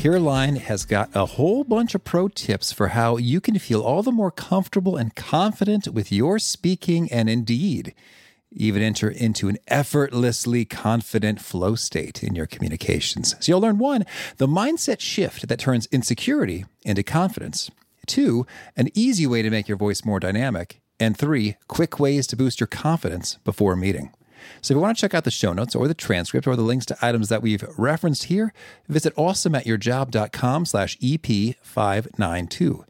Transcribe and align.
Caroline 0.00 0.56
has 0.56 0.86
got 0.86 1.14
a 1.14 1.26
whole 1.26 1.62
bunch 1.62 1.94
of 1.94 2.04
pro 2.04 2.26
tips 2.26 2.72
for 2.72 2.88
how 2.88 3.18
you 3.18 3.38
can 3.38 3.58
feel 3.58 3.82
all 3.82 4.02
the 4.02 4.10
more 4.10 4.30
comfortable 4.30 4.96
and 4.96 5.14
confident 5.14 5.88
with 5.88 6.10
your 6.10 6.38
speaking 6.38 7.12
and 7.12 7.28
indeed 7.28 7.94
even 8.50 8.80
enter 8.80 9.10
into 9.10 9.50
an 9.50 9.58
effortlessly 9.68 10.64
confident 10.64 11.38
flow 11.38 11.74
state 11.74 12.22
in 12.22 12.34
your 12.34 12.46
communications. 12.46 13.36
So 13.40 13.52
you'll 13.52 13.60
learn 13.60 13.76
one, 13.76 14.06
the 14.38 14.46
mindset 14.46 15.00
shift 15.00 15.48
that 15.48 15.58
turns 15.58 15.86
insecurity 15.92 16.64
into 16.82 17.02
confidence. 17.02 17.70
Two, 18.06 18.46
an 18.78 18.88
easy 18.94 19.26
way 19.26 19.42
to 19.42 19.50
make 19.50 19.68
your 19.68 19.76
voice 19.76 20.02
more 20.02 20.18
dynamic. 20.18 20.80
And 20.98 21.14
three, 21.14 21.58
quick 21.68 22.00
ways 22.00 22.26
to 22.28 22.36
boost 22.36 22.58
your 22.58 22.68
confidence 22.68 23.36
before 23.44 23.74
a 23.74 23.76
meeting. 23.76 24.14
So 24.60 24.72
if 24.72 24.76
you 24.76 24.80
want 24.80 24.96
to 24.96 25.00
check 25.00 25.14
out 25.14 25.24
the 25.24 25.30
show 25.30 25.52
notes 25.52 25.74
or 25.74 25.88
the 25.88 25.94
transcript 25.94 26.46
or 26.46 26.56
the 26.56 26.62
links 26.62 26.86
to 26.86 26.96
items 27.02 27.28
that 27.28 27.42
we've 27.42 27.64
referenced 27.76 28.24
here, 28.24 28.52
visit 28.88 29.14
awesomeatyourjob.com 29.16 30.64
slash 30.66 30.96
EP592. 30.98 32.84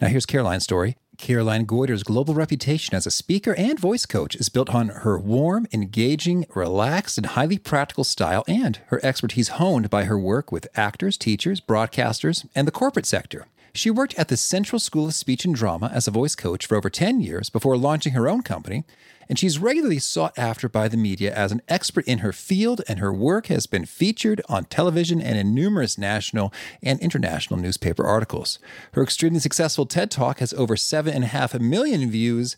Now 0.00 0.08
here's 0.08 0.26
Caroline's 0.26 0.64
story. 0.64 0.96
Caroline 1.20 1.66
Goyder's 1.66 2.02
global 2.02 2.32
reputation 2.32 2.94
as 2.94 3.06
a 3.06 3.10
speaker 3.10 3.54
and 3.54 3.78
voice 3.78 4.06
coach 4.06 4.34
is 4.34 4.48
built 4.48 4.70
on 4.70 4.88
her 4.88 5.18
warm, 5.18 5.66
engaging, 5.70 6.46
relaxed, 6.54 7.18
and 7.18 7.26
highly 7.26 7.58
practical 7.58 8.04
style 8.04 8.42
and 8.48 8.80
her 8.86 9.04
expertise 9.04 9.48
honed 9.48 9.90
by 9.90 10.04
her 10.04 10.18
work 10.18 10.50
with 10.50 10.66
actors, 10.74 11.18
teachers, 11.18 11.60
broadcasters, 11.60 12.48
and 12.54 12.66
the 12.66 12.72
corporate 12.72 13.04
sector. 13.04 13.46
She 13.74 13.90
worked 13.90 14.18
at 14.18 14.28
the 14.28 14.36
Central 14.36 14.80
School 14.80 15.06
of 15.06 15.14
Speech 15.14 15.44
and 15.44 15.54
Drama 15.54 15.90
as 15.94 16.08
a 16.08 16.10
voice 16.10 16.34
coach 16.34 16.66
for 16.66 16.76
over 16.76 16.88
10 16.88 17.20
years 17.20 17.50
before 17.50 17.76
launching 17.76 18.14
her 18.14 18.26
own 18.26 18.42
company, 18.42 18.84
and 19.30 19.38
she's 19.38 19.60
regularly 19.60 20.00
sought 20.00 20.36
after 20.36 20.68
by 20.68 20.88
the 20.88 20.96
media 20.96 21.32
as 21.32 21.52
an 21.52 21.62
expert 21.68 22.04
in 22.08 22.18
her 22.18 22.32
field, 22.32 22.82
and 22.88 22.98
her 22.98 23.12
work 23.12 23.46
has 23.46 23.68
been 23.68 23.86
featured 23.86 24.42
on 24.48 24.64
television 24.64 25.22
and 25.22 25.38
in 25.38 25.54
numerous 25.54 25.96
national 25.96 26.52
and 26.82 26.98
international 26.98 27.60
newspaper 27.60 28.04
articles. 28.04 28.58
Her 28.92 29.04
extremely 29.04 29.38
successful 29.38 29.86
TED 29.86 30.10
Talk 30.10 30.40
has 30.40 30.52
over 30.54 30.74
7.5 30.74 31.60
million 31.60 32.10
views. 32.10 32.56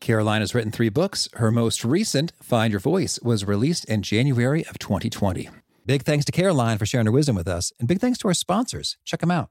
Caroline 0.00 0.40
has 0.40 0.56
written 0.56 0.72
three 0.72 0.88
books. 0.88 1.28
Her 1.34 1.52
most 1.52 1.84
recent, 1.84 2.32
Find 2.42 2.72
Your 2.72 2.80
Voice, 2.80 3.20
was 3.22 3.44
released 3.44 3.84
in 3.84 4.02
January 4.02 4.66
of 4.66 4.80
2020. 4.80 5.50
Big 5.86 6.02
thanks 6.02 6.24
to 6.24 6.32
Caroline 6.32 6.78
for 6.78 6.86
sharing 6.86 7.06
her 7.06 7.12
wisdom 7.12 7.36
with 7.36 7.46
us, 7.46 7.72
and 7.78 7.86
big 7.86 8.00
thanks 8.00 8.18
to 8.18 8.28
our 8.28 8.34
sponsors. 8.34 8.96
Check 9.04 9.20
them 9.20 9.30
out. 9.30 9.50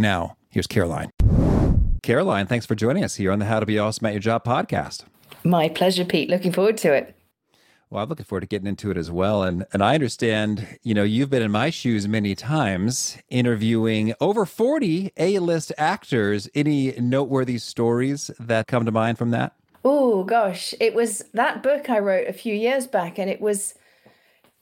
Now, 0.00 0.38
here's 0.48 0.66
Caroline. 0.66 1.10
Caroline, 2.02 2.46
thanks 2.46 2.64
for 2.64 2.74
joining 2.74 3.04
us 3.04 3.16
here 3.16 3.30
on 3.30 3.38
the 3.38 3.44
How 3.44 3.60
to 3.60 3.66
Be 3.66 3.78
Awesome 3.78 4.06
at 4.06 4.14
Your 4.14 4.20
Job 4.20 4.44
podcast. 4.44 5.04
My 5.44 5.68
pleasure, 5.68 6.06
Pete. 6.06 6.30
Looking 6.30 6.52
forward 6.52 6.78
to 6.78 6.94
it. 6.94 7.14
Well, 7.90 8.02
I'm 8.02 8.08
looking 8.08 8.24
forward 8.24 8.40
to 8.40 8.46
getting 8.46 8.66
into 8.66 8.90
it 8.90 8.96
as 8.96 9.10
well. 9.10 9.42
And 9.42 9.66
and 9.74 9.84
I 9.84 9.92
understand, 9.92 10.78
you 10.82 10.94
know, 10.94 11.02
you've 11.02 11.28
been 11.28 11.42
in 11.42 11.50
my 11.50 11.68
shoes 11.68 12.08
many 12.08 12.34
times 12.34 13.18
interviewing 13.28 14.14
over 14.22 14.46
40 14.46 15.12
A-list 15.18 15.70
actors. 15.76 16.48
Any 16.54 16.92
noteworthy 16.92 17.58
stories 17.58 18.30
that 18.40 18.68
come 18.68 18.86
to 18.86 18.92
mind 18.92 19.18
from 19.18 19.32
that? 19.32 19.52
Oh 19.84 20.24
gosh, 20.24 20.72
it 20.80 20.94
was 20.94 21.24
that 21.34 21.62
book 21.62 21.90
I 21.90 21.98
wrote 21.98 22.26
a 22.26 22.32
few 22.32 22.54
years 22.54 22.86
back 22.86 23.18
and 23.18 23.28
it 23.28 23.42
was 23.42 23.74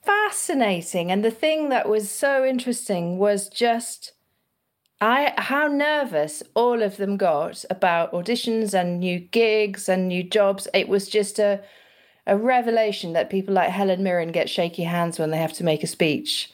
fascinating. 0.02 1.12
And 1.12 1.24
the 1.24 1.30
thing 1.30 1.68
that 1.68 1.88
was 1.88 2.10
so 2.10 2.44
interesting 2.44 3.18
was 3.18 3.48
just 3.48 4.14
I 5.00 5.32
how 5.38 5.68
nervous 5.68 6.42
all 6.54 6.82
of 6.82 6.96
them 6.96 7.16
got 7.16 7.64
about 7.70 8.12
auditions 8.12 8.74
and 8.74 8.98
new 8.98 9.20
gigs 9.20 9.88
and 9.88 10.08
new 10.08 10.24
jobs. 10.24 10.66
It 10.74 10.88
was 10.88 11.08
just 11.08 11.38
a 11.38 11.60
a 12.26 12.36
revelation 12.36 13.14
that 13.14 13.30
people 13.30 13.54
like 13.54 13.70
Helen 13.70 14.02
Mirren 14.02 14.32
get 14.32 14.50
shaky 14.50 14.82
hands 14.82 15.18
when 15.18 15.30
they 15.30 15.38
have 15.38 15.54
to 15.54 15.64
make 15.64 15.82
a 15.82 15.86
speech. 15.86 16.52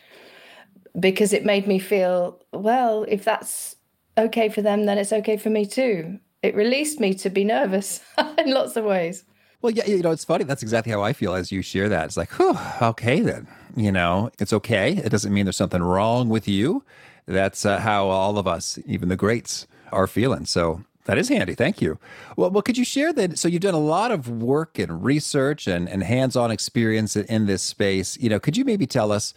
Because 0.99 1.33
it 1.33 1.45
made 1.45 1.67
me 1.67 1.81
feel, 1.81 2.41
well, 2.53 3.05
if 3.09 3.25
that's 3.25 3.75
okay 4.17 4.49
for 4.49 4.63
them, 4.63 4.87
then 4.87 4.99
it's 4.99 5.13
okay 5.13 5.37
for 5.37 5.51
me 5.51 5.67
too. 5.67 6.21
It 6.45 6.55
released 6.55 7.01
me 7.01 7.13
to 7.15 7.29
be 7.29 7.43
nervous 7.43 8.01
in 8.39 8.53
lots 8.53 8.77
of 8.77 8.85
ways. 8.85 9.25
Well, 9.61 9.73
yeah, 9.73 9.87
you 9.87 10.01
know, 10.03 10.13
it's 10.13 10.25
funny. 10.25 10.45
That's 10.45 10.63
exactly 10.63 10.93
how 10.93 11.03
I 11.03 11.13
feel 11.13 11.35
as 11.35 11.51
you 11.51 11.61
share 11.61 11.89
that. 11.89 12.05
It's 12.05 12.17
like, 12.17 12.41
okay, 12.81 13.21
then. 13.21 13.49
You 13.75 13.91
know, 13.91 14.31
it's 14.39 14.53
okay. 14.53 14.93
It 14.93 15.09
doesn't 15.09 15.35
mean 15.35 15.47
there's 15.47 15.57
something 15.57 15.83
wrong 15.83 16.29
with 16.29 16.47
you 16.47 16.85
that's 17.27 17.65
uh, 17.65 17.79
how 17.79 18.09
all 18.09 18.39
of 18.39 18.47
us, 18.47 18.79
even 18.87 19.09
the 19.09 19.17
greats, 19.17 19.67
are 19.93 20.07
feeling. 20.07 20.45
So 20.47 20.83
that 21.05 21.19
is 21.19 21.29
handy. 21.29 21.55
Thank 21.55 21.81
you. 21.81 21.99
Well, 22.37 22.51
well, 22.51 22.63
could 22.63 22.79
you 22.79 22.85
share 22.85 23.13
that? 23.13 23.39
So 23.39 23.49
you've 23.49 23.63
done 23.63 23.75
a 23.75 23.79
lot 23.79 24.11
of 24.11 24.29
work 24.29 24.79
and 24.79 25.05
research 25.05 25.67
and, 25.67 25.89
and 25.89 26.03
hands-on 26.03 26.51
experience 26.51 27.17
in, 27.17 27.47
this 27.47 27.63
space. 27.63 28.19
You 28.19 28.31
know, 28.31 28.41
could 28.41 28.57
you 28.57 28.65
maybe 28.65 28.87
tell 28.87 29.13
us 29.13 29.35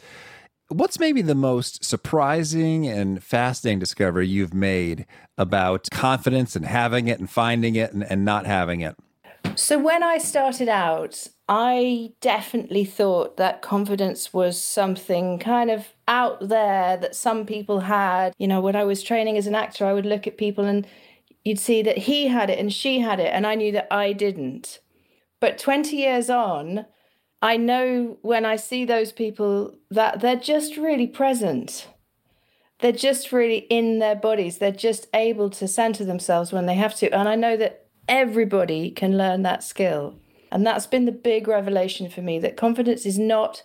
what's 0.69 0.99
maybe 0.99 1.21
the 1.21 1.35
most 1.35 1.83
surprising 1.83 2.87
and 2.87 3.21
fascinating 3.23 3.79
discovery 3.79 4.27
you've 4.27 4.53
made 4.53 5.05
about 5.37 5.87
confidence 5.91 6.55
and 6.55 6.65
having 6.65 7.07
it 7.07 7.19
and 7.19 7.29
finding 7.29 7.75
it 7.75 7.93
and, 7.93 8.03
and 8.03 8.23
not 8.23 8.45
having 8.45 8.81
it? 8.81 8.95
So 9.57 9.79
when 9.79 10.03
I 10.03 10.19
started 10.19 10.69
out, 10.69 11.27
I 11.49 12.13
definitely 12.21 12.85
thought 12.85 13.37
that 13.37 13.63
confidence 13.63 14.31
was 14.31 14.61
something 14.61 15.39
kind 15.39 15.71
of 15.71 15.87
out 16.07 16.47
there 16.47 16.95
that 16.97 17.15
some 17.15 17.43
people 17.43 17.79
had. 17.79 18.35
You 18.37 18.47
know, 18.47 18.61
when 18.61 18.75
I 18.75 18.83
was 18.83 19.01
training 19.01 19.35
as 19.35 19.47
an 19.47 19.55
actor, 19.55 19.87
I 19.87 19.93
would 19.93 20.05
look 20.05 20.27
at 20.27 20.37
people 20.37 20.65
and 20.65 20.85
you'd 21.43 21.59
see 21.59 21.81
that 21.81 21.97
he 21.97 22.27
had 22.27 22.51
it 22.51 22.59
and 22.59 22.71
she 22.71 22.99
had 22.99 23.19
it, 23.19 23.33
and 23.33 23.47
I 23.47 23.55
knew 23.55 23.71
that 23.71 23.91
I 23.91 24.13
didn't. 24.13 24.79
But 25.39 25.57
20 25.57 25.95
years 25.95 26.29
on, 26.29 26.85
I 27.41 27.57
know 27.57 28.19
when 28.21 28.45
I 28.45 28.57
see 28.57 28.85
those 28.85 29.11
people 29.11 29.73
that 29.89 30.19
they're 30.19 30.35
just 30.35 30.77
really 30.77 31.07
present. 31.07 31.87
They're 32.79 32.91
just 32.91 33.31
really 33.31 33.65
in 33.71 33.97
their 33.97 34.15
bodies. 34.15 34.59
They're 34.59 34.71
just 34.71 35.07
able 35.15 35.49
to 35.49 35.67
center 35.67 36.05
themselves 36.05 36.51
when 36.51 36.67
they 36.67 36.75
have 36.75 36.93
to. 36.97 37.09
And 37.09 37.27
I 37.27 37.33
know 37.33 37.57
that 37.57 37.86
everybody 38.07 38.91
can 38.91 39.17
learn 39.17 39.43
that 39.43 39.63
skill. 39.63 40.15
And 40.51 40.65
that's 40.65 40.87
been 40.87 41.05
the 41.05 41.11
big 41.11 41.47
revelation 41.47 42.09
for 42.09 42.21
me 42.21 42.39
that 42.39 42.57
confidence 42.57 43.05
is 43.05 43.19
not 43.19 43.63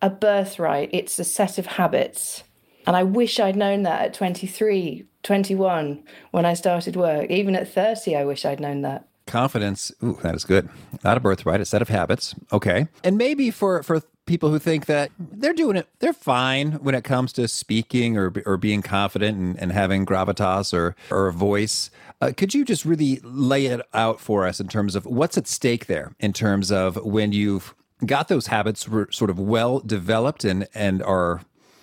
a 0.00 0.10
birthright, 0.10 0.90
it's 0.92 1.18
a 1.18 1.24
set 1.24 1.58
of 1.58 1.66
habits. 1.66 2.44
And 2.86 2.96
I 2.96 3.02
wish 3.02 3.40
I'd 3.40 3.56
known 3.56 3.82
that 3.82 4.02
at 4.02 4.14
23, 4.14 5.06
21 5.22 6.02
when 6.32 6.44
I 6.44 6.54
started 6.54 6.96
work. 6.96 7.30
Even 7.30 7.56
at 7.56 7.72
30, 7.72 8.14
I 8.14 8.24
wish 8.24 8.44
I'd 8.44 8.60
known 8.60 8.82
that. 8.82 9.08
Confidence, 9.26 9.90
ooh, 10.02 10.18
that 10.22 10.34
is 10.34 10.44
good. 10.44 10.68
Not 11.02 11.16
a 11.16 11.20
birthright, 11.20 11.62
a 11.62 11.64
set 11.64 11.80
of 11.80 11.88
habits. 11.88 12.34
Okay. 12.52 12.88
And 13.02 13.16
maybe 13.16 13.50
for 13.50 13.82
for 13.82 14.02
people 14.26 14.50
who 14.50 14.58
think 14.58 14.86
that 14.86 15.10
they're 15.18 15.52
doing 15.52 15.76
it, 15.76 15.86
they're 15.98 16.12
fine 16.12 16.72
when 16.74 16.94
it 16.94 17.04
comes 17.04 17.32
to 17.34 17.46
speaking 17.46 18.16
or, 18.16 18.32
or 18.46 18.56
being 18.56 18.82
confident 18.82 19.38
and, 19.38 19.58
and 19.58 19.72
having 19.72 20.06
gravitas 20.06 20.72
or, 20.72 20.96
or 21.10 21.26
a 21.26 21.32
voice. 21.32 21.90
Uh, 22.24 22.32
could 22.32 22.54
you 22.54 22.64
just 22.64 22.86
really 22.86 23.20
lay 23.22 23.66
it 23.66 23.82
out 23.92 24.18
for 24.18 24.46
us 24.46 24.58
in 24.58 24.66
terms 24.66 24.94
of 24.94 25.04
what's 25.04 25.36
at 25.36 25.46
stake 25.46 25.84
there, 25.88 26.14
in 26.18 26.32
terms 26.32 26.72
of 26.72 26.96
when 27.04 27.32
you've 27.32 27.74
got 28.06 28.28
those 28.28 28.46
habits 28.46 28.88
sort 29.10 29.28
of 29.28 29.38
well 29.38 29.78
developed 29.80 30.42
and, 30.42 30.66
and 30.72 31.02
are 31.02 31.42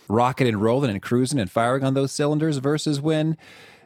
rocking 0.10 0.48
and 0.48 0.60
rolling 0.60 0.90
and 0.90 1.00
cruising 1.00 1.40
and 1.40 1.52
firing 1.52 1.84
on 1.84 1.94
those 1.94 2.12
cylinders 2.12 2.58
versus 2.58 3.00
when 3.00 3.38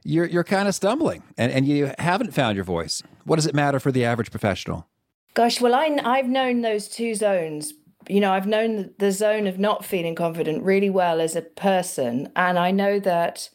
you're, 0.06 0.28
you're 0.28 0.46
kind 0.46 0.70
of 0.70 0.74
stumbling 0.74 1.24
and, 1.38 1.52
and 1.52 1.68
you 1.68 1.92
haven't 2.00 2.34
found 2.34 2.56
your 2.56 2.64
voice? 2.64 3.04
What 3.26 3.36
does 3.36 3.46
it 3.46 3.54
matter 3.54 3.82
for 3.82 3.92
the 3.92 4.06
average 4.06 4.32
professional? 4.32 4.88
Gosh, 5.34 5.60
well, 5.60 5.76
I, 5.76 6.00
I've 6.06 6.30
known 6.30 6.62
those 6.62 6.88
two 6.88 7.16
zones. 7.16 7.74
You 8.08 8.22
know, 8.22 8.32
I've 8.32 8.48
known 8.48 8.92
the 8.98 9.12
zone 9.12 9.46
of 9.46 9.60
not 9.60 9.84
feeling 9.84 10.16
confident 10.16 10.64
really 10.64 10.90
well 10.90 11.20
as 11.20 11.36
a 11.36 11.42
person. 11.42 12.32
And 12.34 12.58
I 12.58 12.72
know 12.72 12.98
that 13.02 13.50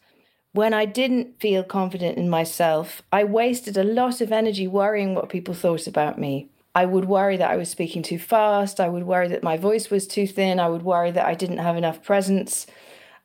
when 0.52 0.74
I 0.74 0.84
didn't 0.84 1.40
feel 1.40 1.62
confident 1.62 2.18
in 2.18 2.28
myself, 2.28 3.02
I 3.12 3.24
wasted 3.24 3.76
a 3.76 3.84
lot 3.84 4.20
of 4.20 4.32
energy 4.32 4.66
worrying 4.66 5.14
what 5.14 5.28
people 5.28 5.54
thought 5.54 5.86
about 5.86 6.18
me. 6.18 6.48
I 6.74 6.86
would 6.86 7.04
worry 7.04 7.36
that 7.36 7.50
I 7.50 7.56
was 7.56 7.68
speaking 7.68 8.02
too 8.02 8.18
fast. 8.18 8.80
I 8.80 8.88
would 8.88 9.04
worry 9.04 9.28
that 9.28 9.42
my 9.42 9.56
voice 9.56 9.90
was 9.90 10.06
too 10.06 10.26
thin. 10.26 10.60
I 10.60 10.68
would 10.68 10.82
worry 10.82 11.10
that 11.10 11.26
I 11.26 11.34
didn't 11.34 11.58
have 11.58 11.76
enough 11.76 12.02
presence. 12.02 12.66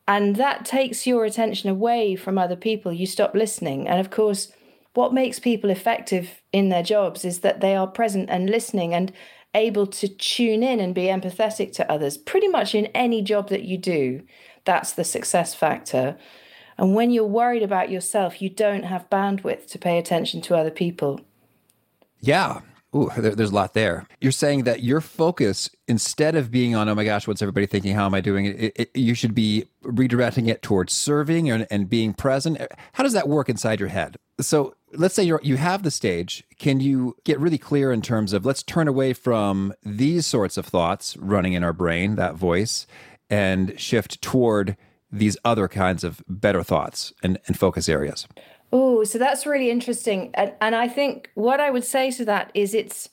And 0.08 0.36
that 0.36 0.66
takes 0.66 1.08
your 1.08 1.26
attention 1.26 1.70
away 1.70 2.16
from 2.16 2.38
other 2.38 2.56
people. 2.56 2.94
You 2.94 3.08
stop 3.08 3.34
listening. 3.34 3.88
And 3.88 4.00
of 4.00 4.12
course, 4.12 4.52
what 4.94 5.14
makes 5.14 5.40
people 5.40 5.70
effective 5.70 6.42
in 6.52 6.70
their 6.70 6.84
jobs 6.84 7.26
is 7.26 7.40
that 7.40 7.62
they 7.62 7.76
are 7.76 7.88
present 7.88 8.30
and 8.30 8.50
listening 8.50 8.94
and 8.94 9.12
able 9.54 9.88
to 9.88 10.08
tune 10.08 10.64
in 10.64 10.80
and 10.80 10.94
be 10.94 11.04
empathetic 11.04 11.72
to 11.74 11.92
others 11.92 12.18
pretty 12.18 12.48
much 12.48 12.76
in 12.76 12.88
any 12.88 13.22
job 13.22 13.50
that 13.50 13.64
you 13.64 13.78
do. 13.78 14.22
That's 14.64 14.92
the 14.92 15.04
success 15.04 15.56
factor. 15.56 16.18
And 16.78 16.94
when 16.94 17.12
you're 17.12 17.26
worried 17.26 17.64
about 17.64 17.90
yourself, 17.90 18.42
you 18.42 18.50
don't 18.50 18.84
have 18.84 19.10
bandwidth 19.10 19.68
to 19.68 19.80
pay 19.80 19.98
attention 19.98 20.42
to 20.42 20.56
other 20.58 20.72
people. 20.72 21.22
Yeah. 22.20 22.62
Ooh, 22.96 23.12
there, 23.18 23.36
there's 23.36 23.52
a 23.52 23.56
lot 23.56 23.74
there. 23.74 24.08
You're 24.22 24.32
saying 24.32 24.64
that 24.64 24.82
your 24.82 25.02
focus, 25.02 25.70
instead 25.88 26.36
of 26.36 26.50
being 26.50 26.76
on, 26.76 26.88
oh 26.88 26.96
my 26.96 27.04
gosh, 27.04 27.28
what's 27.28 27.42
everybody 27.42 27.66
thinking? 27.66 27.94
How 27.94 28.06
am 28.06 28.14
I 28.14 28.22
doing? 28.22 28.46
It, 28.46 28.74
it, 28.76 28.92
you 28.96 29.14
should 29.14 29.36
be 29.36 29.66
redirecting 29.84 30.48
it 30.48 30.62
towards 30.62 30.94
serving 30.94 31.50
and, 31.50 31.68
and 31.70 31.90
being 31.90 32.14
present. 32.14 32.62
How 32.94 33.04
does 33.04 33.14
that 33.14 33.28
work 33.28 33.50
inside 33.50 33.80
your 33.80 33.90
head? 33.90 34.16
So 34.40 34.76
let's 34.94 35.16
say 35.16 35.24
you 35.24 35.40
you 35.44 35.58
have 35.58 35.84
the 35.84 35.92
stage. 35.92 36.44
Can 36.58 36.80
you 36.80 37.16
get 37.24 37.40
really 37.40 37.58
clear 37.58 37.92
in 37.92 38.02
terms 38.02 38.34
of 38.34 38.46
let's 38.46 38.64
turn 38.64 38.88
away 38.88 39.14
from 39.14 39.74
these 39.84 40.26
sorts 40.26 40.58
of 40.58 40.66
thoughts 40.66 41.16
running 41.18 41.54
in 41.54 41.64
our 41.64 41.74
brain, 41.74 42.16
that 42.16 42.36
voice, 42.36 42.88
and 43.30 43.80
shift 43.80 44.22
toward 44.22 44.78
these 45.18 45.38
other 45.46 45.68
kinds 45.68 46.04
of 46.04 46.24
better 46.28 46.64
thoughts 46.64 47.14
and, 47.24 47.40
and 47.48 47.58
focus 47.58 47.90
areas? 47.90 48.28
Oh, 48.72 49.04
so 49.04 49.18
that's 49.18 49.46
really 49.46 49.70
interesting. 49.70 50.32
And, 50.34 50.54
and 50.62 50.76
I 50.76 50.88
think 50.88 51.30
what 51.36 51.60
I 51.60 51.72
would 51.72 51.86
say 51.86 52.12
to 52.12 52.26
that 52.26 52.52
is 52.54 52.74
it's 52.74 53.10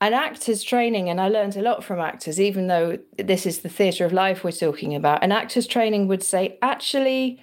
an 0.00 0.14
actor's 0.14 0.62
training, 0.62 1.10
and 1.10 1.20
I 1.20 1.28
learned 1.28 1.56
a 1.56 1.62
lot 1.62 1.84
from 1.84 2.00
actors, 2.00 2.40
even 2.40 2.68
though 2.68 2.98
this 3.18 3.44
is 3.44 3.60
the 3.60 3.68
theatre 3.68 4.06
of 4.06 4.14
life 4.14 4.42
we're 4.42 4.52
talking 4.52 4.94
about. 4.94 5.22
An 5.22 5.30
actor's 5.30 5.66
training 5.66 6.08
would 6.08 6.22
say, 6.22 6.58
actually, 6.62 7.38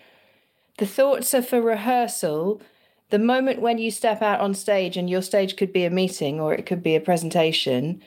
the 0.79 0.87
thoughts 0.87 1.33
are 1.35 1.43
for 1.43 1.61
rehearsal 1.61 2.61
the 3.09 3.19
moment 3.19 3.61
when 3.61 3.77
you 3.77 3.89
step 3.89 4.21
out 4.21 4.41
on 4.41 4.53
stage 4.53 4.97
and 4.97 5.09
your 5.09 5.21
stage 5.21 5.55
could 5.55 5.71
be 5.71 5.85
a 5.85 5.89
meeting 5.89 6.39
or 6.39 6.53
it 6.53 6.65
could 6.65 6.83
be 6.83 6.95
a 6.95 7.01
presentation 7.01 8.01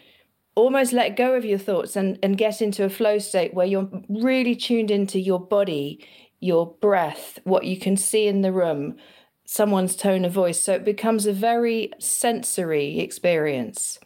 almost 0.61 0.93
let 0.93 1.17
go 1.17 1.35
of 1.35 1.45
your 1.45 1.59
thoughts 1.59 1.97
and, 1.97 2.19
and 2.23 2.39
get 2.39 2.61
into 2.63 2.85
a 2.85 2.91
flow 2.91 3.19
state 3.19 3.55
where 3.55 3.67
you're 3.67 3.89
really 4.09 4.55
tuned 4.55 4.91
into 4.91 5.19
your 5.19 5.41
body 5.41 6.07
your 6.41 6.75
breath 6.81 7.39
what 7.45 7.65
you 7.65 7.79
can 7.79 7.97
see 7.97 8.27
in 8.27 8.41
the 8.43 8.53
room 8.53 8.97
someone's 9.45 9.97
tone 9.97 10.25
of 10.25 10.33
voice 10.33 10.63
so 10.63 10.73
it 10.73 10.85
becomes 10.85 11.27
a 11.27 11.33
very 11.33 11.91
sensory 11.99 13.01
experience 13.01 13.99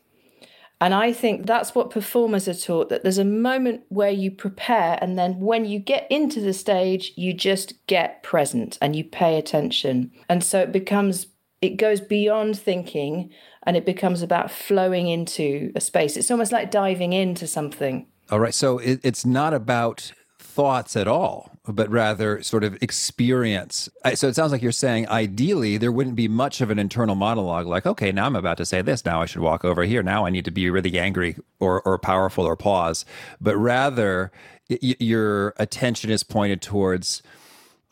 and 0.80 0.92
I 0.92 1.12
think 1.12 1.46
that's 1.46 1.74
what 1.74 1.90
performers 1.90 2.48
are 2.48 2.54
taught 2.54 2.88
that 2.88 3.02
there's 3.02 3.18
a 3.18 3.24
moment 3.24 3.84
where 3.88 4.10
you 4.10 4.30
prepare, 4.30 4.98
and 5.00 5.18
then 5.18 5.40
when 5.40 5.64
you 5.64 5.78
get 5.78 6.06
into 6.10 6.40
the 6.40 6.52
stage, 6.52 7.12
you 7.16 7.32
just 7.32 7.74
get 7.86 8.22
present 8.22 8.76
and 8.82 8.94
you 8.94 9.04
pay 9.04 9.38
attention. 9.38 10.10
And 10.28 10.42
so 10.42 10.60
it 10.60 10.72
becomes, 10.72 11.26
it 11.64 11.76
goes 11.78 12.00
beyond 12.00 12.58
thinking 12.58 13.30
and 13.62 13.76
it 13.76 13.86
becomes 13.86 14.20
about 14.20 14.50
flowing 14.50 15.08
into 15.08 15.72
a 15.74 15.80
space. 15.80 16.16
It's 16.16 16.30
almost 16.30 16.52
like 16.52 16.70
diving 16.70 17.14
into 17.14 17.46
something. 17.46 18.06
All 18.30 18.38
right. 18.38 18.52
So 18.52 18.78
it, 18.78 19.00
it's 19.02 19.24
not 19.24 19.54
about 19.54 20.12
thoughts 20.38 20.94
at 20.94 21.08
all, 21.08 21.50
but 21.66 21.88
rather 21.90 22.42
sort 22.42 22.64
of 22.64 22.76
experience. 22.82 23.88
So 24.14 24.28
it 24.28 24.34
sounds 24.34 24.52
like 24.52 24.60
you're 24.60 24.72
saying 24.72 25.08
ideally 25.08 25.78
there 25.78 25.90
wouldn't 25.90 26.16
be 26.16 26.28
much 26.28 26.60
of 26.60 26.70
an 26.70 26.78
internal 26.78 27.14
monologue 27.14 27.66
like, 27.66 27.86
okay, 27.86 28.12
now 28.12 28.26
I'm 28.26 28.36
about 28.36 28.58
to 28.58 28.66
say 28.66 28.82
this. 28.82 29.04
Now 29.06 29.22
I 29.22 29.26
should 29.26 29.40
walk 29.40 29.64
over 29.64 29.84
here. 29.84 30.02
Now 30.02 30.26
I 30.26 30.30
need 30.30 30.44
to 30.44 30.50
be 30.50 30.68
really 30.68 30.98
angry 30.98 31.36
or, 31.60 31.80
or 31.82 31.98
powerful 31.98 32.44
or 32.44 32.56
pause. 32.56 33.06
But 33.40 33.56
rather, 33.56 34.30
y- 34.68 34.96
your 35.00 35.54
attention 35.56 36.10
is 36.10 36.22
pointed 36.22 36.60
towards, 36.60 37.22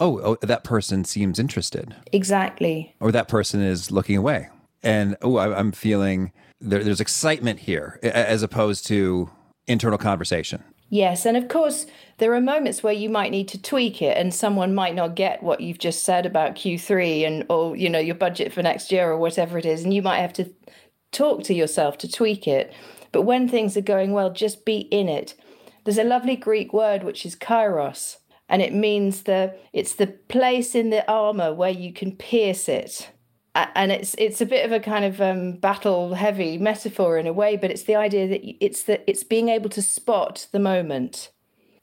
oh, 0.00 0.20
oh, 0.20 0.36
that 0.42 0.64
person 0.64 1.04
seems 1.04 1.38
interested. 1.38 1.94
Exactly. 2.12 2.94
Or 3.00 3.12
that 3.12 3.28
person 3.28 3.60
is 3.60 3.90
looking 3.90 4.16
away. 4.16 4.48
And 4.82 5.16
oh, 5.22 5.36
I, 5.36 5.56
I'm 5.58 5.72
feeling 5.72 6.32
there, 6.60 6.82
there's 6.82 7.00
excitement 7.00 7.60
here 7.60 7.98
as 8.02 8.42
opposed 8.42 8.86
to 8.88 9.30
internal 9.66 9.98
conversation. 9.98 10.62
Yes, 10.92 11.24
and 11.24 11.38
of 11.38 11.48
course, 11.48 11.86
there 12.18 12.34
are 12.34 12.40
moments 12.40 12.82
where 12.82 12.92
you 12.92 13.08
might 13.08 13.30
need 13.30 13.48
to 13.48 13.62
tweak 13.62 14.02
it, 14.02 14.18
and 14.18 14.34
someone 14.34 14.74
might 14.74 14.94
not 14.94 15.14
get 15.14 15.42
what 15.42 15.62
you've 15.62 15.78
just 15.78 16.04
said 16.04 16.26
about 16.26 16.54
Q3 16.54 17.26
and 17.26 17.46
or 17.48 17.74
you 17.74 17.88
know 17.88 17.98
your 17.98 18.14
budget 18.14 18.52
for 18.52 18.62
next 18.62 18.92
year 18.92 19.10
or 19.10 19.16
whatever 19.16 19.56
it 19.56 19.64
is, 19.64 19.84
and 19.84 19.94
you 19.94 20.02
might 20.02 20.20
have 20.20 20.34
to 20.34 20.52
talk 21.10 21.44
to 21.44 21.54
yourself 21.54 21.96
to 21.98 22.10
tweak 22.10 22.46
it. 22.46 22.74
But 23.10 23.22
when 23.22 23.48
things 23.48 23.74
are 23.74 23.82
going 23.82 24.12
well, 24.12 24.32
just 24.32 24.66
be 24.66 24.80
in 24.80 25.08
it. 25.08 25.34
There's 25.84 25.98
a 25.98 26.04
lovely 26.04 26.36
Greek 26.36 26.72
word 26.74 27.02
which 27.02 27.24
is 27.24 27.36
kairos, 27.36 28.18
and 28.52 28.62
it 28.62 28.72
means 28.72 29.22
the 29.22 29.52
it's 29.72 29.94
the 29.96 30.06
place 30.06 30.76
in 30.76 30.90
the 30.90 31.10
armor 31.10 31.52
where 31.52 31.70
you 31.70 31.92
can 31.92 32.14
pierce 32.14 32.68
it 32.68 33.10
and 33.54 33.92
it's 33.92 34.14
it's 34.18 34.40
a 34.40 34.46
bit 34.46 34.64
of 34.64 34.72
a 34.72 34.80
kind 34.80 35.04
of 35.04 35.20
um, 35.20 35.52
battle 35.52 36.14
heavy 36.14 36.56
metaphor 36.58 37.18
in 37.18 37.26
a 37.26 37.32
way, 37.32 37.56
but 37.56 37.70
it's 37.70 37.82
the 37.82 37.96
idea 37.96 38.26
that 38.28 38.64
it's 38.64 38.84
that 38.84 39.04
it's 39.06 39.24
being 39.24 39.48
able 39.48 39.68
to 39.70 39.82
spot 39.82 40.46
the 40.52 40.58
moment, 40.58 41.30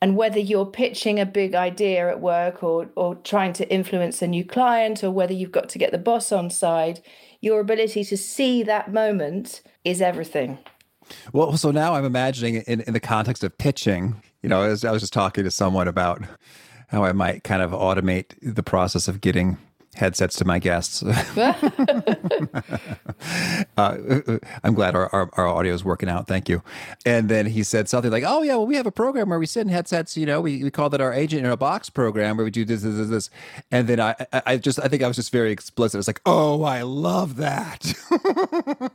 and 0.01 0.15
whether 0.15 0.39
you're 0.39 0.65
pitching 0.65 1.19
a 1.19 1.25
big 1.25 1.53
idea 1.53 2.09
at 2.09 2.21
work 2.21 2.63
or 2.63 2.89
or 2.95 3.15
trying 3.15 3.53
to 3.53 3.71
influence 3.71 4.21
a 4.21 4.27
new 4.27 4.43
client, 4.43 5.03
or 5.03 5.11
whether 5.11 5.33
you've 5.33 5.51
got 5.51 5.69
to 5.69 5.77
get 5.77 5.91
the 5.91 5.99
boss 5.99 6.31
on 6.31 6.49
side, 6.49 7.01
your 7.39 7.59
ability 7.59 8.03
to 8.03 8.17
see 8.17 8.63
that 8.63 8.91
moment 8.91 9.61
is 9.83 10.01
everything. 10.01 10.57
Well, 11.33 11.55
so 11.57 11.71
now 11.71 11.93
I'm 11.93 12.05
imagining 12.05 12.57
in, 12.67 12.81
in 12.81 12.93
the 12.93 12.99
context 12.99 13.43
of 13.43 13.57
pitching, 13.57 14.21
you 14.41 14.49
know, 14.49 14.63
as 14.63 14.85
I 14.85 14.91
was 14.91 15.01
just 15.01 15.13
talking 15.13 15.43
to 15.43 15.51
someone 15.51 15.87
about 15.87 16.23
how 16.87 17.03
I 17.03 17.11
might 17.11 17.43
kind 17.43 17.61
of 17.61 17.71
automate 17.71 18.33
the 18.41 18.63
process 18.63 19.07
of 19.07 19.21
getting 19.21 19.57
headsets 19.95 20.35
to 20.37 20.45
my 20.45 20.59
guests. 20.59 21.03
uh, 23.77 23.97
I'm 24.63 24.73
glad 24.73 24.95
our, 24.95 25.09
our, 25.13 25.29
our, 25.33 25.47
audio 25.47 25.73
is 25.73 25.83
working 25.83 26.09
out. 26.09 26.27
Thank 26.27 26.47
you. 26.47 26.61
And 27.05 27.27
then 27.29 27.47
he 27.47 27.63
said 27.63 27.89
something 27.89 28.11
like, 28.11 28.23
"Oh 28.25 28.43
yeah, 28.43 28.55
well 28.55 28.67
we 28.67 28.75
have 28.75 28.85
a 28.85 28.91
program 28.91 29.29
where 29.29 29.39
we 29.39 29.45
sit 29.45 29.61
in 29.61 29.69
headsets. 29.69 30.15
You 30.15 30.25
know, 30.25 30.41
we, 30.41 30.63
we 30.63 30.71
call 30.71 30.89
that 30.89 31.01
our 31.01 31.13
agent 31.13 31.45
in 31.45 31.51
a 31.51 31.57
box 31.57 31.89
program 31.89 32.37
where 32.37 32.43
we 32.43 32.51
do 32.51 32.65
this, 32.65 32.81
this, 32.83 32.95
this, 32.95 33.09
this." 33.09 33.29
And 33.71 33.87
then 33.87 33.99
I, 33.99 34.15
I 34.45 34.57
just, 34.57 34.79
I 34.79 34.87
think 34.87 35.03
I 35.03 35.07
was 35.07 35.15
just 35.15 35.31
very 35.31 35.51
explicit. 35.51 35.95
I 35.95 35.99
was 35.99 36.07
like, 36.07 36.21
"Oh, 36.25 36.63
I 36.63 36.83
love 36.83 37.37
that." 37.37 37.93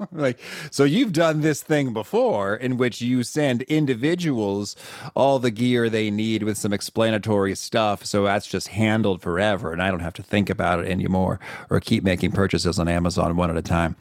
like, 0.13 0.39
so 0.71 0.85
you've 0.85 1.13
done 1.13 1.41
this 1.41 1.63
thing 1.63 1.93
before 1.93 2.55
in 2.55 2.77
which 2.77 3.01
you 3.01 3.23
send 3.23 3.63
individuals 3.63 4.77
all 5.15 5.39
the 5.39 5.51
gear 5.51 5.91
they 5.91 6.11
need 6.11 6.43
with 6.45 6.57
some 6.57 6.73
explanatory 6.73 7.55
stuff, 7.55 8.05
so 8.05 8.25
that's 8.25 8.47
just 8.47 8.69
handled 8.69 9.23
forever, 9.23 9.73
and 9.73 9.83
I 9.83 9.91
don't 9.91 10.01
have 10.01 10.15
to 10.15 10.23
think 10.23 10.49
about 10.49 10.81
it 10.81 10.84
anymore 10.85 11.41
or 11.71 11.81
keep 11.81 12.05
making 12.05 12.33
purchases 12.33 12.79
on 12.79 12.88
Amazon 12.88 13.37
one 13.37 13.50
at 13.50 13.57
a 13.57 13.62
time. 13.62 13.97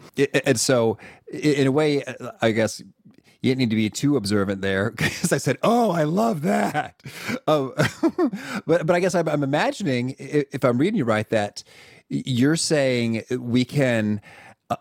And 0.46 0.60
so, 0.60 0.98
in 1.32 1.68
a 1.68 1.72
way, 1.72 2.04
I 2.42 2.52
guess 2.52 2.82
you 3.44 3.52
didn't 3.52 3.60
need 3.60 3.70
to 3.72 3.76
be 3.76 3.90
too 3.90 4.16
observant 4.16 4.62
there 4.62 4.92
because 4.98 5.34
I 5.34 5.38
said, 5.38 5.58
"Oh, 5.62 5.92
I 5.92 6.04
love 6.04 6.42
that." 6.44 7.02
Um, 7.48 7.74
but 8.66 8.86
but 8.86 8.92
I 8.92 9.00
guess 9.00 9.14
I'm, 9.14 9.28
I'm 9.28 9.44
imagining, 9.44 10.16
if 10.18 10.64
I'm 10.64 10.78
reading 10.78 10.98
you 10.98 11.06
right, 11.06 11.30
that 11.30 11.64
you're 12.10 12.56
saying 12.56 13.24
we 13.32 13.66
can 13.66 14.22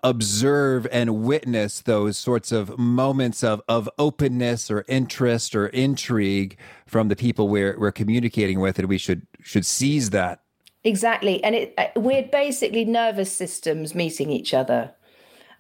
observe 0.03 0.87
and 0.93 1.23
witness 1.23 1.81
those 1.83 2.17
sorts 2.17 2.53
of 2.53 2.79
moments 2.79 3.43
of, 3.43 3.61
of 3.69 3.89
openness 3.99 4.71
or 4.71 4.85
interest 4.89 5.55
or 5.55 5.67
intrigue 5.69 6.57
from 6.87 7.09
the 7.09 7.17
people 7.17 7.49
we're, 7.49 7.79
we're 7.79 7.93
communicating 7.93 8.61
with 8.61 8.79
and 8.79 8.89
we 8.89 8.99
should 8.99 9.27
should 9.43 9.67
seize 9.67 10.11
that 10.11 10.42
Exactly. 10.85 11.43
And 11.45 11.55
it, 11.55 11.75
uh, 11.79 11.89
we're 11.97 12.25
basically 12.25 12.85
nervous 12.85 13.33
systems 13.33 13.95
meeting 13.95 14.31
each 14.31 14.53
other. 14.53 14.93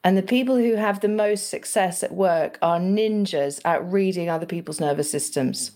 And 0.05 0.17
the 0.17 0.23
people 0.23 0.57
who 0.57 0.75
have 0.75 1.01
the 1.01 1.09
most 1.09 1.49
success 1.49 2.03
at 2.03 2.13
work 2.13 2.59
are 2.61 2.81
ninjas 2.81 3.61
at 3.65 3.85
reading 3.85 4.29
other 4.29 4.47
people's 4.47 4.81
nervous 4.81 5.11
systems. 5.11 5.73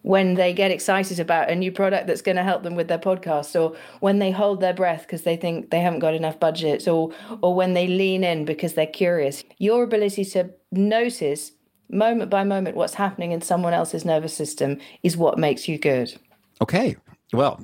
When 0.00 0.34
they 0.34 0.54
get 0.54 0.70
excited 0.70 1.18
about 1.18 1.50
a 1.50 1.54
new 1.54 1.72
product 1.72 2.06
that's 2.06 2.22
going 2.22 2.36
to 2.36 2.42
help 2.42 2.62
them 2.62 2.74
with 2.74 2.88
their 2.88 2.98
podcast, 2.98 3.60
or 3.60 3.76
when 4.00 4.18
they 4.18 4.30
hold 4.30 4.60
their 4.60 4.72
breath 4.72 5.02
because 5.02 5.22
they 5.22 5.36
think 5.36 5.70
they 5.70 5.80
haven't 5.80 5.98
got 5.98 6.14
enough 6.14 6.38
budget, 6.38 6.86
or 6.86 7.12
or 7.42 7.56
when 7.56 7.74
they 7.74 7.88
lean 7.88 8.22
in 8.22 8.44
because 8.44 8.74
they're 8.74 8.86
curious, 8.86 9.42
your 9.58 9.82
ability 9.82 10.24
to 10.26 10.50
notice 10.70 11.50
moment 11.90 12.30
by 12.30 12.44
moment 12.44 12.76
what's 12.76 12.94
happening 12.94 13.32
in 13.32 13.40
someone 13.40 13.72
else's 13.72 14.04
nervous 14.04 14.32
system 14.34 14.78
is 15.02 15.16
what 15.16 15.38
makes 15.38 15.66
you 15.66 15.76
good. 15.76 16.16
Okay. 16.62 16.96
Well, 17.32 17.60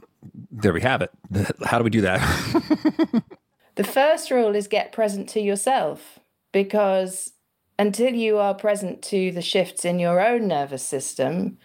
there 0.50 0.73
we 0.73 0.81
have 0.81 1.02
it. 1.02 1.11
How 1.64 1.79
do 1.79 1.85
we 1.85 1.91
do 1.91 2.02
that? 2.02 3.23
The 3.75 3.85
first 3.85 4.31
rule 4.31 4.55
is 4.55 4.69
get 4.69 4.93
present 4.93 5.29
to 5.31 5.41
yourself 5.41 6.19
because 6.52 7.33
until 7.79 8.12
you 8.12 8.37
are 8.37 8.55
present 8.55 9.00
to 9.05 9.33
the 9.33 9.41
shifts 9.41 9.85
in 9.85 9.99
your 9.99 10.21
own 10.21 10.47
nervous 10.47 10.83
system, 10.83 11.57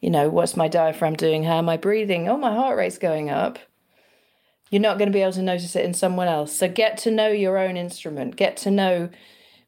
you 0.00 0.08
know, 0.08 0.30
what's 0.30 0.56
my 0.56 0.68
diaphragm 0.68 1.14
doing? 1.14 1.44
How 1.44 1.58
am 1.58 1.68
I 1.68 1.76
breathing? 1.76 2.28
Oh, 2.28 2.38
my 2.38 2.54
heart 2.54 2.78
rate's 2.78 2.96
going 2.96 3.28
up. 3.28 3.58
You're 4.70 4.80
not 4.80 4.96
going 4.96 5.08
to 5.08 5.12
be 5.12 5.20
able 5.20 5.32
to 5.32 5.42
notice 5.42 5.76
it 5.76 5.84
in 5.84 5.92
someone 5.92 6.28
else. 6.28 6.56
So 6.56 6.66
get 6.66 6.96
to 6.98 7.10
know 7.10 7.28
your 7.28 7.58
own 7.58 7.76
instrument, 7.76 8.36
get 8.36 8.56
to 8.58 8.70
know, 8.70 9.10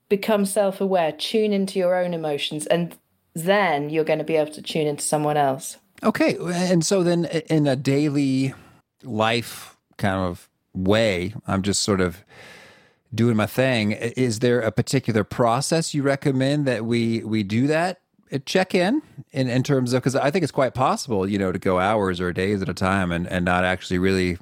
become 0.09 0.47
self 0.47 0.81
aware, 0.81 1.13
tune 1.13 1.53
into 1.53 1.79
your 1.79 1.95
own 1.97 2.15
emotions, 2.15 2.67
and 2.67 2.97
then 3.35 3.91
you're 3.91 4.05
going 4.05 4.21
to 4.21 4.25
be 4.25 4.37
able 4.37 4.53
to 4.53 4.63
tune 4.63 4.87
into 4.87 5.05
someone 5.05 5.37
else. 5.37 5.77
Okay. 6.02 6.37
And 6.40 6.85
so 6.85 7.02
then 7.02 7.26
in 7.49 7.66
a 7.66 7.76
daily 7.76 8.54
life 9.02 9.76
kind 9.97 10.16
of 10.16 10.49
way. 10.75 11.35
I'm 11.47 11.62
just 11.62 11.82
sort 11.82 12.00
of 12.00 12.25
doing 13.14 13.37
my 13.37 13.47
thing. 13.47 13.92
Is 13.92 14.40
there 14.40 14.61
a 14.61 14.73
particular 14.73 15.25
process 15.25 15.94
you 15.94 16.02
recommend 16.02 16.66
that 16.66 16.85
we 16.85 17.23
we 17.25 17.42
do 17.42 17.66
that? 17.66 18.00
Check 18.47 18.75
in, 18.75 19.02
in 19.32 19.49
in 19.49 19.62
terms 19.62 19.92
of 19.92 20.02
because 20.02 20.16
I 20.16 20.30
think 20.30 20.42
it's 20.42 20.52
quite 20.52 20.75
possible, 20.75 21.28
you 21.28 21.38
know, 21.38 21.52
to 21.52 21.59
go 21.59 21.78
hours 21.78 22.21
or 22.21 22.32
days 22.32 22.62
at 22.62 22.68
a 22.68 22.75
time 22.75 23.12
and 23.12 23.26
and 23.28 23.44
not 23.44 23.64
actually 23.64 23.99
really 23.99 24.38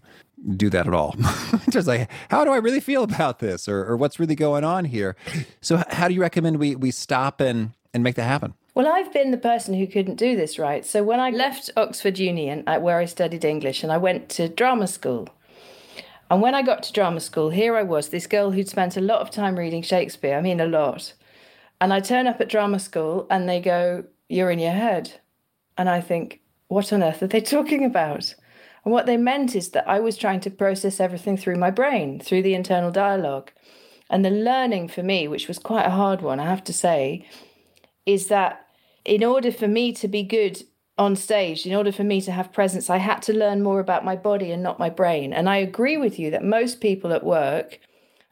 do 0.57 0.71
that 0.71 0.87
at 0.87 0.95
all. 0.95 1.17
just 1.71 1.89
like, 1.89 2.09
how 2.31 2.45
do 2.45 2.53
I 2.53 2.59
really 2.59 2.81
feel 2.81 3.03
about 3.03 3.41
this, 3.41 3.69
or 3.69 3.85
or 3.85 3.97
what's 3.97 4.21
really 4.21 4.37
going 4.37 4.63
on 4.63 4.85
here? 4.85 5.17
So, 5.61 5.83
how 5.89 6.07
do 6.07 6.15
you 6.15 6.21
recommend 6.21 6.59
we 6.59 6.77
we 6.77 6.93
stop 6.93 7.41
and 7.41 7.73
and 7.93 8.05
make 8.05 8.15
that 8.15 8.25
happen? 8.25 8.55
Well, 8.75 8.87
I've 8.87 9.13
been 9.13 9.33
the 9.33 9.37
person 9.37 9.75
who 9.75 9.87
couldn't 9.87 10.15
do 10.15 10.37
this, 10.37 10.59
right? 10.59 10.87
So 10.87 11.03
when 11.03 11.19
I 11.19 11.31
left 11.31 11.71
Oxford 11.77 12.19
Union, 12.19 12.63
uh, 12.67 12.79
where 12.79 12.99
I 12.99 13.05
studied 13.05 13.45
English, 13.45 13.83
and 13.83 13.91
I 13.91 13.97
went 13.97 14.29
to 14.31 14.49
drama 14.49 14.87
school, 14.87 15.29
and 16.31 16.41
when 16.41 16.55
I 16.55 16.63
got 16.63 16.85
to 16.85 16.93
drama 16.93 17.19
school, 17.19 17.51
here 17.51 17.77
I 17.77 17.83
was, 17.83 18.09
this 18.09 18.29
girl 18.29 18.53
who'd 18.53 18.69
spent 18.69 18.97
a 18.97 19.01
lot 19.01 19.21
of 19.21 19.33
time 19.33 19.59
reading 19.59 19.83
Shakespeare. 19.83 20.37
I 20.37 20.41
mean, 20.41 20.61
a 20.61 20.67
lot. 20.67 21.13
And 21.81 21.93
I 21.93 21.99
turn 21.99 22.29
up 22.29 22.41
at 22.41 22.49
drama 22.49 22.79
school 22.79 23.27
and 23.29 23.49
they 23.49 23.61
go, 23.61 24.05
You're 24.29 24.53
in 24.53 24.61
your 24.61 24.73
head. 24.73 25.21
And 25.77 25.89
I 25.89 26.01
think, 26.01 26.41
What 26.69 26.93
on 26.93 27.03
earth 27.03 27.23
are 27.25 27.27
they 27.27 27.41
talking 27.57 27.85
about? 27.85 28.35
And 28.85 28.93
what 28.93 29.07
they 29.07 29.17
meant 29.17 29.57
is 29.57 29.71
that 29.71 29.89
I 29.89 29.99
was 29.99 30.17
trying 30.17 30.41
to 30.41 30.51
process 30.51 31.01
everything 31.01 31.37
through 31.37 31.57
my 31.57 31.71
brain, 31.71 32.21
through 32.21 32.43
the 32.43 32.55
internal 32.55 32.93
dialogue. 32.93 33.51
And 34.09 34.25
the 34.25 34.31
learning 34.31 34.89
for 34.89 35.03
me, 35.03 35.27
which 35.27 35.49
was 35.49 35.59
quite 35.59 35.87
a 35.87 35.91
hard 35.91 36.23
one, 36.23 36.39
I 36.39 36.47
have 36.47 36.65
to 36.65 36.73
say, 36.73 37.27
is 38.13 38.27
that 38.29 38.67
in 39.05 39.25
order 39.25 39.51
for 39.53 39.69
me 39.69 39.93
to 39.93 40.09
be 40.09 40.23
good 40.23 40.63
on 40.99 41.17
stage, 41.17 41.65
in 41.65 41.75
order 41.75 41.93
for 41.93 42.05
me 42.05 42.21
to 42.21 42.33
have 42.33 42.53
presence, 42.53 42.91
I 42.91 42.99
had 42.99 43.23
to 43.23 43.33
learn 43.33 43.63
more 43.63 43.81
about 43.81 44.05
my 44.05 44.17
body 44.17 44.53
and 44.53 44.63
not 44.63 44.79
my 44.79 44.91
brain. 44.91 45.33
And 45.33 45.49
I 45.49 45.57
agree 45.57 45.97
with 45.97 46.19
you 46.19 46.31
that 46.31 46.45
most 46.45 46.81
people 46.81 47.13
at 47.13 47.25
work, 47.25 47.81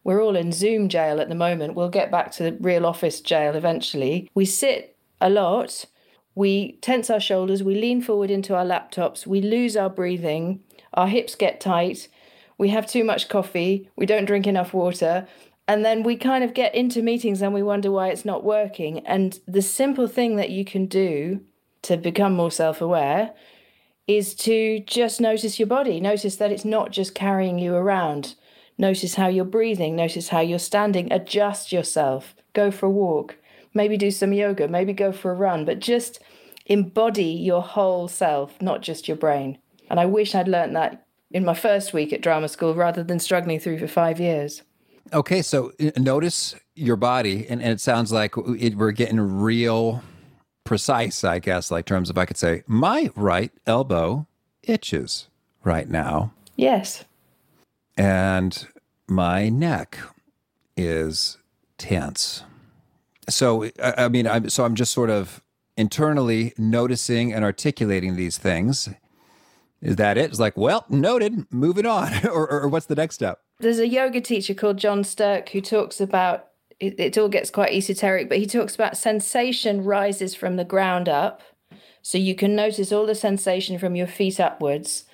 we're 0.04 0.22
all 0.22 0.36
in 0.36 0.52
Zoom 0.52 0.88
jail 0.88 1.20
at 1.20 1.28
the 1.28 1.34
moment. 1.34 1.74
We'll 1.74 1.88
get 1.88 2.10
back 2.10 2.30
to 2.32 2.56
real 2.60 2.84
office 2.84 3.20
jail 3.20 3.54
eventually. 3.54 4.30
We 4.34 4.44
sit 4.44 4.96
a 5.20 5.30
lot, 5.30 5.86
we 6.34 6.72
tense 6.80 7.10
our 7.10 7.20
shoulders, 7.20 7.62
we 7.62 7.74
lean 7.74 8.02
forward 8.02 8.30
into 8.30 8.54
our 8.54 8.64
laptops, 8.64 9.26
we 9.26 9.40
lose 9.40 9.76
our 9.76 9.90
breathing, 9.90 10.60
our 10.94 11.08
hips 11.08 11.34
get 11.34 11.60
tight, 11.60 12.08
we 12.58 12.68
have 12.68 12.86
too 12.86 13.04
much 13.04 13.28
coffee, 13.28 13.88
we 13.96 14.06
don't 14.06 14.24
drink 14.24 14.46
enough 14.46 14.74
water. 14.74 15.26
And 15.68 15.84
then 15.84 16.02
we 16.02 16.16
kind 16.16 16.42
of 16.42 16.54
get 16.54 16.74
into 16.74 17.02
meetings 17.02 17.42
and 17.42 17.52
we 17.52 17.62
wonder 17.62 17.90
why 17.90 18.08
it's 18.08 18.24
not 18.24 18.42
working. 18.42 19.06
And 19.06 19.38
the 19.46 19.60
simple 19.60 20.08
thing 20.08 20.36
that 20.36 20.48
you 20.48 20.64
can 20.64 20.86
do 20.86 21.42
to 21.82 21.98
become 21.98 22.34
more 22.34 22.50
self 22.50 22.80
aware 22.80 23.34
is 24.06 24.34
to 24.34 24.80
just 24.80 25.20
notice 25.20 25.58
your 25.58 25.68
body. 25.68 26.00
Notice 26.00 26.36
that 26.36 26.50
it's 26.50 26.64
not 26.64 26.90
just 26.90 27.14
carrying 27.14 27.58
you 27.58 27.74
around. 27.74 28.34
Notice 28.78 29.16
how 29.16 29.28
you're 29.28 29.44
breathing. 29.44 29.94
Notice 29.94 30.28
how 30.28 30.40
you're 30.40 30.58
standing. 30.58 31.12
Adjust 31.12 31.70
yourself. 31.70 32.34
Go 32.54 32.70
for 32.70 32.86
a 32.86 32.90
walk. 32.90 33.36
Maybe 33.74 33.98
do 33.98 34.10
some 34.10 34.32
yoga. 34.32 34.68
Maybe 34.68 34.94
go 34.94 35.12
for 35.12 35.30
a 35.30 35.34
run. 35.34 35.66
But 35.66 35.80
just 35.80 36.18
embody 36.64 37.24
your 37.24 37.60
whole 37.60 38.08
self, 38.08 38.60
not 38.62 38.80
just 38.80 39.06
your 39.06 39.18
brain. 39.18 39.58
And 39.90 40.00
I 40.00 40.06
wish 40.06 40.34
I'd 40.34 40.48
learned 40.48 40.76
that 40.76 41.04
in 41.30 41.44
my 41.44 41.54
first 41.54 41.92
week 41.92 42.14
at 42.14 42.22
drama 42.22 42.48
school 42.48 42.74
rather 42.74 43.02
than 43.02 43.18
struggling 43.18 43.60
through 43.60 43.78
for 43.78 43.88
five 43.88 44.18
years. 44.18 44.62
Okay, 45.12 45.42
so 45.42 45.72
uh, 45.80 45.90
notice 45.96 46.54
your 46.74 46.96
body, 46.96 47.46
and, 47.48 47.62
and 47.62 47.72
it 47.72 47.80
sounds 47.80 48.12
like 48.12 48.34
it, 48.36 48.76
we're 48.76 48.92
getting 48.92 49.20
real 49.20 50.02
precise, 50.64 51.24
I 51.24 51.38
guess, 51.38 51.70
like 51.70 51.86
terms 51.86 52.10
of 52.10 52.18
I 52.18 52.26
could 52.26 52.36
say, 52.36 52.62
my 52.66 53.10
right 53.16 53.52
elbow 53.66 54.26
itches 54.62 55.28
right 55.64 55.88
now. 55.88 56.32
Yes. 56.56 57.04
And 57.96 58.66
my 59.08 59.48
neck 59.48 59.98
is 60.76 61.38
tense. 61.78 62.42
So, 63.28 63.70
I 63.82 64.08
mean, 64.08 64.26
I'm, 64.26 64.48
so 64.48 64.64
I'm 64.64 64.74
just 64.74 64.92
sort 64.92 65.10
of 65.10 65.42
internally 65.76 66.52
noticing 66.58 67.32
and 67.32 67.44
articulating 67.44 68.16
these 68.16 68.38
things. 68.38 68.88
Is 69.80 69.96
that 69.96 70.18
it? 70.18 70.30
It's 70.30 70.40
like, 70.40 70.56
well, 70.56 70.84
noted, 70.88 71.46
moving 71.52 71.86
on. 71.86 72.12
or, 72.26 72.50
or, 72.50 72.68
what's 72.68 72.86
the 72.86 72.94
next 72.94 73.14
step? 73.14 73.40
There's 73.60 73.78
a 73.78 73.88
yoga 73.88 74.20
teacher 74.20 74.54
called 74.54 74.76
John 74.76 75.04
Stirk 75.04 75.50
who 75.50 75.60
talks 75.60 76.00
about 76.00 76.48
it, 76.80 76.98
it 76.98 77.18
all 77.18 77.28
gets 77.28 77.50
quite 77.50 77.72
esoteric, 77.72 78.28
but 78.28 78.38
he 78.38 78.46
talks 78.46 78.74
about 78.74 78.96
sensation 78.96 79.84
rises 79.84 80.34
from 80.34 80.56
the 80.56 80.64
ground 80.64 81.08
up. 81.08 81.42
So 82.02 82.18
you 82.18 82.34
can 82.34 82.54
notice 82.54 82.92
all 82.92 83.06
the 83.06 83.14
sensation 83.14 83.78
from 83.78 83.96
your 83.96 84.06
feet 84.06 84.40
upwards, 84.40 85.04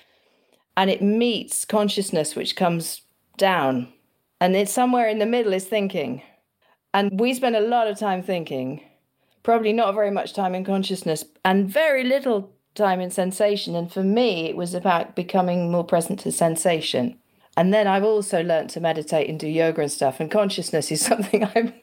and 0.77 0.89
it 0.89 1.01
meets 1.01 1.65
consciousness, 1.65 2.35
which 2.35 2.55
comes 2.55 3.01
down. 3.37 3.91
And 4.39 4.55
it's 4.55 4.71
somewhere 4.71 5.07
in 5.07 5.19
the 5.19 5.25
middle 5.25 5.53
is 5.53 5.65
thinking. 5.65 6.21
And 6.93 7.19
we 7.19 7.33
spend 7.33 7.55
a 7.55 7.61
lot 7.61 7.87
of 7.87 7.97
time 7.97 8.21
thinking, 8.21 8.81
probably 9.43 9.73
not 9.73 9.95
very 9.95 10.11
much 10.11 10.33
time 10.33 10.55
in 10.55 10.63
consciousness, 10.63 11.25
and 11.43 11.69
very 11.69 12.03
little 12.03 12.54
time 12.75 12.99
in 12.99 13.09
sensation. 13.09 13.75
And 13.75 13.91
for 13.91 14.03
me, 14.03 14.47
it 14.47 14.55
was 14.55 14.73
about 14.73 15.15
becoming 15.15 15.71
more 15.71 15.83
present 15.83 16.19
to 16.21 16.31
sensation. 16.31 17.17
And 17.57 17.73
then 17.73 17.87
I've 17.87 18.03
also 18.03 18.43
learned 18.43 18.69
to 18.71 18.81
meditate 18.81 19.29
and 19.29 19.39
do 19.39 19.47
yoga 19.47 19.81
and 19.81 19.91
stuff. 19.91 20.19
And 20.19 20.29
consciousness 20.29 20.91
is 20.91 21.01
something 21.05 21.47
I'm 21.55 21.73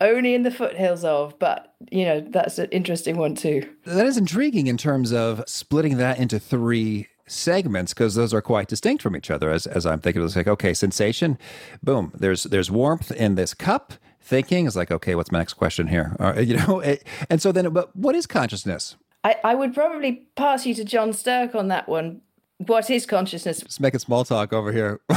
only 0.00 0.34
in 0.34 0.42
the 0.42 0.50
foothills 0.50 1.04
of, 1.04 1.38
but 1.38 1.74
you 1.90 2.04
know, 2.04 2.20
that's 2.20 2.58
an 2.58 2.68
interesting 2.70 3.18
one 3.18 3.34
too. 3.34 3.68
That 3.84 4.06
is 4.06 4.16
intriguing 4.16 4.66
in 4.66 4.76
terms 4.76 5.12
of 5.12 5.44
splitting 5.46 5.98
that 5.98 6.18
into 6.18 6.38
three 6.38 7.08
segments 7.26 7.92
because 7.92 8.14
those 8.14 8.32
are 8.32 8.40
quite 8.40 8.68
distinct 8.68 9.02
from 9.02 9.14
each 9.14 9.30
other 9.30 9.50
as, 9.50 9.66
as 9.66 9.84
I'm 9.84 10.00
thinking 10.00 10.24
it's 10.24 10.34
like, 10.34 10.48
okay, 10.48 10.72
sensation, 10.72 11.38
boom, 11.82 12.12
there's 12.14 12.44
there's 12.44 12.70
warmth 12.70 13.10
in 13.10 13.34
this 13.34 13.52
cup. 13.52 13.92
Thinking 14.20 14.66
is 14.66 14.76
like, 14.76 14.90
okay, 14.90 15.14
what's 15.14 15.32
my 15.32 15.38
next 15.38 15.54
question 15.54 15.86
here? 15.86 16.14
Or, 16.18 16.38
you 16.40 16.56
know, 16.56 16.82
and 17.30 17.40
so 17.40 17.52
then, 17.52 17.70
but 17.70 17.94
what 17.94 18.14
is 18.14 18.26
consciousness? 18.26 18.96
I, 19.24 19.36
I 19.44 19.54
would 19.54 19.74
probably 19.74 20.26
pass 20.36 20.64
you 20.66 20.74
to 20.74 20.84
John 20.84 21.12
Stirk 21.12 21.54
on 21.54 21.68
that 21.68 21.88
one 21.88 22.22
what 22.58 22.90
is 22.90 23.06
consciousness? 23.06 23.60
Just 23.60 23.80
making 23.80 24.00
small 24.00 24.24
talk 24.24 24.52
over 24.52 24.72
here. 24.72 25.00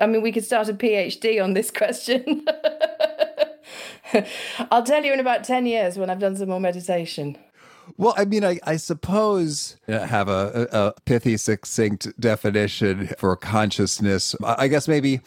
I 0.00 0.06
mean, 0.06 0.22
we 0.22 0.32
could 0.32 0.44
start 0.44 0.68
a 0.68 0.74
PhD 0.74 1.42
on 1.42 1.52
this 1.52 1.70
question. 1.70 2.46
I'll 4.70 4.82
tell 4.82 5.04
you 5.04 5.12
in 5.12 5.20
about 5.20 5.44
10 5.44 5.66
years 5.66 5.98
when 5.98 6.10
I've 6.10 6.18
done 6.18 6.36
some 6.36 6.48
more 6.48 6.60
meditation. 6.60 7.36
Well, 7.98 8.14
I 8.16 8.24
mean, 8.24 8.44
I, 8.44 8.58
I 8.64 8.76
suppose 8.76 9.76
I 9.88 10.06
have 10.06 10.28
a, 10.28 10.68
a 10.72 11.00
pithy, 11.02 11.36
succinct 11.36 12.18
definition 12.18 13.10
for 13.18 13.36
consciousness. 13.36 14.34
I 14.42 14.68
guess 14.68 14.88
maybe 14.88 15.20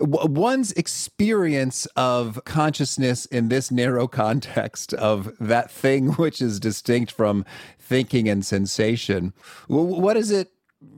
one's 0.00 0.72
experience 0.72 1.86
of 1.96 2.40
consciousness 2.44 3.26
in 3.26 3.48
this 3.48 3.70
narrow 3.70 4.06
context 4.06 4.92
of 4.94 5.34
that 5.38 5.70
thing 5.70 6.08
which 6.14 6.40
is 6.40 6.60
distinct 6.60 7.12
from 7.12 7.44
thinking 7.78 8.28
and 8.28 8.44
sensation. 8.44 9.32
What 9.68 10.16
is 10.16 10.30
it 10.30 10.52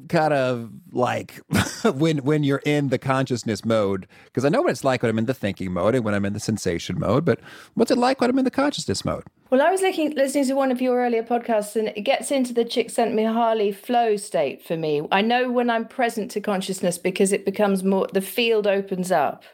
kind 0.08 0.32
of 0.32 0.70
like 0.90 1.40
when 1.94 2.18
when 2.18 2.42
you're 2.42 2.62
in 2.64 2.88
the 2.88 2.98
consciousness 2.98 3.64
mode? 3.64 4.06
Because 4.24 4.44
I 4.44 4.48
know 4.48 4.62
what 4.62 4.70
it's 4.70 4.84
like 4.84 5.02
when 5.02 5.10
I'm 5.10 5.18
in 5.18 5.26
the 5.26 5.34
thinking 5.34 5.72
mode 5.72 5.94
and 5.94 6.04
when 6.04 6.14
I'm 6.14 6.24
in 6.24 6.32
the 6.32 6.40
sensation 6.40 6.98
mode, 6.98 7.24
but 7.24 7.40
what's 7.74 7.90
it 7.90 7.98
like 7.98 8.20
when 8.20 8.30
I'm 8.30 8.38
in 8.38 8.44
the 8.44 8.50
consciousness 8.50 9.04
mode? 9.04 9.24
Well, 9.50 9.62
I 9.62 9.70
was 9.70 9.80
looking, 9.80 10.10
listening 10.14 10.44
to 10.48 10.52
one 10.52 10.70
of 10.70 10.82
your 10.82 11.02
earlier 11.02 11.22
podcasts, 11.22 11.74
and 11.74 11.88
it 11.88 12.02
gets 12.02 12.30
into 12.30 12.52
the 12.52 12.66
Csikszentmihalyi 12.66 13.74
flow 13.74 14.16
state 14.16 14.62
for 14.62 14.76
me. 14.76 15.08
I 15.10 15.22
know 15.22 15.50
when 15.50 15.70
I'm 15.70 15.88
present 15.88 16.30
to 16.32 16.40
consciousness 16.42 16.98
because 16.98 17.32
it 17.32 17.46
becomes 17.46 17.82
more, 17.82 18.08
the 18.12 18.20
field 18.20 18.66
opens 18.66 19.10
up. 19.10 19.44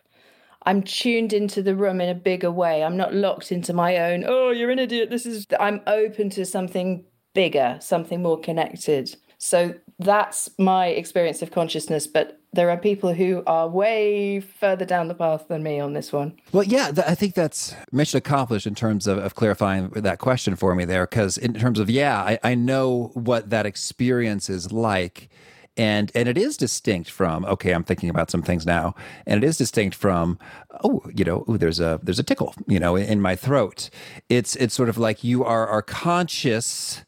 I'm 0.66 0.82
tuned 0.82 1.32
into 1.32 1.62
the 1.62 1.76
room 1.76 2.00
in 2.00 2.08
a 2.08 2.14
bigger 2.14 2.50
way. 2.50 2.82
I'm 2.82 2.96
not 2.96 3.14
locked 3.14 3.52
into 3.52 3.72
my 3.72 3.98
own, 3.98 4.24
oh, 4.26 4.50
you're 4.50 4.72
an 4.72 4.80
idiot. 4.80 5.10
This 5.10 5.26
is, 5.26 5.46
I'm 5.60 5.80
open 5.86 6.28
to 6.30 6.44
something 6.44 7.04
bigger, 7.32 7.78
something 7.80 8.20
more 8.20 8.40
connected. 8.40 9.14
So 9.38 9.76
that's 10.00 10.48
my 10.58 10.88
experience 10.88 11.40
of 11.40 11.52
consciousness. 11.52 12.08
But 12.08 12.40
there 12.54 12.70
are 12.70 12.76
people 12.76 13.14
who 13.14 13.42
are 13.46 13.68
way 13.68 14.40
further 14.40 14.84
down 14.84 15.08
the 15.08 15.14
path 15.14 15.48
than 15.48 15.62
me 15.62 15.80
on 15.80 15.92
this 15.92 16.12
one. 16.12 16.36
Well, 16.52 16.64
yeah, 16.64 16.90
th- 16.90 17.06
I 17.06 17.14
think 17.14 17.34
that's 17.34 17.74
mission 17.92 18.18
accomplished 18.18 18.66
in 18.66 18.74
terms 18.74 19.06
of, 19.06 19.18
of 19.18 19.34
clarifying 19.34 19.90
that 19.90 20.18
question 20.18 20.56
for 20.56 20.74
me 20.74 20.84
there. 20.84 21.06
Because 21.06 21.36
in 21.36 21.54
terms 21.54 21.78
of, 21.78 21.90
yeah, 21.90 22.20
I, 22.20 22.38
I 22.42 22.54
know 22.54 23.10
what 23.14 23.50
that 23.50 23.66
experience 23.66 24.48
is 24.48 24.72
like 24.72 25.28
and 25.76 26.12
and 26.14 26.28
it 26.28 26.38
is 26.38 26.56
distinct 26.56 27.10
from 27.10 27.44
okay 27.46 27.72
i'm 27.72 27.82
thinking 27.82 28.08
about 28.08 28.30
some 28.30 28.42
things 28.42 28.64
now 28.64 28.94
and 29.26 29.42
it 29.42 29.46
is 29.46 29.56
distinct 29.56 29.96
from 29.96 30.38
oh 30.84 31.02
you 31.12 31.24
know 31.24 31.44
ooh, 31.48 31.58
there's 31.58 31.80
a 31.80 31.98
there's 32.02 32.20
a 32.20 32.22
tickle 32.22 32.54
you 32.68 32.78
know 32.78 32.94
in, 32.94 33.04
in 33.04 33.20
my 33.20 33.34
throat 33.34 33.90
it's 34.28 34.54
it's 34.56 34.72
sort 34.72 34.88
of 34.88 34.98
like 34.98 35.24
you 35.24 35.42
are 35.42 35.66
are 35.66 35.82
conscious 35.82 37.04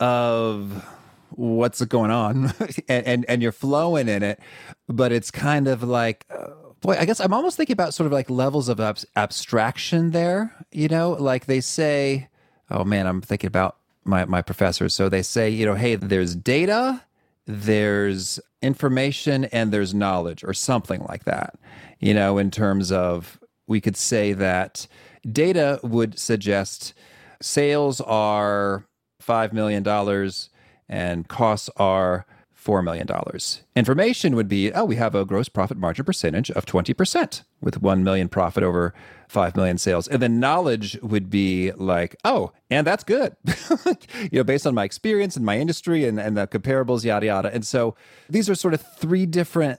of 0.00 0.84
what's 1.30 1.84
going 1.84 2.10
on 2.10 2.52
and, 2.88 3.06
and, 3.06 3.24
and 3.28 3.42
you're 3.42 3.52
flowing 3.52 4.08
in 4.08 4.22
it 4.22 4.40
but 4.88 5.12
it's 5.12 5.30
kind 5.30 5.68
of 5.68 5.82
like 5.82 6.24
uh, 6.30 6.48
boy 6.80 6.96
i 6.98 7.04
guess 7.04 7.20
i'm 7.20 7.32
almost 7.32 7.56
thinking 7.56 7.74
about 7.74 7.94
sort 7.94 8.06
of 8.06 8.12
like 8.12 8.30
levels 8.30 8.68
of 8.68 8.80
ab- 8.80 8.98
abstraction 9.16 10.10
there 10.10 10.54
you 10.72 10.88
know? 10.88 11.10
Like 11.12 11.46
they 11.46 11.60
say 11.60 12.28
oh 12.70 12.84
man 12.84 13.06
i'm 13.06 13.20
thinking 13.20 13.48
about 13.48 13.76
my, 14.06 14.24
my 14.24 14.40
professors. 14.40 14.94
So 14.94 15.08
they 15.08 15.22
say 15.22 15.50
you 15.50 15.66
know 15.66 15.74
hey 15.74 15.96
there's 15.96 16.34
data 16.34 17.02
there's 17.46 18.40
information 18.62 19.44
and 19.46 19.72
there's 19.72 19.94
knowledge 19.94 20.42
or 20.42 20.52
something 20.52 21.04
like 21.08 21.24
that 21.24 21.54
you 22.00 22.12
know 22.12 22.38
in 22.38 22.50
terms 22.50 22.90
of 22.90 23.38
we 23.68 23.80
could 23.80 23.96
say 23.96 24.32
that 24.32 24.86
data 25.30 25.78
would 25.82 26.18
suggest 26.18 26.94
sales 27.40 28.00
are 28.00 28.84
$5 29.22 29.52
million 29.52 29.82
and 30.88 31.28
costs 31.28 31.70
are 31.76 32.26
$4 32.66 32.82
million. 32.82 33.06
Information 33.76 34.34
would 34.34 34.48
be, 34.48 34.72
oh, 34.72 34.84
we 34.84 34.96
have 34.96 35.14
a 35.14 35.24
gross 35.24 35.48
profit 35.48 35.76
margin 35.76 36.04
percentage 36.04 36.50
of 36.50 36.66
20% 36.66 37.42
with 37.60 37.80
1 37.80 38.02
million 38.02 38.28
profit 38.28 38.64
over 38.64 38.92
5 39.28 39.56
million 39.56 39.78
sales. 39.78 40.08
And 40.08 40.20
then 40.20 40.40
knowledge 40.40 40.98
would 41.00 41.30
be 41.30 41.70
like, 41.72 42.16
oh, 42.24 42.52
and 42.68 42.84
that's 42.86 43.04
good, 43.04 43.36
you 44.20 44.38
know, 44.40 44.44
based 44.44 44.66
on 44.66 44.74
my 44.74 44.84
experience 44.84 45.36
and 45.36 45.46
my 45.46 45.58
industry 45.58 46.04
and, 46.06 46.18
and 46.18 46.36
the 46.36 46.48
comparables, 46.48 47.04
yada, 47.04 47.26
yada. 47.26 47.54
And 47.54 47.64
so 47.64 47.94
these 48.28 48.50
are 48.50 48.56
sort 48.56 48.74
of 48.74 48.82
three 48.96 49.26
different 49.26 49.78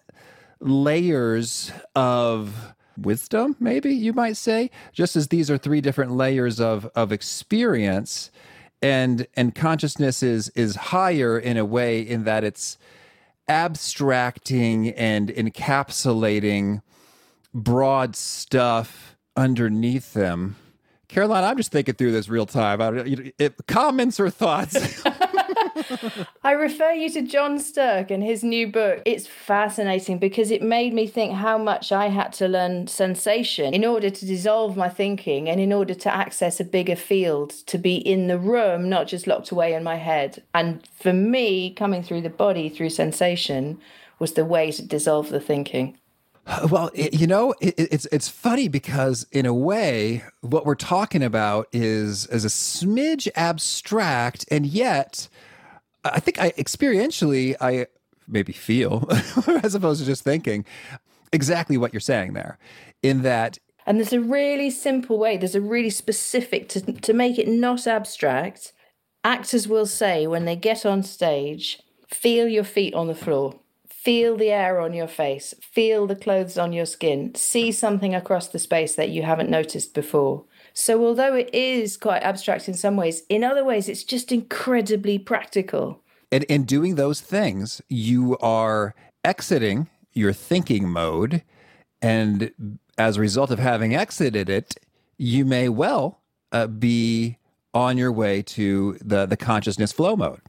layers 0.62 1.72
of 1.94 2.74
wisdom, 2.98 3.56
maybe 3.60 3.94
you 3.94 4.14
might 4.14 4.38
say, 4.38 4.72
just 4.92 5.16
as 5.16 5.28
these 5.28 5.52
are 5.52 5.58
three 5.58 5.82
different 5.82 6.12
layers 6.12 6.60
of, 6.60 6.90
of 6.96 7.12
experience 7.12 8.32
and 8.82 9.28
and 9.36 9.56
consciousness 9.56 10.22
is 10.22 10.50
is 10.50 10.76
higher 10.76 11.38
in 11.38 11.58
a 11.58 11.66
way 11.66 12.02
in 12.02 12.24
that 12.26 12.44
it's 12.44 12.78
abstracting 13.50 14.90
and 14.90 15.30
encapsulating 15.30 16.82
broad 17.54 18.16
stuff 18.16 19.16
underneath 19.36 20.14
them. 20.14 20.56
Caroline, 21.08 21.46
I'm 21.46 21.56
just 21.56 21.72
thinking 21.72 21.96
through 21.96 22.12
this 22.12 22.28
real 22.28 22.46
time. 22.46 22.82
I, 22.82 23.32
it, 23.40 23.56
comments 23.68 24.20
or 24.20 24.30
thoughts? 24.30 25.04
I 26.44 26.52
refer 26.52 26.92
you 26.92 27.10
to 27.12 27.22
John 27.22 27.60
Stirk 27.60 28.12
and 28.12 28.24
his 28.24 28.44
new 28.44 28.68
book. 28.72 29.02
It's 29.06 29.28
fascinating 29.28 30.20
because 30.20 30.52
it 30.52 30.62
made 30.62 30.94
me 30.94 31.08
think 31.08 31.34
how 31.34 31.58
much 31.58 31.92
I 31.92 32.08
had 32.08 32.34
to 32.34 32.48
learn 32.48 32.88
sensation 32.88 33.74
in 33.74 33.86
order 33.86 34.10
to 34.10 34.26
dissolve 34.26 34.78
my 34.78 34.90
thinking 34.90 35.50
and 35.50 35.60
in 35.60 35.74
order 35.74 35.94
to 35.94 36.14
access 36.14 36.60
a 36.60 36.64
bigger 36.64 36.96
field, 36.96 37.52
to 37.68 37.78
be 37.78 37.96
in 37.96 38.28
the 38.28 38.40
room, 38.40 38.90
not 38.90 39.08
just 39.08 39.28
locked 39.28 39.52
away 39.52 39.74
in 39.74 39.84
my 39.84 39.96
head. 39.96 40.44
And 40.54 40.88
for 40.96 41.14
me, 41.14 41.74
coming 41.74 42.04
through 42.04 42.22
the 42.22 42.30
body 42.30 42.70
through 42.70 42.90
sensation 42.90 43.80
was 44.20 44.34
the 44.34 44.46
way 44.46 44.72
to 44.72 44.82
dissolve 44.82 45.30
the 45.30 45.40
thinking. 45.40 45.98
Uh, 46.48 46.66
well, 46.72 46.90
you 46.96 47.28
know, 47.28 47.54
it's 47.60 48.06
it's 48.06 48.30
funny 48.30 48.70
because 48.70 49.28
in 49.34 49.46
a 49.46 49.54
way, 49.54 50.24
what 50.40 50.66
we're 50.66 50.76
talking 50.76 51.22
about 51.22 51.68
is 51.74 52.26
is 52.28 52.46
a 52.46 52.48
smidge 52.48 53.28
abstract, 53.36 54.46
and 54.50 54.66
yet 54.66 55.28
I 56.14 56.20
think 56.20 56.40
I 56.40 56.52
experientially 56.52 57.56
I 57.62 57.88
maybe 58.28 58.54
feel 58.54 59.08
as 59.64 59.76
opposed 59.76 60.02
to 60.02 60.06
just 60.06 60.24
thinking 60.24 60.66
exactly 61.32 61.78
what 61.78 61.94
you're 61.94 62.00
saying 62.00 62.34
there 62.34 62.58
in 63.02 63.22
that 63.22 63.60
and 63.86 64.00
there's 64.00 64.14
a 64.14 64.20
really 64.20 64.70
simple 64.70 65.18
way 65.18 65.38
there's 65.38 65.56
a 65.56 65.62
really 65.62 65.90
specific 65.90 66.70
to 66.70 66.82
to 66.82 67.14
make 67.14 67.38
it 67.38 67.48
not 67.48 67.88
abstract 67.88 68.74
actors 69.24 69.68
will 69.68 69.86
say 69.86 70.28
when 70.28 70.46
they 70.46 70.56
get 70.56 70.86
on 70.86 71.04
stage 71.04 71.80
feel 72.08 72.48
your 72.48 72.64
feet 72.64 72.94
on 72.94 73.08
the 73.08 73.16
floor. 73.16 73.60
Feel 73.88 74.38
the 74.38 74.52
air 74.52 74.80
on 74.80 74.94
your 74.94 75.08
face. 75.08 75.54
Feel 75.62 76.08
the 76.08 76.16
clothes 76.16 76.58
on 76.58 76.72
your 76.72 76.86
skin. 76.86 77.36
See 77.36 77.72
something 77.72 78.16
across 78.16 78.48
the 78.48 78.60
space 78.60 78.96
that 78.96 79.10
you 79.10 79.24
haven't 79.24 79.50
noticed 79.50 79.94
before 79.94 80.46
so, 80.78 81.04
although 81.04 81.34
it 81.34 81.50
is 81.56 81.98
quite 81.98 82.22
abstract 82.22 82.68
in 82.68 82.76
some 82.76 82.96
ways, 82.96 83.24
in 83.30 83.44
other 83.44 83.64
ways, 83.64 83.90
it's 83.90 84.04
just 84.04 84.32
incredibly 84.32 85.18
practical. 85.18 86.04
And 86.32 86.44
in 86.44 86.66
doing 86.66 86.94
those 86.94 87.20
things, 87.20 87.82
you 87.90 88.38
are 88.38 88.94
exiting 89.26 89.90
your 90.14 90.34
thinking 90.34 90.88
mode. 90.88 91.42
And 92.00 92.78
as 92.96 93.18
a 93.18 93.22
result 93.22 93.50
of 93.50 93.58
having 93.58 93.96
exited 93.96 94.50
it, 94.50 94.76
you 95.18 95.46
may 95.46 95.68
well 95.68 96.20
uh, 96.52 96.68
be 96.68 97.40
on 97.74 97.98
your 97.98 98.12
way 98.12 98.44
to 98.44 99.00
the, 99.02 99.26
the 99.26 99.36
consciousness 99.36 99.92
flow 99.92 100.16
mode. 100.16 100.42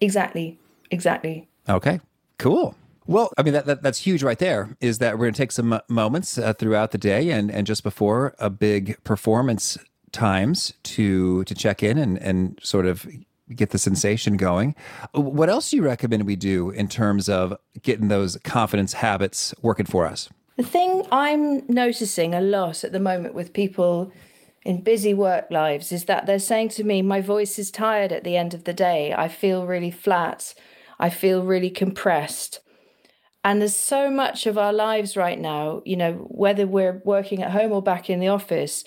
Exactly. 0.00 0.58
Exactly. 0.90 1.46
Okay. 1.68 2.00
Cool. 2.38 2.74
Well, 3.06 3.32
I 3.36 3.42
mean 3.42 3.52
that, 3.52 3.66
that, 3.66 3.82
that's 3.82 3.98
huge 3.98 4.22
right 4.22 4.38
there. 4.38 4.76
Is 4.80 4.98
that 4.98 5.14
we're 5.18 5.26
going 5.26 5.34
to 5.34 5.38
take 5.38 5.52
some 5.52 5.80
moments 5.88 6.38
uh, 6.38 6.54
throughout 6.54 6.90
the 6.90 6.98
day 6.98 7.30
and 7.30 7.50
and 7.50 7.66
just 7.66 7.82
before 7.82 8.34
a 8.38 8.50
big 8.50 9.02
performance 9.04 9.78
times 10.12 10.72
to 10.84 11.44
to 11.44 11.54
check 11.54 11.82
in 11.82 11.98
and 11.98 12.18
and 12.18 12.58
sort 12.62 12.86
of 12.86 13.06
get 13.54 13.70
the 13.70 13.78
sensation 13.78 14.36
going. 14.36 14.74
What 15.12 15.50
else 15.50 15.70
do 15.70 15.76
you 15.76 15.84
recommend 15.84 16.24
we 16.24 16.36
do 16.36 16.70
in 16.70 16.88
terms 16.88 17.28
of 17.28 17.56
getting 17.82 18.08
those 18.08 18.38
confidence 18.38 18.94
habits 18.94 19.54
working 19.60 19.86
for 19.86 20.06
us? 20.06 20.30
The 20.56 20.62
thing 20.62 21.06
I'm 21.10 21.66
noticing 21.66 22.34
a 22.34 22.40
lot 22.40 22.84
at 22.84 22.92
the 22.92 23.00
moment 23.00 23.34
with 23.34 23.52
people 23.52 24.12
in 24.64 24.80
busy 24.80 25.12
work 25.12 25.50
lives 25.50 25.92
is 25.92 26.04
that 26.04 26.26
they're 26.26 26.38
saying 26.38 26.70
to 26.70 26.84
me, 26.84 27.02
My 27.02 27.20
voice 27.20 27.58
is 27.58 27.70
tired 27.70 28.12
at 28.12 28.24
the 28.24 28.36
end 28.36 28.54
of 28.54 28.64
the 28.64 28.72
day. 28.72 29.12
I 29.12 29.28
feel 29.28 29.66
really 29.66 29.90
flat. 29.90 30.54
I 30.98 31.10
feel 31.10 31.42
really 31.42 31.70
compressed. 31.70 32.60
And 33.44 33.60
there's 33.60 33.76
so 33.76 34.10
much 34.10 34.46
of 34.46 34.56
our 34.56 34.72
lives 34.72 35.16
right 35.16 35.38
now, 35.38 35.82
you 35.84 35.96
know, 35.96 36.14
whether 36.30 36.66
we're 36.66 37.02
working 37.04 37.42
at 37.42 37.50
home 37.50 37.72
or 37.72 37.82
back 37.82 38.08
in 38.08 38.18
the 38.18 38.28
office, 38.28 38.84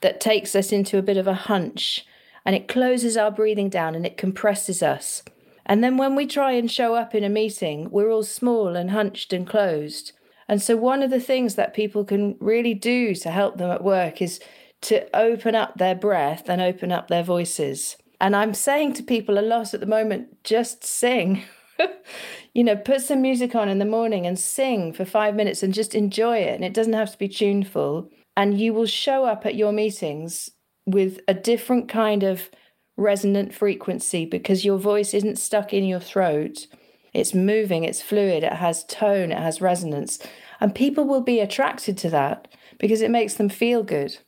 that 0.00 0.20
takes 0.20 0.56
us 0.56 0.72
into 0.72 0.96
a 0.96 1.02
bit 1.02 1.18
of 1.18 1.26
a 1.26 1.34
hunch 1.34 2.06
and 2.44 2.56
it 2.56 2.68
closes 2.68 3.16
our 3.16 3.30
breathing 3.30 3.68
down 3.68 3.94
and 3.94 4.06
it 4.06 4.16
compresses 4.16 4.82
us. 4.82 5.22
And 5.66 5.84
then 5.84 5.98
when 5.98 6.14
we 6.14 6.26
try 6.26 6.52
and 6.52 6.70
show 6.70 6.94
up 6.94 7.14
in 7.14 7.22
a 7.22 7.28
meeting, 7.28 7.90
we're 7.90 8.10
all 8.10 8.22
small 8.22 8.74
and 8.74 8.90
hunched 8.90 9.34
and 9.34 9.46
closed. 9.46 10.12
And 10.48 10.62
so, 10.62 10.74
one 10.74 11.02
of 11.02 11.10
the 11.10 11.20
things 11.20 11.56
that 11.56 11.74
people 11.74 12.04
can 12.04 12.36
really 12.40 12.72
do 12.72 13.14
to 13.16 13.30
help 13.30 13.58
them 13.58 13.70
at 13.70 13.84
work 13.84 14.22
is 14.22 14.40
to 14.82 15.14
open 15.14 15.54
up 15.54 15.76
their 15.76 15.94
breath 15.94 16.48
and 16.48 16.62
open 16.62 16.90
up 16.90 17.08
their 17.08 17.22
voices. 17.22 17.98
And 18.18 18.34
I'm 18.34 18.54
saying 18.54 18.94
to 18.94 19.02
people 19.02 19.38
a 19.38 19.42
lot 19.42 19.74
at 19.74 19.80
the 19.80 19.86
moment 19.86 20.42
just 20.42 20.84
sing. 20.84 21.44
you 22.54 22.64
know, 22.64 22.76
put 22.76 23.00
some 23.00 23.22
music 23.22 23.54
on 23.54 23.68
in 23.68 23.78
the 23.78 23.84
morning 23.84 24.26
and 24.26 24.38
sing 24.38 24.92
for 24.92 25.04
five 25.04 25.34
minutes 25.34 25.62
and 25.62 25.74
just 25.74 25.94
enjoy 25.94 26.38
it. 26.38 26.54
And 26.54 26.64
it 26.64 26.74
doesn't 26.74 26.92
have 26.92 27.12
to 27.12 27.18
be 27.18 27.28
tuneful. 27.28 28.10
And 28.36 28.58
you 28.58 28.72
will 28.72 28.86
show 28.86 29.24
up 29.24 29.46
at 29.46 29.54
your 29.54 29.72
meetings 29.72 30.50
with 30.86 31.20
a 31.28 31.34
different 31.34 31.88
kind 31.88 32.22
of 32.22 32.50
resonant 32.96 33.54
frequency 33.54 34.24
because 34.24 34.64
your 34.64 34.78
voice 34.78 35.14
isn't 35.14 35.38
stuck 35.38 35.72
in 35.72 35.84
your 35.84 36.00
throat. 36.00 36.66
It's 37.14 37.34
moving, 37.34 37.84
it's 37.84 38.02
fluid, 38.02 38.44
it 38.44 38.52
has 38.54 38.84
tone, 38.84 39.32
it 39.32 39.38
has 39.38 39.60
resonance. 39.60 40.18
And 40.60 40.74
people 40.74 41.04
will 41.04 41.20
be 41.20 41.40
attracted 41.40 41.96
to 41.98 42.10
that 42.10 42.48
because 42.78 43.00
it 43.00 43.10
makes 43.10 43.34
them 43.34 43.48
feel 43.48 43.82
good. 43.82 44.18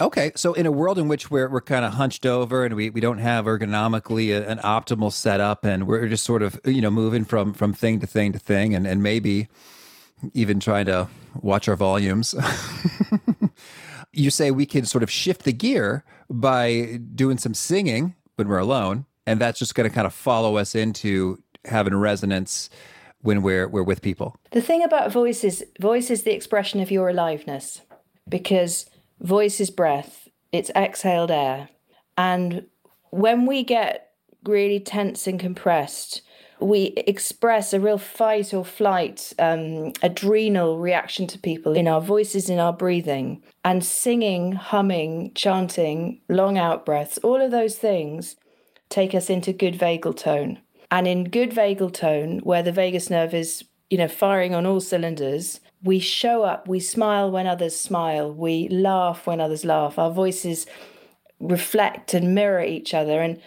Okay, 0.00 0.32
so 0.34 0.54
in 0.54 0.64
a 0.64 0.72
world 0.72 0.98
in 0.98 1.08
which 1.08 1.30
we're 1.30 1.48
we're 1.48 1.60
kind 1.60 1.84
of 1.84 1.94
hunched 1.94 2.24
over 2.24 2.64
and 2.64 2.74
we, 2.74 2.88
we 2.88 3.00
don't 3.02 3.18
have 3.18 3.44
ergonomically 3.44 4.30
a, 4.30 4.48
an 4.48 4.58
optimal 4.58 5.12
setup 5.12 5.64
and 5.64 5.86
we're 5.86 6.08
just 6.08 6.24
sort 6.24 6.42
of 6.42 6.58
you 6.64 6.80
know 6.80 6.90
moving 6.90 7.24
from 7.24 7.52
from 7.52 7.74
thing 7.74 8.00
to 8.00 8.06
thing 8.06 8.32
to 8.32 8.38
thing 8.38 8.74
and 8.74 8.86
and 8.86 9.02
maybe 9.02 9.48
even 10.32 10.58
trying 10.58 10.86
to 10.86 11.08
watch 11.40 11.68
our 11.68 11.76
volumes. 11.76 12.34
you 14.12 14.30
say 14.30 14.50
we 14.50 14.66
can 14.66 14.84
sort 14.84 15.02
of 15.02 15.10
shift 15.10 15.44
the 15.44 15.52
gear 15.52 16.04
by 16.28 16.98
doing 17.14 17.38
some 17.38 17.54
singing 17.54 18.14
when 18.36 18.48
we're 18.48 18.58
alone, 18.58 19.06
and 19.26 19.40
that's 19.40 19.58
just 19.58 19.74
going 19.74 19.88
to 19.88 19.94
kind 19.94 20.06
of 20.06 20.14
follow 20.14 20.56
us 20.56 20.74
into 20.74 21.42
having 21.66 21.94
resonance 21.94 22.70
when 23.20 23.42
we're 23.42 23.68
we're 23.68 23.82
with 23.82 24.00
people. 24.00 24.36
The 24.52 24.62
thing 24.62 24.82
about 24.82 25.12
voice 25.12 25.44
is 25.44 25.64
voice 25.78 26.10
is 26.10 26.22
the 26.22 26.34
expression 26.34 26.80
of 26.80 26.90
your 26.90 27.10
aliveness. 27.10 27.82
because 28.28 28.86
voice 29.20 29.60
is 29.60 29.70
breath, 29.70 30.28
it's 30.52 30.70
exhaled 30.74 31.30
air. 31.30 31.68
And 32.16 32.66
when 33.10 33.46
we 33.46 33.64
get 33.64 34.10
really 34.44 34.80
tense 34.80 35.26
and 35.26 35.38
compressed, 35.38 36.22
we 36.60 36.92
express 37.06 37.72
a 37.72 37.80
real 37.80 37.98
fight 37.98 38.52
or 38.52 38.64
flight, 38.64 39.32
um, 39.38 39.92
adrenal 40.02 40.78
reaction 40.78 41.26
to 41.28 41.38
people 41.38 41.74
in 41.74 41.88
our 41.88 42.00
voices, 42.00 42.50
in 42.50 42.58
our 42.58 42.72
breathing, 42.72 43.42
and 43.64 43.84
singing, 43.84 44.52
humming, 44.52 45.32
chanting, 45.34 46.20
long 46.28 46.58
out 46.58 46.84
breaths, 46.84 47.18
all 47.18 47.40
of 47.40 47.50
those 47.50 47.76
things 47.76 48.36
take 48.88 49.14
us 49.14 49.30
into 49.30 49.52
good 49.52 49.78
vagal 49.78 50.16
tone. 50.16 50.58
And 50.90 51.06
in 51.06 51.24
good 51.24 51.50
vagal 51.50 51.94
tone, 51.94 52.40
where 52.40 52.62
the 52.62 52.72
vagus 52.72 53.08
nerve 53.08 53.32
is, 53.32 53.64
you 53.88 53.96
know, 53.96 54.08
firing 54.08 54.54
on 54.54 54.66
all 54.66 54.80
cylinders, 54.80 55.60
we 55.82 55.98
show 55.98 56.42
up, 56.42 56.68
we 56.68 56.80
smile 56.80 57.30
when 57.30 57.46
others 57.46 57.78
smile, 57.78 58.32
we 58.32 58.68
laugh 58.68 59.26
when 59.26 59.40
others 59.40 59.64
laugh. 59.64 59.98
Our 59.98 60.10
voices 60.10 60.66
reflect 61.38 62.12
and 62.14 62.34
mirror 62.34 62.62
each 62.62 62.92
other. 62.92 63.20
And 63.20 63.40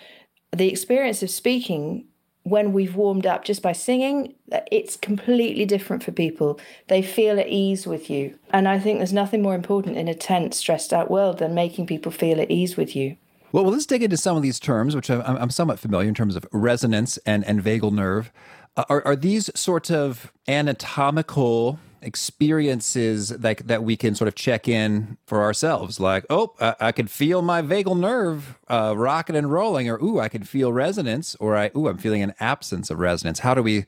the 0.51 0.69
experience 0.69 1.21
of 1.21 1.29
speaking 1.29 2.05
when 2.43 2.73
we've 2.73 2.95
warmed 2.95 3.25
up 3.25 3.45
just 3.45 3.61
by 3.61 3.71
singing, 3.71 4.33
it's 4.71 4.97
completely 4.97 5.65
different 5.65 6.03
for 6.03 6.11
people. 6.11 6.59
They 6.87 7.01
feel 7.01 7.39
at 7.39 7.47
ease 7.47 7.87
with 7.87 8.09
you. 8.09 8.37
And 8.51 8.67
I 8.67 8.79
think 8.79 8.99
there's 8.99 9.13
nothing 9.13 9.41
more 9.41 9.55
important 9.55 9.95
in 9.95 10.09
a 10.09 10.13
tense, 10.13 10.57
stressed 10.57 10.91
out 10.91 11.09
world 11.09 11.37
than 11.37 11.53
making 11.53 11.87
people 11.87 12.11
feel 12.11 12.41
at 12.41 12.51
ease 12.51 12.75
with 12.75 12.95
you. 12.95 13.15
Well, 13.53 13.63
well 13.63 13.71
let's 13.71 13.85
dig 13.85 14.03
into 14.03 14.17
some 14.17 14.35
of 14.35 14.43
these 14.43 14.59
terms, 14.59 14.93
which 14.95 15.09
I'm, 15.09 15.21
I'm 15.21 15.49
somewhat 15.51 15.79
familiar 15.79 16.09
in 16.09 16.15
terms 16.15 16.35
of 16.35 16.45
resonance 16.51 17.17
and, 17.19 17.45
and 17.45 17.63
vagal 17.63 17.93
nerve. 17.93 18.31
Uh, 18.75 18.83
are, 18.89 19.05
are 19.05 19.15
these 19.15 19.49
sorts 19.55 19.89
of 19.89 20.33
anatomical 20.47 21.79
experiences 22.03 23.29
that 23.29 23.67
that 23.67 23.83
we 23.83 23.95
can 23.95 24.15
sort 24.15 24.27
of 24.27 24.35
check 24.35 24.67
in 24.67 25.17
for 25.25 25.41
ourselves 25.41 25.99
like 25.99 26.25
oh 26.29 26.53
i, 26.59 26.75
I 26.79 26.91
could 26.91 27.09
feel 27.09 27.41
my 27.41 27.61
vagal 27.61 27.97
nerve 27.97 28.57
uh, 28.67 28.93
rocking 28.95 29.35
and 29.35 29.51
rolling 29.51 29.89
or 29.89 29.97
ooh 30.03 30.19
i 30.19 30.29
could 30.29 30.47
feel 30.47 30.73
resonance 30.73 31.35
or 31.39 31.55
i 31.55 31.71
ooh 31.75 31.87
i'm 31.87 31.97
feeling 31.97 32.21
an 32.21 32.33
absence 32.39 32.89
of 32.89 32.99
resonance 32.99 33.39
how 33.39 33.53
do 33.53 33.63
we 33.63 33.85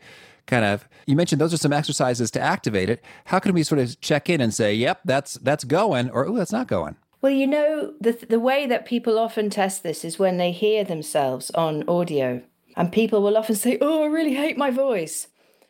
kind 0.47 0.65
of 0.65 0.88
you 1.06 1.15
mentioned 1.15 1.41
those 1.41 1.54
are 1.54 1.58
some 1.58 1.73
exercises 1.73 2.32
to 2.32 2.39
activate 2.39 2.89
it 2.89 3.04
how 3.25 3.39
can 3.39 3.54
we 3.54 3.63
sort 3.63 3.80
of 3.80 3.99
check 4.01 4.30
in 4.30 4.41
and 4.41 4.54
say 4.54 4.73
yep 4.73 5.01
that's 5.06 5.36
that's 5.36 5.63
going 5.63 6.10
or 6.10 6.25
ooh 6.25 6.38
that's 6.38 6.51
not 6.51 6.67
going 6.67 6.95
well, 7.25 7.34
you 7.34 7.47
know, 7.47 7.91
the, 7.99 8.12
the 8.12 8.39
way 8.39 8.67
that 8.67 8.86
people 8.86 9.17
often 9.17 9.49
test 9.49 9.82
this 9.82 10.06
is 10.06 10.19
when 10.19 10.38
they 10.38 10.51
hear 10.51 10.84
themselves 10.84 11.49
on 11.56 11.84
audio. 11.89 12.43
And 12.78 12.91
people 12.91 13.23
will 13.23 13.36
often 13.36 13.56
say, 13.56 13.80
Oh, 13.82 14.04
I 14.04 14.06
really 14.06 14.36
hate 14.36 14.60
my 14.60 14.69
voice. 14.69 15.28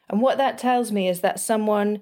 And 0.10 0.21
what 0.21 0.38
that 0.38 0.58
tells 0.58 0.91
me 0.91 1.08
is 1.08 1.21
that 1.21 1.39
someone 1.39 2.01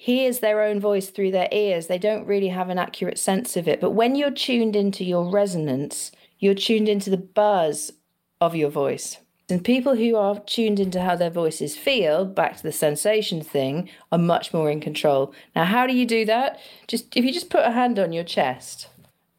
hears 0.00 0.38
their 0.38 0.62
own 0.62 0.80
voice 0.80 1.10
through 1.10 1.30
their 1.30 1.48
ears, 1.52 1.86
they 1.86 1.98
don't 1.98 2.26
really 2.26 2.48
have 2.48 2.70
an 2.70 2.78
accurate 2.78 3.18
sense 3.18 3.54
of 3.54 3.68
it. 3.68 3.82
But 3.82 3.90
when 3.90 4.14
you're 4.14 4.30
tuned 4.30 4.74
into 4.74 5.04
your 5.04 5.30
resonance, 5.30 6.10
you're 6.38 6.54
tuned 6.54 6.88
into 6.88 7.10
the 7.10 7.18
buzz 7.18 7.92
of 8.40 8.56
your 8.56 8.70
voice. 8.70 9.18
And 9.50 9.62
people 9.62 9.96
who 9.96 10.16
are 10.16 10.40
tuned 10.40 10.80
into 10.80 11.02
how 11.02 11.16
their 11.16 11.28
voices 11.28 11.76
feel, 11.76 12.24
back 12.24 12.56
to 12.56 12.62
the 12.62 12.72
sensation 12.72 13.42
thing, 13.42 13.90
are 14.10 14.16
much 14.16 14.54
more 14.54 14.70
in 14.70 14.80
control. 14.80 15.34
Now, 15.54 15.64
how 15.64 15.86
do 15.86 15.94
you 15.94 16.06
do 16.06 16.24
that? 16.24 16.58
Just 16.88 17.14
if 17.14 17.22
you 17.22 17.30
just 17.30 17.50
put 17.50 17.66
a 17.66 17.72
hand 17.72 17.98
on 17.98 18.10
your 18.10 18.24
chest 18.24 18.88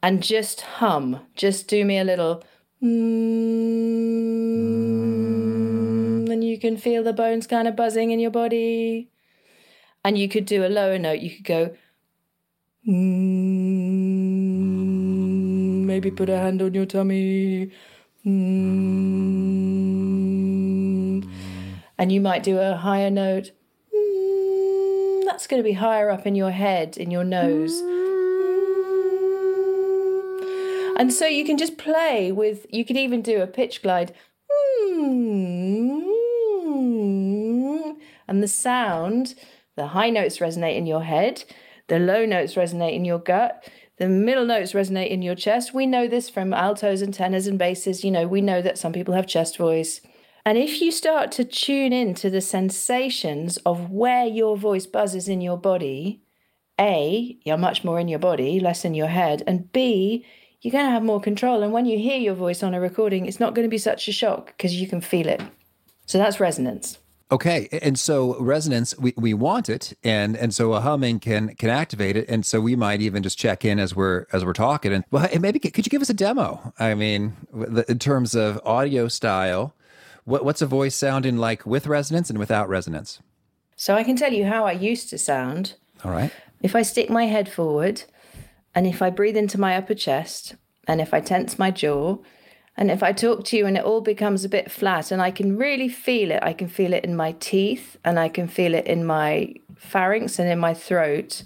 and 0.04 0.22
just 0.22 0.62
hum, 0.62 1.22
just 1.36 1.68
do 1.68 1.84
me 1.86 1.98
a 1.98 2.04
little 2.04 2.44
mm, 2.84 2.88
and 6.32 6.44
you 6.44 6.60
can 6.60 6.78
feel 6.78 7.02
the 7.02 7.14
bones 7.14 7.48
kind 7.48 7.68
of 7.68 7.76
buzzing 7.76 8.12
in 8.12 8.20
your 8.20 8.30
body. 8.30 9.10
And 10.04 10.18
you 10.18 10.28
could 10.28 10.46
do 10.46 10.66
a 10.66 10.68
lower 10.68 10.98
note. 10.98 11.20
You 11.20 11.30
could 11.30 11.46
go, 11.46 11.76
mm, 12.88 12.92
maybe 15.86 16.10
put 16.10 16.30
a 16.30 16.38
hand 16.38 16.62
on 16.62 16.74
your 16.74 16.86
tummy. 16.86 17.72
Mm, 18.26 18.42
and 21.98 22.12
you 22.12 22.20
might 22.22 22.44
do 22.44 22.60
a 22.60 22.76
higher 22.76 23.12
note. 23.12 23.52
Mm, 23.96 25.26
that's 25.26 25.46
going 25.48 25.62
to 25.62 25.64
be 25.64 25.74
higher 25.74 26.10
up 26.10 26.26
in 26.26 26.34
your 26.36 26.52
head, 26.52 26.98
in 26.98 27.12
your 27.12 27.24
nose. 27.24 27.80
And 30.98 31.14
so 31.14 31.26
you 31.26 31.46
can 31.46 31.58
just 31.58 31.78
play 31.78 32.32
with, 32.32 32.66
you 32.70 32.86
could 32.86 32.98
even 32.98 33.22
do 33.22 33.42
a 33.42 33.48
pitch 33.48 33.82
glide. 33.82 34.14
And 38.28 38.44
the 38.44 38.48
sound 38.48 39.36
the 39.82 39.88
high 39.88 40.12
notes 40.12 40.38
resonate 40.38 40.78
in 40.78 40.86
your 40.86 41.04
head, 41.04 41.44
the 41.88 41.98
low 41.98 42.24
notes 42.24 42.54
resonate 42.54 42.94
in 42.94 43.04
your 43.04 43.18
gut, 43.18 43.68
the 43.98 44.08
middle 44.08 44.46
notes 44.46 44.74
resonate 44.74 45.10
in 45.10 45.24
your 45.24 45.34
chest. 45.34 45.74
We 45.74 45.88
know 45.88 46.08
this 46.08 46.30
from 46.30 46.54
altos 46.54 47.02
and 47.02 47.12
tenors 47.12 47.48
and 47.48 47.58
basses. 47.58 48.04
You 48.04 48.12
know, 48.12 48.28
we 48.28 48.42
know 48.42 48.62
that 48.62 48.78
some 48.78 48.94
people 48.94 49.16
have 49.16 49.26
chest 49.26 49.58
voice. 49.58 50.00
And 50.46 50.56
if 50.56 50.82
you 50.82 50.92
start 50.92 51.32
to 51.32 51.44
tune 51.44 51.94
in 51.94 52.14
to 52.14 52.30
the 52.30 52.42
sensations 52.42 53.58
of 53.66 53.90
where 53.90 54.26
your 54.26 54.56
voice 54.56 54.86
buzzes 54.86 55.28
in 55.28 55.42
your 55.42 55.58
body, 55.58 56.22
A, 56.80 57.40
you're 57.44 57.58
much 57.58 57.84
more 57.84 58.00
in 58.00 58.08
your 58.08 58.20
body, 58.20 58.60
less 58.60 58.86
in 58.86 58.94
your 58.94 59.08
head, 59.08 59.42
and 59.48 59.72
B, 59.72 60.24
you're 60.62 60.72
going 60.72 60.86
to 60.86 60.92
have 60.92 61.02
more 61.02 61.20
control. 61.20 61.64
And 61.64 61.74
when 61.74 61.88
you 61.88 61.98
hear 61.98 62.20
your 62.20 62.36
voice 62.36 62.62
on 62.62 62.76
a 62.76 62.80
recording, 62.80 63.26
it's 63.26 63.40
not 63.40 63.56
going 63.56 63.66
to 63.66 63.78
be 63.78 63.80
such 63.80 64.08
a 64.08 64.12
shock 64.12 64.54
because 64.58 64.80
you 64.80 64.88
can 64.88 65.02
feel 65.02 65.28
it. 65.28 65.42
So 66.06 66.20
that's 66.20 66.40
resonance. 66.40 67.00
Okay, 67.32 67.70
and 67.82 67.98
so 67.98 68.38
resonance, 68.42 68.98
we, 68.98 69.14
we 69.16 69.34
want 69.34 69.70
it, 69.70 69.94
and 70.04 70.36
and 70.36 70.54
so 70.54 70.74
a 70.74 70.82
humming 70.82 71.20
can 71.20 71.56
can 71.56 71.70
activate 71.70 72.18
it, 72.18 72.28
and 72.28 72.46
so 72.46 72.60
we 72.60 72.76
might 72.76 73.02
even 73.02 73.24
just 73.24 73.40
check 73.40 73.64
in 73.64 73.80
as 73.80 73.96
we're 73.96 74.26
as 74.34 74.44
we're 74.44 74.52
talking, 74.52 74.92
and 74.92 75.06
well, 75.12 75.30
maybe 75.40 75.58
could 75.58 75.86
you 75.86 75.90
give 75.90 76.02
us 76.02 76.10
a 76.10 76.14
demo? 76.14 76.74
I 76.78 76.94
mean, 76.94 77.38
in 77.88 78.00
terms 78.00 78.36
of 78.36 78.60
audio 78.66 79.08
style, 79.08 79.74
what 80.26 80.44
what's 80.44 80.62
a 80.62 80.66
voice 80.66 80.94
sounding 80.94 81.38
like 81.38 81.66
with 81.66 81.88
resonance 81.88 82.30
and 82.30 82.38
without 82.38 82.68
resonance? 82.68 83.22
So 83.78 83.96
I 83.96 84.04
can 84.04 84.18
tell 84.18 84.34
you 84.34 84.46
how 84.46 84.66
I 84.66 84.74
used 84.74 85.10
to 85.12 85.18
sound. 85.18 85.76
All 86.04 86.12
right. 86.12 86.32
If 86.62 86.76
I 86.76 86.82
stick 86.82 87.10
my 87.10 87.28
head 87.28 87.48
forward, 87.50 88.04
and 88.76 88.86
if 88.86 89.02
I 89.02 89.10
breathe 89.10 89.38
into 89.38 89.58
my 89.58 89.78
upper 89.78 89.96
chest, 89.96 90.56
and 90.86 91.00
if 91.00 91.14
I 91.14 91.22
tense 91.22 91.58
my 91.58 91.72
jaw, 91.72 92.18
and 92.78 92.90
if 92.90 93.04
I 93.04 93.12
talk 93.12 93.44
to 93.46 93.58
you 93.58 93.66
and 93.66 93.78
it 93.78 93.84
all 93.84 94.02
becomes 94.02 94.46
a 94.46 94.50
bit 94.50 94.72
flat 94.72 95.12
and 95.12 95.22
I 95.22 95.32
can 95.32 95.58
really 95.58 95.90
feel 95.90 96.32
it, 96.32 96.40
I 96.42 96.54
can 96.54 96.68
feel 96.68 96.94
it 96.94 97.04
in 97.04 97.16
my 97.16 97.34
teeth 97.34 97.98
and 98.04 98.18
I 98.18 98.30
can 98.30 98.48
feel 98.48 98.74
it 98.74 98.88
in 98.88 99.06
my 99.06 99.56
pharynx 99.76 100.40
and 100.40 100.50
in 100.50 100.60
my 100.60 100.74
throat. 100.74 101.44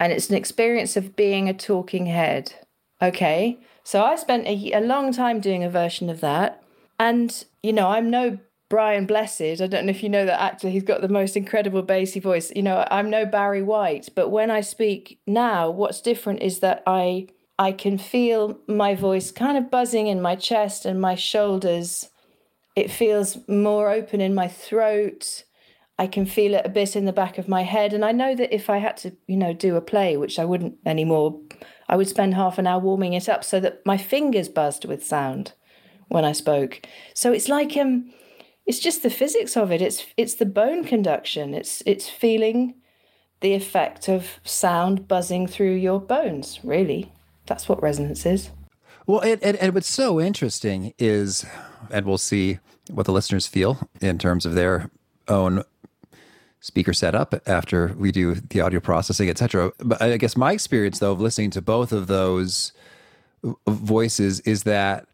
And 0.00 0.12
it's 0.12 0.28
an 0.28 0.36
experience 0.36 0.96
of 0.96 1.14
being 1.14 1.48
a 1.48 1.54
talking 1.54 2.06
head. 2.06 2.54
Okay. 3.00 3.58
So 3.84 4.02
I 4.02 4.16
spent 4.16 4.46
a, 4.46 4.72
a 4.72 4.80
long 4.80 5.12
time 5.12 5.40
doing 5.40 5.62
a 5.62 5.70
version 5.70 6.10
of 6.10 6.20
that. 6.20 6.62
And, 6.98 7.44
you 7.62 7.72
know, 7.72 7.88
I'm 7.88 8.10
no 8.10 8.38
Brian 8.68 9.06
Blessed. 9.06 9.40
I 9.40 9.66
don't 9.66 9.86
know 9.86 9.90
if 9.90 10.02
you 10.02 10.08
know 10.08 10.26
that 10.26 10.40
actor. 10.40 10.68
He's 10.68 10.82
got 10.82 11.00
the 11.00 11.08
most 11.08 11.36
incredible 11.36 11.82
bassy 11.82 12.20
voice. 12.20 12.52
You 12.54 12.62
know, 12.62 12.86
I'm 12.90 13.08
no 13.08 13.24
Barry 13.24 13.62
White. 13.62 14.08
But 14.14 14.28
when 14.28 14.50
I 14.50 14.60
speak 14.60 15.20
now, 15.26 15.70
what's 15.70 16.00
different 16.00 16.42
is 16.42 16.60
that 16.60 16.82
I 16.86 17.28
I 17.60 17.72
can 17.72 17.98
feel 17.98 18.58
my 18.66 18.94
voice 18.94 19.30
kind 19.30 19.58
of 19.58 19.70
buzzing 19.70 20.06
in 20.06 20.22
my 20.22 20.34
chest 20.34 20.86
and 20.86 20.98
my 20.98 21.14
shoulders. 21.14 22.08
It 22.74 22.90
feels 22.90 23.36
more 23.46 23.90
open 23.90 24.22
in 24.22 24.34
my 24.34 24.48
throat. 24.48 25.44
I 25.98 26.06
can 26.06 26.24
feel 26.24 26.54
it 26.54 26.64
a 26.64 26.70
bit 26.70 26.96
in 26.96 27.04
the 27.04 27.12
back 27.12 27.36
of 27.36 27.48
my 27.48 27.64
head. 27.64 27.92
And 27.92 28.02
I 28.02 28.12
know 28.12 28.34
that 28.34 28.54
if 28.54 28.70
I 28.70 28.78
had 28.78 28.96
to, 28.98 29.14
you 29.26 29.36
know, 29.36 29.52
do 29.52 29.76
a 29.76 29.82
play, 29.82 30.16
which 30.16 30.38
I 30.38 30.44
wouldn't 30.46 30.78
anymore, 30.86 31.38
I 31.86 31.96
would 31.96 32.08
spend 32.08 32.32
half 32.32 32.56
an 32.56 32.66
hour 32.66 32.80
warming 32.80 33.12
it 33.12 33.28
up 33.28 33.44
so 33.44 33.60
that 33.60 33.84
my 33.84 33.98
fingers 33.98 34.48
buzzed 34.48 34.86
with 34.86 35.04
sound 35.04 35.52
when 36.08 36.24
I 36.24 36.32
spoke. 36.32 36.80
So 37.12 37.30
it's 37.30 37.50
like 37.50 37.76
um 37.76 38.10
it's 38.64 38.78
just 38.78 39.02
the 39.02 39.10
physics 39.10 39.54
of 39.54 39.70
it. 39.70 39.82
It's 39.82 40.06
it's 40.16 40.36
the 40.36 40.46
bone 40.46 40.82
conduction. 40.82 41.52
It's 41.52 41.82
it's 41.84 42.08
feeling 42.08 42.76
the 43.40 43.52
effect 43.52 44.08
of 44.08 44.40
sound 44.44 45.06
buzzing 45.06 45.46
through 45.46 45.74
your 45.74 46.00
bones, 46.00 46.60
really. 46.64 47.12
That's 47.50 47.68
what 47.68 47.82
resonance 47.82 48.24
is. 48.24 48.50
Well, 49.08 49.18
and, 49.18 49.42
and, 49.42 49.56
and 49.56 49.74
what's 49.74 49.88
so 49.88 50.20
interesting 50.20 50.94
is, 51.00 51.44
and 51.90 52.06
we'll 52.06 52.16
see 52.16 52.60
what 52.88 53.06
the 53.06 53.12
listeners 53.12 53.48
feel 53.48 53.88
in 54.00 54.18
terms 54.18 54.46
of 54.46 54.54
their 54.54 54.88
own 55.26 55.64
speaker 56.60 56.92
setup 56.92 57.34
after 57.48 57.88
we 57.98 58.12
do 58.12 58.36
the 58.36 58.60
audio 58.60 58.78
processing, 58.78 59.28
etc. 59.28 59.72
But 59.78 60.00
I 60.00 60.16
guess 60.16 60.36
my 60.36 60.52
experience, 60.52 61.00
though, 61.00 61.10
of 61.10 61.20
listening 61.20 61.50
to 61.50 61.60
both 61.60 61.90
of 61.90 62.06
those 62.06 62.72
voices 63.66 64.38
is 64.40 64.62
that 64.62 65.08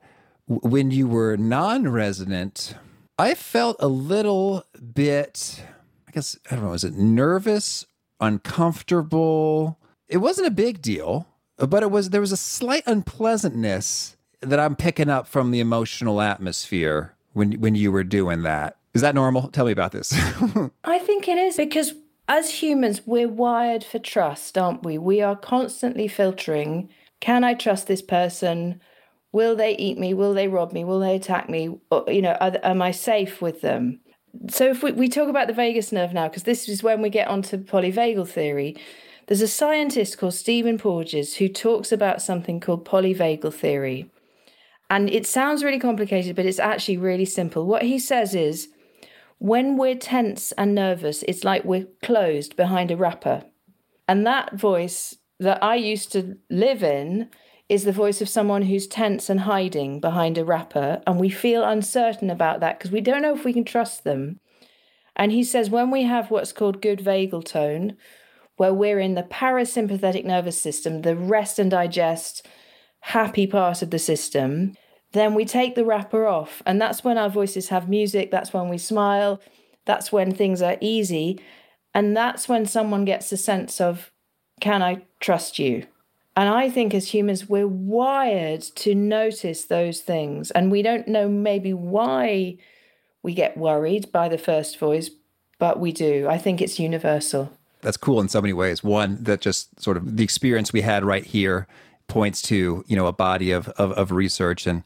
when 0.46 0.90
you 0.90 1.08
were 1.08 1.38
non-resonant, 1.38 2.74
I 3.18 3.32
felt 3.32 3.78
a 3.80 3.88
little 3.88 4.62
bit, 4.92 5.62
I 6.06 6.12
guess, 6.12 6.36
I 6.50 6.56
don't 6.56 6.64
know, 6.66 6.74
is 6.74 6.84
it 6.84 6.92
nervous, 6.92 7.86
uncomfortable? 8.20 9.78
It 10.06 10.18
wasn't 10.18 10.48
a 10.48 10.50
big 10.50 10.82
deal 10.82 11.26
but 11.56 11.82
it 11.82 11.90
was 11.90 12.10
there 12.10 12.20
was 12.20 12.32
a 12.32 12.36
slight 12.36 12.82
unpleasantness 12.86 14.16
that 14.40 14.60
I'm 14.60 14.76
picking 14.76 15.08
up 15.08 15.26
from 15.26 15.50
the 15.50 15.60
emotional 15.60 16.20
atmosphere 16.20 17.14
when 17.32 17.52
when 17.60 17.74
you 17.74 17.92
were 17.92 18.04
doing 18.04 18.42
that. 18.42 18.76
Is 18.94 19.02
that 19.02 19.14
normal? 19.14 19.48
Tell 19.48 19.66
me 19.66 19.72
about 19.72 19.92
this. 19.92 20.12
I 20.84 20.98
think 20.98 21.28
it 21.28 21.36
is 21.36 21.56
because 21.56 21.94
as 22.28 22.50
humans, 22.50 23.02
we're 23.06 23.28
wired 23.28 23.84
for 23.84 23.98
trust, 23.98 24.58
aren't 24.58 24.82
we? 24.82 24.98
We 24.98 25.20
are 25.20 25.36
constantly 25.36 26.08
filtering 26.08 26.88
can 27.20 27.44
I 27.44 27.54
trust 27.54 27.86
this 27.86 28.02
person? 28.02 28.80
Will 29.32 29.56
they 29.56 29.76
eat 29.76 29.98
me? 29.98 30.14
Will 30.14 30.34
they 30.34 30.48
rob 30.48 30.72
me? 30.72 30.84
Will 30.84 31.00
they 31.00 31.16
attack 31.16 31.48
me? 31.48 31.78
Or, 31.90 32.04
you 32.08 32.22
know, 32.22 32.36
are, 32.40 32.52
am 32.62 32.82
I 32.82 32.90
safe 32.90 33.40
with 33.40 33.60
them? 33.62 34.00
So 34.50 34.66
if 34.66 34.82
we, 34.82 34.92
we 34.92 35.08
talk 35.08 35.28
about 35.28 35.46
the 35.46 35.54
vagus 35.54 35.92
nerve 35.92 36.12
now, 36.12 36.28
because 36.28 36.42
this 36.42 36.68
is 36.68 36.82
when 36.82 37.00
we 37.00 37.10
get 37.10 37.28
onto 37.28 37.58
polyvagal 37.58 38.28
theory, 38.28 38.76
there's 39.26 39.40
a 39.40 39.48
scientist 39.48 40.18
called 40.18 40.34
Stephen 40.34 40.78
Porges 40.78 41.36
who 41.36 41.48
talks 41.48 41.90
about 41.90 42.22
something 42.22 42.60
called 42.60 42.84
polyvagal 42.84 43.52
theory. 43.54 44.10
And 44.88 45.10
it 45.10 45.26
sounds 45.26 45.64
really 45.64 45.80
complicated, 45.80 46.36
but 46.36 46.46
it's 46.46 46.60
actually 46.60 46.96
really 46.96 47.24
simple. 47.24 47.66
What 47.66 47.82
he 47.82 47.98
says 47.98 48.34
is 48.34 48.68
when 49.38 49.76
we're 49.76 49.96
tense 49.96 50.52
and 50.52 50.74
nervous, 50.74 51.24
it's 51.24 51.44
like 51.44 51.64
we're 51.64 51.88
closed 52.02 52.56
behind 52.56 52.90
a 52.90 52.96
wrapper. 52.96 53.42
And 54.06 54.24
that 54.26 54.54
voice 54.54 55.16
that 55.40 55.62
I 55.62 55.74
used 55.74 56.12
to 56.12 56.36
live 56.48 56.84
in 56.84 57.28
is 57.68 57.82
the 57.82 57.92
voice 57.92 58.22
of 58.22 58.28
someone 58.28 58.62
who's 58.62 58.86
tense 58.86 59.28
and 59.28 59.40
hiding 59.40 59.98
behind 59.98 60.38
a 60.38 60.44
wrapper. 60.44 61.02
And 61.04 61.18
we 61.18 61.30
feel 61.30 61.64
uncertain 61.64 62.30
about 62.30 62.60
that 62.60 62.78
because 62.78 62.92
we 62.92 63.00
don't 63.00 63.22
know 63.22 63.34
if 63.34 63.44
we 63.44 63.52
can 63.52 63.64
trust 63.64 64.04
them. 64.04 64.38
And 65.16 65.32
he 65.32 65.42
says 65.42 65.68
when 65.68 65.90
we 65.90 66.04
have 66.04 66.30
what's 66.30 66.52
called 66.52 66.80
good 66.80 67.00
vagal 67.00 67.44
tone, 67.44 67.96
where 68.56 68.74
we're 68.74 69.00
in 69.00 69.14
the 69.14 69.22
parasympathetic 69.22 70.24
nervous 70.24 70.60
system, 70.60 71.02
the 71.02 71.16
rest 71.16 71.58
and 71.58 71.70
digest, 71.70 72.46
happy 73.00 73.46
part 73.46 73.82
of 73.82 73.90
the 73.90 73.98
system, 73.98 74.74
then 75.12 75.34
we 75.34 75.44
take 75.44 75.74
the 75.74 75.84
wrapper 75.84 76.26
off. 76.26 76.62
And 76.66 76.80
that's 76.80 77.04
when 77.04 77.18
our 77.18 77.30
voices 77.30 77.68
have 77.68 77.88
music, 77.88 78.30
that's 78.30 78.52
when 78.52 78.68
we 78.68 78.78
smile, 78.78 79.40
that's 79.84 80.10
when 80.10 80.32
things 80.32 80.62
are 80.62 80.76
easy. 80.80 81.40
And 81.94 82.16
that's 82.16 82.48
when 82.48 82.66
someone 82.66 83.04
gets 83.04 83.32
a 83.32 83.36
sense 83.36 83.80
of, 83.80 84.10
can 84.60 84.82
I 84.82 85.06
trust 85.20 85.58
you? 85.58 85.86
And 86.36 86.50
I 86.50 86.68
think 86.68 86.92
as 86.92 87.08
humans, 87.08 87.48
we're 87.48 87.66
wired 87.66 88.60
to 88.60 88.94
notice 88.94 89.64
those 89.64 90.00
things. 90.00 90.50
And 90.50 90.70
we 90.70 90.82
don't 90.82 91.08
know 91.08 91.28
maybe 91.28 91.72
why 91.72 92.58
we 93.22 93.32
get 93.32 93.56
worried 93.56 94.12
by 94.12 94.28
the 94.28 94.36
first 94.36 94.78
voice, 94.78 95.10
but 95.58 95.80
we 95.80 95.92
do. 95.92 96.28
I 96.28 96.36
think 96.36 96.60
it's 96.60 96.78
universal. 96.78 97.55
That's 97.86 97.96
cool 97.96 98.20
in 98.20 98.28
so 98.28 98.42
many 98.42 98.52
ways. 98.52 98.82
One, 98.82 99.22
that 99.22 99.40
just 99.40 99.80
sort 99.80 99.96
of 99.96 100.16
the 100.16 100.24
experience 100.24 100.72
we 100.72 100.80
had 100.80 101.04
right 101.04 101.24
here 101.24 101.68
points 102.08 102.42
to, 102.42 102.84
you 102.88 102.96
know, 102.96 103.06
a 103.06 103.12
body 103.12 103.52
of, 103.52 103.68
of, 103.68 103.92
of 103.92 104.10
research 104.10 104.66
and 104.66 104.82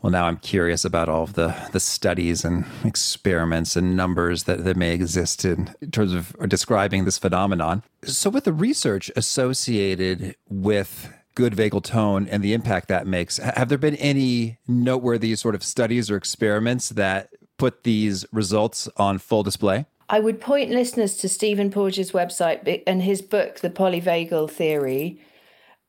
well, 0.00 0.12
now 0.12 0.26
I'm 0.26 0.36
curious 0.36 0.84
about 0.84 1.08
all 1.08 1.24
of 1.24 1.32
the, 1.32 1.52
the 1.72 1.80
studies 1.80 2.44
and 2.44 2.64
experiments 2.84 3.74
and 3.74 3.96
numbers 3.96 4.44
that, 4.44 4.62
that 4.62 4.76
may 4.76 4.94
exist 4.94 5.44
in, 5.44 5.74
in 5.80 5.90
terms 5.90 6.14
of 6.14 6.36
describing 6.48 7.04
this 7.04 7.18
phenomenon. 7.18 7.82
So, 8.04 8.30
with 8.30 8.44
the 8.44 8.52
research 8.52 9.10
associated 9.16 10.36
with 10.48 11.12
good 11.34 11.54
vagal 11.54 11.82
tone 11.82 12.28
and 12.28 12.44
the 12.44 12.52
impact 12.52 12.86
that 12.86 13.08
makes, 13.08 13.38
have 13.38 13.68
there 13.68 13.78
been 13.78 13.96
any 13.96 14.58
noteworthy 14.68 15.34
sort 15.34 15.56
of 15.56 15.64
studies 15.64 16.08
or 16.08 16.16
experiments 16.16 16.90
that 16.90 17.30
put 17.56 17.82
these 17.82 18.24
results 18.30 18.88
on 18.96 19.18
full 19.18 19.42
display? 19.42 19.86
I 20.10 20.20
would 20.20 20.40
point 20.40 20.70
listeners 20.70 21.16
to 21.18 21.28
Stephen 21.28 21.70
Porges' 21.70 22.12
website 22.12 22.82
and 22.86 23.02
his 23.02 23.20
book, 23.20 23.60
The 23.60 23.70
Polyvagal 23.70 24.50
Theory, 24.50 25.20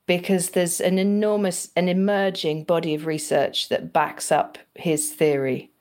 because 0.09 0.49
there's 0.49 0.81
an 0.81 0.97
enormous 0.97 1.69
an 1.75 1.87
emerging 1.87 2.63
body 2.63 2.95
of 2.95 3.05
research 3.05 3.69
that 3.69 3.93
backs 3.93 4.31
up 4.31 4.57
his 4.73 5.11
theory 5.11 5.71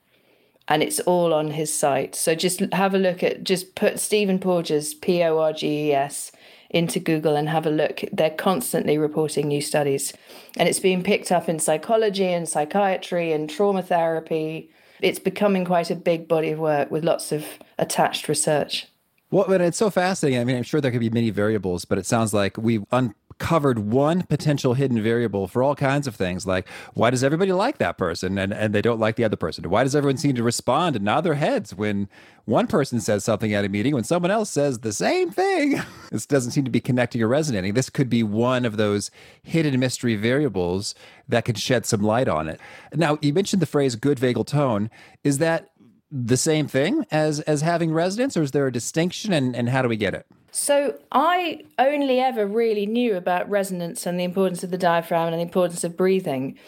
and 0.68 0.82
it's 0.82 1.00
all 1.00 1.32
on 1.32 1.52
his 1.52 1.72
site. 1.72 2.14
So 2.14 2.34
just 2.34 2.60
have 2.74 2.94
a 2.94 2.98
look 2.98 3.22
at 3.22 3.42
just 3.42 3.74
put 3.74 3.98
stephen 3.98 4.38
porges 4.38 4.92
p-o-r-g-e-s 4.92 6.30
into 6.68 7.00
google 7.00 7.36
and 7.36 7.48
have 7.48 7.64
a 7.64 7.70
look. 7.70 8.04
They're 8.12 8.28
constantly 8.28 8.98
reporting 8.98 9.48
new 9.48 9.62
studies 9.62 10.12
and 10.58 10.68
it's 10.68 10.78
being 10.78 11.02
picked 11.02 11.32
up 11.32 11.48
in 11.48 11.58
psychology 11.58 12.26
and 12.26 12.46
psychiatry 12.46 13.32
and 13.32 13.48
trauma 13.48 13.80
therapy 13.80 14.70
it's 15.00 15.18
becoming 15.18 15.64
quite 15.64 15.90
a 15.90 15.96
big 15.96 16.28
body 16.28 16.50
of 16.50 16.58
work 16.58 16.90
with 16.90 17.04
lots 17.04 17.32
of 17.32 17.44
attached 17.78 18.28
research 18.28 18.86
well, 19.30 19.44
but 19.46 19.60
it's 19.60 19.76
so 19.76 19.90
fascinating. 19.90 20.40
I 20.40 20.44
mean, 20.44 20.56
I'm 20.56 20.62
sure 20.62 20.80
there 20.80 20.90
could 20.90 21.00
be 21.00 21.10
many 21.10 21.30
variables, 21.30 21.84
but 21.84 21.98
it 21.98 22.06
sounds 22.06 22.32
like 22.32 22.56
we've 22.56 22.84
un- 22.90 23.14
covered 23.38 23.78
one 23.78 24.22
potential 24.22 24.74
hidden 24.74 25.02
variable 25.02 25.46
for 25.46 25.62
all 25.62 25.74
kinds 25.74 26.06
of 26.06 26.14
things 26.14 26.46
like 26.46 26.68
why 26.94 27.10
does 27.10 27.22
everybody 27.22 27.52
like 27.52 27.78
that 27.78 27.96
person 27.96 28.38
and, 28.38 28.52
and 28.52 28.74
they 28.74 28.82
don't 28.82 28.98
like 28.98 29.16
the 29.16 29.24
other 29.24 29.36
person? 29.36 29.68
Why 29.70 29.84
does 29.84 29.94
everyone 29.94 30.16
seem 30.16 30.34
to 30.34 30.42
respond 30.42 30.96
and 30.96 31.04
nod 31.04 31.22
their 31.22 31.34
heads 31.34 31.74
when 31.74 32.08
one 32.44 32.66
person 32.66 33.00
says 33.00 33.24
something 33.24 33.52
at 33.52 33.64
a 33.64 33.68
meeting 33.68 33.94
when 33.94 34.04
someone 34.04 34.30
else 34.30 34.50
says 34.50 34.80
the 34.80 34.92
same 34.92 35.30
thing? 35.30 35.80
this 36.10 36.26
doesn't 36.26 36.52
seem 36.52 36.64
to 36.64 36.70
be 36.70 36.80
connecting 36.80 37.22
or 37.22 37.28
resonating. 37.28 37.74
This 37.74 37.90
could 37.90 38.10
be 38.10 38.22
one 38.22 38.64
of 38.64 38.76
those 38.76 39.10
hidden 39.42 39.78
mystery 39.78 40.16
variables 40.16 40.94
that 41.28 41.44
could 41.44 41.58
shed 41.58 41.86
some 41.86 42.02
light 42.02 42.28
on 42.28 42.48
it. 42.48 42.60
Now, 42.94 43.18
you 43.20 43.32
mentioned 43.32 43.62
the 43.62 43.66
phrase 43.66 43.96
good 43.96 44.18
vagal 44.18 44.46
tone. 44.46 44.90
Is 45.22 45.38
that 45.38 45.70
the 46.10 46.36
same 46.36 46.66
thing 46.66 47.04
as 47.10 47.40
as 47.40 47.60
having 47.60 47.92
resonance 47.92 48.34
or 48.34 48.42
is 48.42 48.52
there 48.52 48.66
a 48.66 48.72
distinction 48.72 49.32
and, 49.32 49.54
and 49.54 49.68
how 49.68 49.82
do 49.82 49.88
we 49.88 49.96
get 49.96 50.14
it? 50.14 50.26
So 50.58 50.98
I 51.12 51.62
only 51.78 52.18
ever 52.18 52.44
really 52.44 52.84
knew 52.84 53.16
about 53.16 53.48
resonance 53.48 54.06
and 54.06 54.18
the 54.18 54.24
importance 54.24 54.64
of 54.64 54.72
the 54.72 54.76
diaphragm 54.76 55.28
and 55.28 55.38
the 55.38 55.42
importance 55.42 55.84
of 55.84 55.96
breathing. 55.96 56.58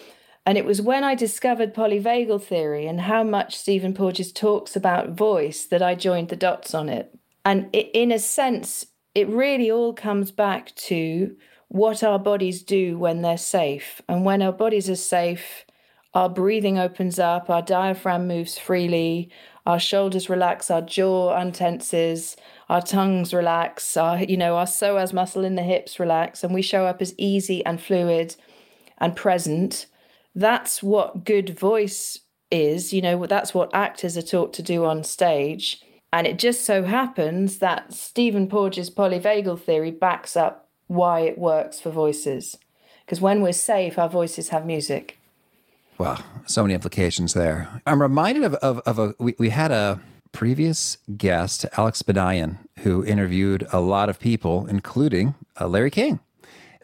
And 0.47 0.57
it 0.57 0.65
was 0.65 0.81
when 0.81 1.03
I 1.03 1.17
discovered 1.17 1.75
polyvagal 1.75 2.45
theory 2.45 2.87
and 2.87 3.01
how 3.01 3.25
much 3.25 3.59
Stephen 3.59 3.93
Porges 3.93 4.33
talks 4.33 4.77
about 4.77 5.11
voice 5.11 5.67
that 5.67 5.83
I 5.83 5.97
joined 5.97 6.29
the 6.29 6.37
dots 6.37 6.73
on 6.73 6.89
it. 6.89 7.13
And 7.45 7.69
it, 7.73 7.91
in 7.93 8.13
a 8.13 8.21
sense, 8.21 8.87
it 9.17 9.29
really 9.29 9.73
all 9.73 9.93
comes 9.93 10.31
back 10.31 10.73
to 10.77 11.37
what 11.67 12.05
our 12.05 12.19
bodies 12.19 12.63
do 12.63 12.97
when 12.97 13.23
they're 13.23 13.37
safe. 13.37 14.01
And 14.09 14.25
when 14.25 14.41
our 14.41 14.53
bodies 14.53 14.89
are 14.89 14.95
safe, 14.95 15.65
our 16.15 16.29
breathing 16.29 16.79
opens 16.79 17.19
up, 17.19 17.51
our 17.51 17.63
diaphragm 17.63 18.29
moves 18.29 18.57
freely, 18.57 19.31
our 19.67 19.79
shoulders 19.79 20.31
relax, 20.31 20.71
our 20.71 20.81
jaw 20.83 21.37
untenses, 21.37 22.37
our 22.71 22.81
tongues 22.81 23.35
relax, 23.35 23.97
our 23.97 24.23
you 24.23 24.37
know 24.37 24.57
our 24.57 24.65
psoas 24.65 25.13
muscle 25.13 25.45
in 25.45 25.57
the 25.57 25.63
hips 25.63 25.99
relax, 25.99 26.45
and 26.45 26.55
we 26.55 26.63
show 26.63 26.87
up 26.87 27.03
as 27.03 27.13
easy 27.19 27.67
and 27.67 27.83
fluid 27.83 28.37
and 28.99 29.17
present. 29.17 29.87
That's 30.37 30.81
what 30.81 31.25
good 31.25 31.59
voice 31.59 32.21
is. 32.49 32.93
You 32.93 33.03
know 33.03 33.27
that's 33.27 33.53
what 33.53 33.75
actors 33.75 34.17
are 34.17 34.23
taught 34.23 34.53
to 34.55 34.63
do 34.63 34.85
on 34.85 35.03
stage. 35.03 35.83
And 36.13 36.27
it 36.27 36.39
just 36.39 36.65
so 36.65 36.85
happens 36.85 37.59
that 37.59 37.93
Stephen 37.93 38.49
Porges' 38.49 38.91
polyvagal 38.91 39.61
theory 39.61 39.91
backs 39.91 40.37
up 40.37 40.69
why 40.87 41.21
it 41.21 41.39
works 41.39 41.81
for 41.81 41.91
voices. 41.91 42.57
Because 43.05 43.21
when 43.21 43.43
we're 43.43 43.53
safe, 43.53 43.99
our 43.99 44.09
voices 44.09 44.49
have 44.51 44.65
music. 44.65 45.19
Well, 45.99 46.21
so 46.47 46.63
many 46.63 46.75
implications 46.75 47.35
there. 47.35 47.83
I'm 47.87 48.03
reminded 48.03 48.43
of, 48.43 48.55
of, 48.55 48.79
of 48.81 48.99
a, 48.99 49.15
we, 49.19 49.37
we 49.39 49.51
had 49.51 49.71
a 49.71 50.01
previous 50.33 50.99
guest, 51.17 51.67
Alex 51.77 52.03
Banayan, 52.03 52.59
who 52.81 53.05
interviewed 53.05 53.67
a 53.73 53.81
lot 53.81 54.09
of 54.09 54.19
people, 54.19 54.67
including 54.67 55.35
uh, 55.61 55.67
Larry 55.67 55.91
King. 55.91 56.21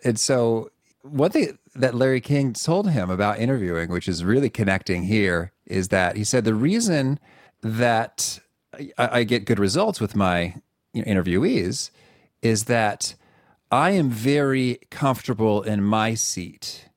And 0.04 0.18
so, 0.18 0.70
one 1.02 1.30
thing 1.30 1.59
that 1.74 1.94
Larry 1.94 2.20
King 2.20 2.52
told 2.52 2.90
him 2.90 3.11
about 3.11 3.38
interviewing, 3.38 3.90
which 3.90 4.09
is 4.09 4.24
really 4.24 4.50
connecting 4.50 5.04
here, 5.04 5.52
is 5.66 5.88
that 5.88 6.16
he 6.16 6.24
said 6.24 6.44
the 6.44 6.54
reason 6.54 7.18
that 7.62 8.38
I, 8.98 9.18
I 9.18 9.24
get 9.24 9.44
good 9.44 9.59
results 9.59 10.00
with 10.00 10.16
my 10.16 10.56
you 10.92 11.04
know, 11.04 11.12
interviewees 11.12 11.90
is 12.42 12.64
that 12.64 13.14
I 13.70 13.90
am 13.90 14.11
very 14.11 14.78
comfortable 14.90 15.62
in 15.62 15.82
my 15.82 16.14
seat. 16.14 16.88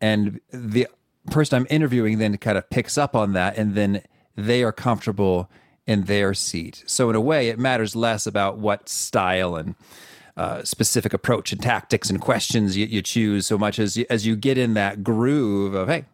And 0.00 0.40
the 0.50 0.88
person 1.30 1.56
I'm 1.56 1.66
interviewing 1.70 2.18
then 2.18 2.36
kind 2.38 2.56
of 2.56 2.68
picks 2.70 2.96
up 2.96 3.14
on 3.14 3.32
that, 3.34 3.56
and 3.56 3.74
then 3.74 4.02
they 4.36 4.62
are 4.62 4.72
comfortable 4.72 5.50
in 5.86 6.04
their 6.04 6.34
seat. 6.34 6.84
So 6.86 7.10
in 7.10 7.16
a 7.16 7.20
way, 7.20 7.48
it 7.48 7.58
matters 7.58 7.96
less 7.96 8.26
about 8.26 8.58
what 8.58 8.88
style 8.88 9.56
and 9.56 9.74
uh, 10.36 10.62
specific 10.62 11.12
approach 11.12 11.52
and 11.52 11.60
tactics 11.60 12.08
and 12.08 12.20
questions 12.20 12.76
you, 12.76 12.86
you 12.86 13.02
choose, 13.02 13.46
so 13.46 13.58
much 13.58 13.78
as 13.78 13.96
you, 13.96 14.06
as 14.08 14.26
you 14.26 14.36
get 14.36 14.56
in 14.56 14.74
that 14.74 15.02
groove 15.02 15.74
of 15.74 15.88
hey, 15.88 16.04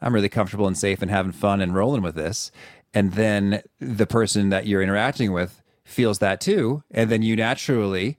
I'm 0.00 0.14
really 0.14 0.28
comfortable 0.28 0.66
and 0.66 0.76
safe 0.76 1.02
and 1.02 1.10
having 1.10 1.32
fun 1.32 1.60
and 1.60 1.74
rolling 1.74 2.02
with 2.02 2.14
this, 2.14 2.50
and 2.94 3.12
then 3.12 3.62
the 3.78 4.06
person 4.06 4.48
that 4.48 4.66
you're 4.66 4.82
interacting 4.82 5.32
with 5.32 5.62
feels 5.84 6.18
that 6.18 6.40
too, 6.40 6.82
and 6.90 7.10
then 7.10 7.22
you 7.22 7.36
naturally 7.36 8.18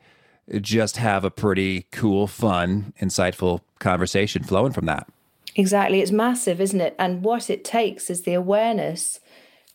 just 0.61 0.97
have 0.97 1.25
a 1.25 1.31
pretty 1.31 1.87
cool, 1.91 2.27
fun, 2.27 2.93
insightful 3.01 3.61
conversation 3.79 4.43
flowing 4.43 4.71
from 4.71 4.85
that. 4.85 5.07
Exactly. 5.55 6.01
It's 6.01 6.11
massive, 6.11 6.61
isn't 6.61 6.79
it? 6.79 6.95
And 6.99 7.23
what 7.23 7.49
it 7.49 7.65
takes 7.65 8.09
is 8.09 8.21
the 8.21 8.35
awareness 8.35 9.19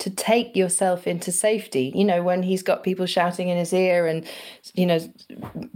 to 0.02 0.10
take 0.10 0.56
yourself 0.56 1.06
into 1.06 1.30
safety. 1.30 1.92
You 1.94 2.04
know, 2.04 2.24
when 2.24 2.42
he's 2.42 2.64
got 2.64 2.82
people 2.82 3.06
shouting 3.06 3.48
in 3.48 3.56
his 3.56 3.72
ear 3.72 4.08
and, 4.08 4.26
you 4.74 4.84
know, 4.84 4.98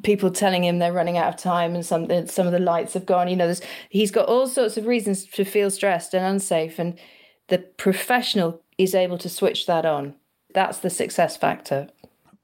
people 0.02 0.32
telling 0.32 0.64
him 0.64 0.80
they're 0.80 0.92
running 0.92 1.16
out 1.16 1.28
of 1.28 1.36
time 1.36 1.76
and 1.76 1.86
some 1.86 2.26
some 2.26 2.44
of 2.44 2.52
the 2.52 2.58
lights 2.58 2.94
have 2.94 3.06
gone. 3.06 3.28
You 3.28 3.36
know, 3.36 3.54
he's 3.88 4.10
got 4.10 4.26
all 4.26 4.48
sorts 4.48 4.76
of 4.76 4.86
reasons 4.86 5.26
to 5.26 5.44
feel 5.44 5.70
stressed 5.70 6.12
and 6.12 6.26
unsafe, 6.26 6.80
and 6.80 6.98
the 7.46 7.58
professional 7.58 8.62
is 8.78 8.96
able 8.96 9.18
to 9.18 9.28
switch 9.28 9.66
that 9.66 9.86
on. 9.86 10.16
That's 10.52 10.78
the 10.78 10.90
success 10.90 11.36
factor. 11.36 11.88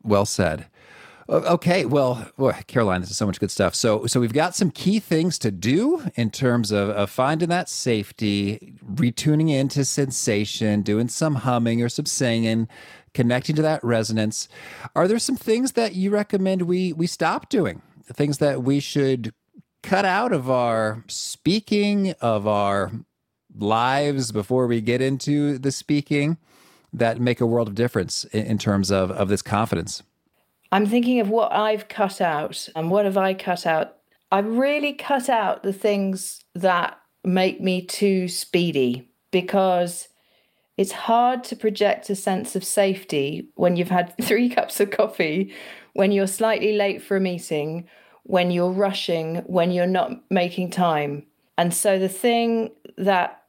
Well 0.04 0.24
said. 0.24 0.66
Okay, 1.28 1.84
well, 1.84 2.28
Caroline, 2.66 3.00
this 3.00 3.10
is 3.10 3.16
so 3.16 3.26
much 3.26 3.38
good 3.38 3.50
stuff. 3.50 3.74
So, 3.74 4.06
so 4.06 4.20
we've 4.20 4.32
got 4.32 4.56
some 4.56 4.70
key 4.70 4.98
things 4.98 5.38
to 5.38 5.50
do 5.50 6.02
in 6.16 6.30
terms 6.30 6.72
of, 6.72 6.90
of 6.90 7.10
finding 7.10 7.48
that 7.48 7.68
safety, 7.68 8.74
retuning 8.92 9.50
into 9.50 9.84
sensation, 9.84 10.82
doing 10.82 11.08
some 11.08 11.36
humming 11.36 11.80
or 11.82 11.88
some 11.88 12.06
singing, 12.06 12.68
connecting 13.14 13.54
to 13.56 13.62
that 13.62 13.84
resonance. 13.84 14.48
Are 14.96 15.06
there 15.06 15.18
some 15.18 15.36
things 15.36 15.72
that 15.72 15.94
you 15.94 16.10
recommend 16.10 16.62
we 16.62 16.92
we 16.92 17.06
stop 17.06 17.48
doing? 17.48 17.82
Things 18.12 18.38
that 18.38 18.62
we 18.62 18.80
should 18.80 19.32
cut 19.82 20.04
out 20.04 20.32
of 20.32 20.50
our 20.50 21.04
speaking 21.08 22.14
of 22.20 22.46
our 22.46 22.90
lives 23.56 24.32
before 24.32 24.66
we 24.66 24.80
get 24.80 25.00
into 25.00 25.58
the 25.58 25.70
speaking 25.70 26.38
that 26.92 27.20
make 27.20 27.40
a 27.40 27.46
world 27.46 27.68
of 27.68 27.74
difference 27.74 28.24
in, 28.24 28.44
in 28.46 28.58
terms 28.58 28.90
of 28.90 29.10
of 29.12 29.28
this 29.28 29.42
confidence. 29.42 30.02
I'm 30.72 30.86
thinking 30.86 31.20
of 31.20 31.28
what 31.28 31.52
I've 31.52 31.88
cut 31.88 32.22
out 32.22 32.66
and 32.74 32.90
what 32.90 33.04
have 33.04 33.18
I 33.18 33.34
cut 33.34 33.66
out? 33.66 33.98
I've 34.30 34.56
really 34.56 34.94
cut 34.94 35.28
out 35.28 35.62
the 35.62 35.72
things 35.72 36.42
that 36.54 36.98
make 37.22 37.60
me 37.60 37.82
too 37.82 38.26
speedy 38.26 39.10
because 39.30 40.08
it's 40.78 40.92
hard 40.92 41.44
to 41.44 41.56
project 41.56 42.08
a 42.08 42.16
sense 42.16 42.56
of 42.56 42.64
safety 42.64 43.50
when 43.54 43.76
you've 43.76 43.90
had 43.90 44.16
three 44.22 44.48
cups 44.48 44.80
of 44.80 44.90
coffee, 44.90 45.52
when 45.92 46.10
you're 46.10 46.26
slightly 46.26 46.74
late 46.74 47.02
for 47.02 47.18
a 47.18 47.20
meeting, 47.20 47.86
when 48.22 48.50
you're 48.50 48.72
rushing, 48.72 49.36
when 49.46 49.72
you're 49.72 49.86
not 49.86 50.10
making 50.30 50.70
time. 50.70 51.26
And 51.58 51.74
so 51.74 51.98
the 51.98 52.08
thing 52.08 52.70
that 52.96 53.41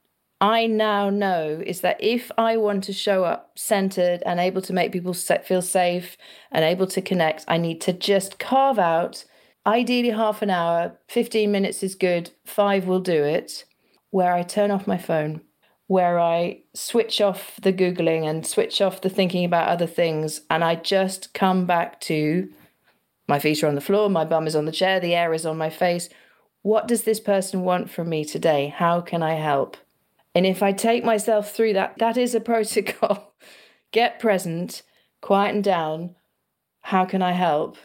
I 0.44 0.66
now 0.66 1.08
know 1.08 1.62
is 1.64 1.80
that 1.80 1.96
if 2.04 2.30
I 2.36 2.58
want 2.58 2.84
to 2.84 2.92
show 2.92 3.24
up 3.24 3.52
centered 3.56 4.22
and 4.26 4.38
able 4.38 4.60
to 4.60 4.74
make 4.74 4.92
people 4.92 5.14
feel 5.14 5.62
safe 5.62 6.18
and 6.52 6.62
able 6.62 6.86
to 6.88 7.00
connect, 7.00 7.46
I 7.48 7.56
need 7.56 7.80
to 7.80 7.94
just 7.94 8.38
carve 8.38 8.78
out, 8.78 9.24
ideally 9.64 10.10
half 10.10 10.42
an 10.42 10.50
hour, 10.50 10.98
15 11.08 11.50
minutes 11.50 11.82
is 11.82 11.94
good, 11.94 12.30
five 12.44 12.86
will 12.86 13.00
do 13.00 13.24
it, 13.24 13.64
where 14.10 14.34
I 14.34 14.42
turn 14.42 14.70
off 14.70 14.86
my 14.86 14.98
phone, 14.98 15.40
where 15.86 16.20
I 16.20 16.60
switch 16.74 17.22
off 17.22 17.58
the 17.62 17.72
Googling 17.72 18.28
and 18.28 18.46
switch 18.46 18.82
off 18.82 19.00
the 19.00 19.08
thinking 19.08 19.46
about 19.46 19.68
other 19.68 19.86
things. 19.86 20.42
And 20.50 20.62
I 20.62 20.74
just 20.74 21.32
come 21.32 21.64
back 21.64 22.02
to 22.02 22.50
my 23.26 23.38
feet 23.38 23.64
are 23.64 23.68
on 23.68 23.76
the 23.76 23.80
floor, 23.80 24.10
my 24.10 24.26
bum 24.26 24.46
is 24.46 24.54
on 24.54 24.66
the 24.66 24.72
chair, 24.72 25.00
the 25.00 25.14
air 25.14 25.32
is 25.32 25.46
on 25.46 25.56
my 25.56 25.70
face. 25.70 26.10
What 26.60 26.86
does 26.86 27.04
this 27.04 27.18
person 27.18 27.62
want 27.62 27.88
from 27.88 28.10
me 28.10 28.26
today? 28.26 28.74
How 28.76 29.00
can 29.00 29.22
I 29.22 29.36
help? 29.36 29.78
And 30.34 30.46
if 30.46 30.62
I 30.62 30.72
take 30.72 31.04
myself 31.04 31.52
through 31.52 31.74
that, 31.74 31.98
that 31.98 32.16
is 32.16 32.34
a 32.34 32.40
protocol. 32.52 33.34
Get 33.92 34.18
present, 34.18 34.82
quieten 35.20 35.62
down. 35.62 36.16
How 36.80 37.04
can 37.04 37.22
I 37.22 37.32
help? 37.32 37.76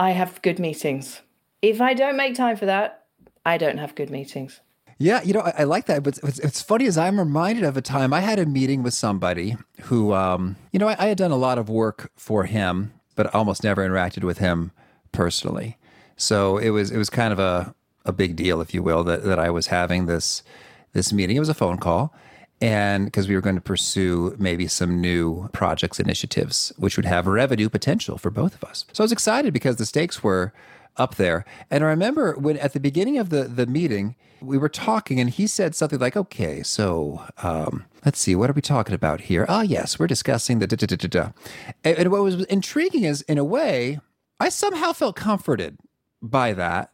I 0.00 0.12
have 0.12 0.42
good 0.42 0.58
meetings. 0.58 1.20
If 1.60 1.80
I 1.80 1.94
don't 1.94 2.16
make 2.16 2.34
time 2.34 2.56
for 2.56 2.66
that, 2.66 3.04
I 3.44 3.58
don't 3.58 3.78
have 3.78 3.94
good 3.94 4.10
meetings. 4.10 4.60
Yeah, 4.98 5.22
you 5.22 5.32
know, 5.32 5.40
I, 5.40 5.54
I 5.58 5.64
like 5.64 5.86
that. 5.86 6.02
But 6.02 6.18
it's, 6.18 6.38
it's, 6.40 6.62
funny 6.62 6.86
as 6.86 6.98
I'm 6.98 7.18
reminded 7.18 7.64
of 7.64 7.76
a 7.76 7.82
time 7.82 8.12
I 8.12 8.20
had 8.20 8.38
a 8.38 8.46
meeting 8.46 8.82
with 8.82 8.94
somebody 8.94 9.56
who, 9.82 10.12
um, 10.12 10.56
you 10.72 10.78
know, 10.78 10.88
I, 10.88 10.96
I 10.98 11.06
had 11.06 11.18
done 11.18 11.30
a 11.30 11.36
lot 11.36 11.58
of 11.58 11.68
work 11.68 12.10
for 12.16 12.44
him, 12.44 12.92
but 13.14 13.32
almost 13.34 13.62
never 13.62 13.88
interacted 13.88 14.24
with 14.24 14.38
him 14.38 14.72
personally. 15.12 15.78
So 16.16 16.58
it 16.58 16.70
was 16.70 16.90
it 16.90 16.98
was 16.98 17.10
kind 17.10 17.32
of 17.32 17.38
a 17.38 17.74
a 18.04 18.12
big 18.12 18.34
deal, 18.34 18.60
if 18.60 18.74
you 18.74 18.82
will, 18.82 19.04
that 19.04 19.22
that 19.24 19.38
I 19.38 19.50
was 19.50 19.68
having 19.68 20.06
this 20.06 20.42
this 20.92 21.12
meeting. 21.12 21.36
It 21.36 21.40
was 21.40 21.48
a 21.48 21.54
phone 21.54 21.78
call. 21.78 22.14
And 22.60 23.04
because 23.04 23.28
we 23.28 23.36
were 23.36 23.40
going 23.40 23.54
to 23.54 23.60
pursue 23.60 24.34
maybe 24.38 24.66
some 24.66 25.00
new 25.00 25.48
projects, 25.52 26.00
initiatives, 26.00 26.72
which 26.76 26.96
would 26.96 27.04
have 27.04 27.26
revenue 27.26 27.68
potential 27.68 28.18
for 28.18 28.30
both 28.30 28.54
of 28.54 28.64
us. 28.64 28.84
So 28.92 29.02
I 29.02 29.04
was 29.04 29.12
excited 29.12 29.52
because 29.52 29.76
the 29.76 29.86
stakes 29.86 30.24
were 30.24 30.52
up 30.96 31.14
there. 31.14 31.44
And 31.70 31.84
I 31.84 31.86
remember 31.86 32.34
when 32.34 32.56
at 32.58 32.72
the 32.72 32.80
beginning 32.80 33.16
of 33.18 33.30
the, 33.30 33.44
the 33.44 33.66
meeting, 33.66 34.16
we 34.40 34.58
were 34.58 34.68
talking 34.68 35.20
and 35.20 35.30
he 35.30 35.46
said 35.46 35.76
something 35.76 36.00
like, 36.00 36.16
okay, 36.16 36.64
so 36.64 37.22
um, 37.42 37.84
let's 38.04 38.18
see, 38.18 38.34
what 38.34 38.50
are 38.50 38.54
we 38.54 38.60
talking 38.62 38.94
about 38.94 39.22
here? 39.22 39.46
Ah, 39.48 39.58
oh, 39.58 39.62
yes, 39.62 39.98
we're 39.98 40.08
discussing 40.08 40.58
the 40.58 40.66
da 40.66 40.74
da 40.74 40.86
da 40.86 40.96
da 40.96 41.08
da. 41.08 41.30
And, 41.84 41.98
and 41.98 42.10
what 42.10 42.22
was 42.22 42.44
intriguing 42.46 43.04
is, 43.04 43.22
in 43.22 43.38
a 43.38 43.44
way, 43.44 44.00
I 44.40 44.48
somehow 44.48 44.92
felt 44.92 45.14
comforted 45.14 45.78
by 46.20 46.52
that 46.54 46.90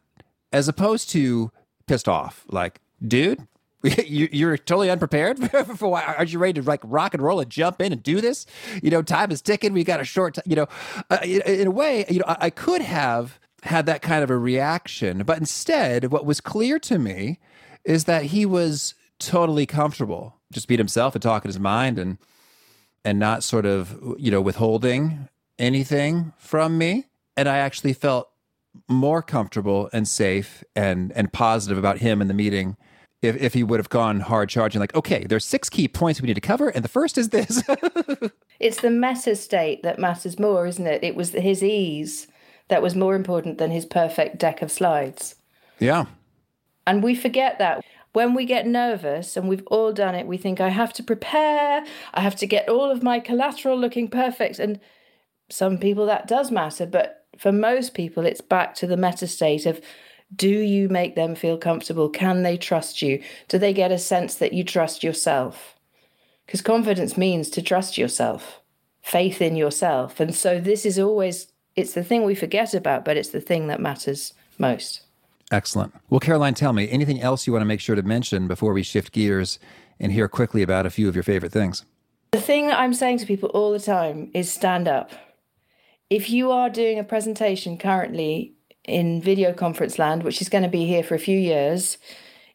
as 0.53 0.69
opposed 0.69 1.09
to 1.11 1.51
pissed 1.87 2.09
off. 2.09 2.45
Like, 2.49 2.81
dude, 3.07 3.47
you, 4.07 4.49
are 4.49 4.57
totally 4.57 4.91
unprepared 4.91 5.39
for 5.77 5.91
why 5.91 6.03
aren't 6.03 6.33
you 6.33 6.39
ready 6.39 6.61
to 6.61 6.67
like 6.67 6.81
rock 6.85 7.13
and 7.13 7.23
roll 7.23 7.41
and 7.41 7.51
jump 7.51 7.81
in 7.83 7.93
and 7.93 8.03
do 8.03 8.21
this? 8.21 8.47
You 8.83 8.91
know 8.91 9.03
time 9.03 9.31
is 9.31 9.43
ticking. 9.43 9.73
We 9.73 9.85
got 9.85 10.01
a 10.01 10.05
short 10.05 10.39
you 10.47 10.57
know 10.57 10.67
uh, 11.11 11.19
in, 11.23 11.67
a 11.67 11.71
way 11.71 12.07
you 12.09 12.21
know 12.21 12.27
I, 12.27 12.37
I 12.41 12.51
could 12.51 12.81
have 12.81 13.39
had 13.63 13.87
that 13.87 14.03
kind 14.03 14.23
of 14.23 14.31
a 14.31 14.37
reaction 14.37 15.23
but 15.25 15.39
instead 15.39 16.11
what 16.11 16.25
was 16.27 16.41
clear 16.41 16.79
to 16.79 16.99
me 16.99 17.39
is 17.85 18.05
that 18.05 18.25
he 18.27 18.47
was 18.47 18.95
totally 19.19 19.67
comfortable. 19.67 20.37
Just 20.53 20.69
being 20.69 20.79
himself 20.79 21.15
and 21.15 21.23
talking 21.23 21.49
his 21.49 21.61
mind 21.61 21.99
and 21.99 22.19
and 23.05 23.19
not 23.19 23.45
sort 23.45 23.67
of 23.67 23.99
you 24.19 24.31
know 24.31 24.41
withholding 24.41 25.29
anything 25.59 26.33
from 26.39 26.79
me. 26.79 27.07
And 27.37 27.49
i 27.49 27.59
actually 27.59 27.93
felt 27.93 28.31
more 28.89 29.23
comfortable 29.23 29.89
and 29.93 30.09
safe 30.09 30.65
and 30.75 31.13
and 31.13 31.33
positive 31.33 31.79
about 31.79 31.99
him 31.99 32.21
in 32.21 32.29
the 32.29 32.35
meeting 32.35 32.77
if, 33.25 33.41
if 33.41 33.55
he 33.55 33.63
would 33.63 33.81
have 33.81 33.89
gone 33.89 34.21
hard 34.21 34.49
charging, 34.49 34.81
like, 34.81 34.95
okay, 34.95 35.25
there's 35.25 35.45
six 35.45 35.69
key 35.69 35.89
points 35.89 36.21
we 36.21 36.27
need 36.27 36.35
to 36.35 36.41
cover, 36.41 36.69
and 36.69 36.85
the 36.85 36.89
first 36.89 37.19
is 37.19 37.31
this. 37.31 37.63
it's 38.61 38.81
the 38.81 38.91
meta 38.91 39.35
state 39.37 39.83
that 39.83 39.99
matters 39.99 40.39
more, 40.39 40.67
isn't 40.67 40.87
it? 40.87 41.03
It 41.03 41.17
was 41.17 41.31
his 41.31 41.63
ease 41.63 42.29
that 42.69 42.83
was 42.83 42.95
more 42.95 43.15
important 43.15 43.59
than 43.59 43.71
his 43.71 43.87
perfect 43.87 44.39
deck 44.39 44.63
of 44.63 44.71
slides. 44.71 45.37
Yeah. 45.79 46.07
And 46.87 47.03
we 47.03 47.15
forget 47.15 47.59
that. 47.59 47.85
When 48.13 48.33
we 48.35 48.45
get 48.45 48.67
nervous, 48.67 49.37
and 49.37 49.49
we've 49.49 49.67
all 49.67 49.93
done 49.93 50.15
it, 50.15 50.27
we 50.27 50.37
think, 50.37 50.61
I 50.61 50.69
have 50.69 50.93
to 50.95 51.03
prepare, 51.03 51.85
I 52.13 52.21
have 52.21 52.37
to 52.37 52.47
get 52.47 52.69
all 52.69 52.89
of 52.91 53.03
my 53.03 53.19
collateral 53.19 53.77
looking 53.77 54.07
perfect. 54.07 54.61
And 54.61 54.79
some 55.51 55.79
people 55.79 56.07
that 56.07 56.29
does 56.29 56.53
matter, 56.53 56.87
but 56.87 57.27
for 57.37 57.51
most 57.51 57.93
people, 57.93 58.25
it's 58.25 58.41
back 58.41 58.75
to 58.77 58.87
the 58.87 58.97
meta 58.97 59.27
state 59.27 59.67
of 59.67 59.81
do 60.35 60.49
you 60.49 60.89
make 60.89 61.15
them 61.15 61.35
feel 61.35 61.59
comfortable? 61.59 62.09
Can 62.09 62.43
they 62.43 62.57
trust 62.57 63.03
you? 63.03 63.23
Do 63.49 63.59
they 63.59 63.73
get 63.73 63.93
a 63.93 63.99
sense 63.99 64.37
that 64.37 64.53
you 64.53 64.65
trust 64.65 65.03
yourself? 65.03 65.77
Because 66.47 66.63
confidence 66.63 67.17
means 67.17 67.51
to 67.51 67.63
trust 67.63 67.97
yourself, 67.97 68.61
faith 69.03 69.41
in 69.41 69.57
yourself. 69.57 70.21
And 70.21 70.35
so 70.35 70.61
this 70.61 70.85
is 70.85 70.99
always, 70.99 71.53
it's 71.77 71.95
the 71.95 72.05
thing 72.05 72.25
we 72.25 72.35
forget 72.35 72.75
about, 72.75 73.05
but 73.05 73.17
it's 73.17 73.31
the 73.31 73.41
thing 73.41 73.69
that 73.69 73.81
matters 73.81 74.35
most. 74.59 75.03
Excellent. 75.51 75.95
Well, 76.11 76.21
Caroline, 76.21 76.55
tell 76.55 76.73
me 76.73 76.91
anything 76.91 77.21
else 77.21 77.47
you 77.47 77.53
want 77.53 77.63
to 77.63 77.67
make 77.67 77.81
sure 77.81 77.97
to 77.97 78.03
mention 78.03 78.49
before 78.49 78.73
we 78.73 78.83
shift 78.83 79.13
gears 79.13 79.59
and 80.01 80.11
hear 80.11 80.29
quickly 80.29 80.63
about 80.63 80.87
a 80.87 80.91
few 80.91 81.09
of 81.09 81.15
your 81.15 81.23
favorite 81.23 81.53
things? 81.53 81.85
The 82.33 82.41
thing 82.41 82.67
that 82.67 82.79
I'm 82.79 82.95
saying 82.95 83.19
to 83.19 83.27
people 83.27 83.51
all 83.51 83.71
the 83.71 83.79
time 83.79 84.31
is 84.35 84.51
stand 84.51 84.89
up. 84.89 85.13
If 86.11 86.31
you 86.31 86.51
are 86.51 86.69
doing 86.69 86.99
a 86.99 87.05
presentation 87.05 87.79
currently 87.79 88.55
in 88.85 89.21
video 89.23 89.53
conference 89.53 89.99
land, 89.99 90.23
which 90.23 90.41
is 90.41 90.49
going 90.49 90.65
to 90.65 90.71
be 90.71 90.87
here 90.87 91.03
for 91.03 91.15
a 91.15 91.19
few 91.19 91.39
years. 91.39 91.99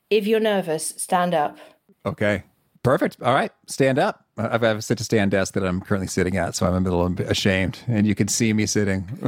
If 0.09 0.27
you're 0.27 0.39
nervous, 0.39 0.93
stand 0.97 1.33
up. 1.33 1.57
Okay. 2.05 2.43
Perfect. 2.83 3.21
All 3.21 3.33
right. 3.33 3.51
Stand 3.67 3.99
up. 3.99 4.25
I've 4.39 4.63
a 4.63 4.81
sit 4.81 4.97
to 4.99 5.03
stand 5.03 5.31
desk 5.31 5.53
that 5.55 5.65
I'm 5.65 5.81
currently 5.81 6.07
sitting 6.07 6.37
at, 6.37 6.55
so 6.55 6.65
I'm 6.65 6.85
a 6.85 6.89
little 6.89 7.05
ashamed, 7.23 7.79
and 7.87 8.07
you 8.07 8.15
can 8.15 8.29
see 8.29 8.53
me 8.53 8.65
sitting. 8.65 9.05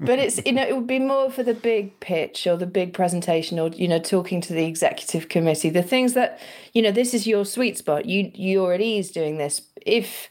but 0.00 0.18
it's 0.18 0.40
you 0.46 0.52
know 0.52 0.62
it 0.62 0.74
would 0.74 0.86
be 0.86 0.98
more 0.98 1.30
for 1.30 1.42
the 1.42 1.52
big 1.52 2.00
pitch 2.00 2.46
or 2.46 2.56
the 2.56 2.66
big 2.66 2.94
presentation 2.94 3.58
or 3.58 3.68
you 3.68 3.86
know 3.86 3.98
talking 3.98 4.40
to 4.40 4.54
the 4.54 4.64
executive 4.64 5.28
committee, 5.28 5.68
the 5.68 5.82
things 5.82 6.14
that 6.14 6.40
you 6.72 6.80
know 6.80 6.90
this 6.90 7.12
is 7.12 7.26
your 7.26 7.44
sweet 7.44 7.76
spot. 7.76 8.06
You 8.06 8.30
you're 8.34 8.72
at 8.72 8.80
ease 8.80 9.10
doing 9.10 9.36
this. 9.36 9.60
If 9.84 10.30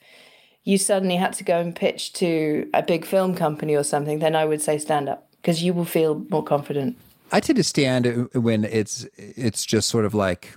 you 0.69 0.77
suddenly 0.77 1.15
had 1.15 1.33
to 1.33 1.43
go 1.43 1.59
and 1.59 1.75
pitch 1.75 2.13
to 2.13 2.69
a 2.75 2.83
big 2.83 3.03
film 3.03 3.33
company 3.33 3.75
or 3.75 3.83
something, 3.83 4.19
then 4.19 4.35
I 4.35 4.45
would 4.45 4.61
say 4.61 4.77
stand 4.77 5.09
up 5.09 5.27
because 5.41 5.63
you 5.63 5.73
will 5.73 5.85
feel 5.85 6.23
more 6.29 6.43
confident. 6.43 6.95
I 7.31 7.39
tend 7.39 7.57
to 7.57 7.63
stand 7.63 8.29
when 8.33 8.65
it's 8.65 9.07
it's 9.17 9.65
just 9.65 9.89
sort 9.89 10.05
of 10.05 10.13
like 10.13 10.55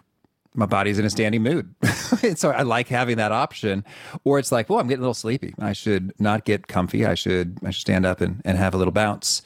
my 0.54 0.66
body's 0.66 0.98
in 0.98 1.06
a 1.06 1.10
standing 1.10 1.42
mood. 1.42 1.74
so 2.36 2.50
I 2.50 2.60
like 2.60 2.88
having 2.88 3.16
that 3.16 3.32
option. 3.32 3.84
Or 4.24 4.38
it's 4.38 4.52
like, 4.52 4.68
well, 4.68 4.80
I'm 4.80 4.86
getting 4.86 5.00
a 5.00 5.06
little 5.08 5.14
sleepy. 5.14 5.54
I 5.58 5.72
should 5.72 6.12
not 6.18 6.44
get 6.44 6.66
comfy. 6.66 7.06
I 7.06 7.14
should 7.14 7.58
I 7.64 7.70
should 7.70 7.80
stand 7.80 8.04
up 8.04 8.20
and, 8.20 8.42
and 8.44 8.58
have 8.58 8.74
a 8.74 8.76
little 8.76 8.92
bounce. 8.92 9.40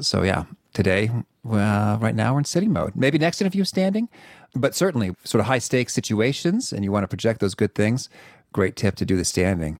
So 0.00 0.22
yeah, 0.22 0.44
today, 0.72 1.10
well, 1.42 1.98
right 1.98 2.14
now 2.14 2.34
we're 2.34 2.40
in 2.40 2.44
sitting 2.44 2.72
mode. 2.72 2.94
Maybe 2.94 3.18
next 3.18 3.40
interview 3.40 3.64
standing, 3.64 4.08
but 4.54 4.76
certainly 4.76 5.16
sort 5.24 5.40
of 5.40 5.46
high 5.46 5.58
stakes 5.58 5.92
situations 5.92 6.72
and 6.72 6.84
you 6.84 6.92
want 6.92 7.02
to 7.02 7.08
project 7.08 7.40
those 7.40 7.56
good 7.56 7.74
things. 7.74 8.08
Great 8.52 8.76
tip 8.76 8.94
to 8.96 9.04
do 9.04 9.16
the 9.16 9.24
standing. 9.24 9.78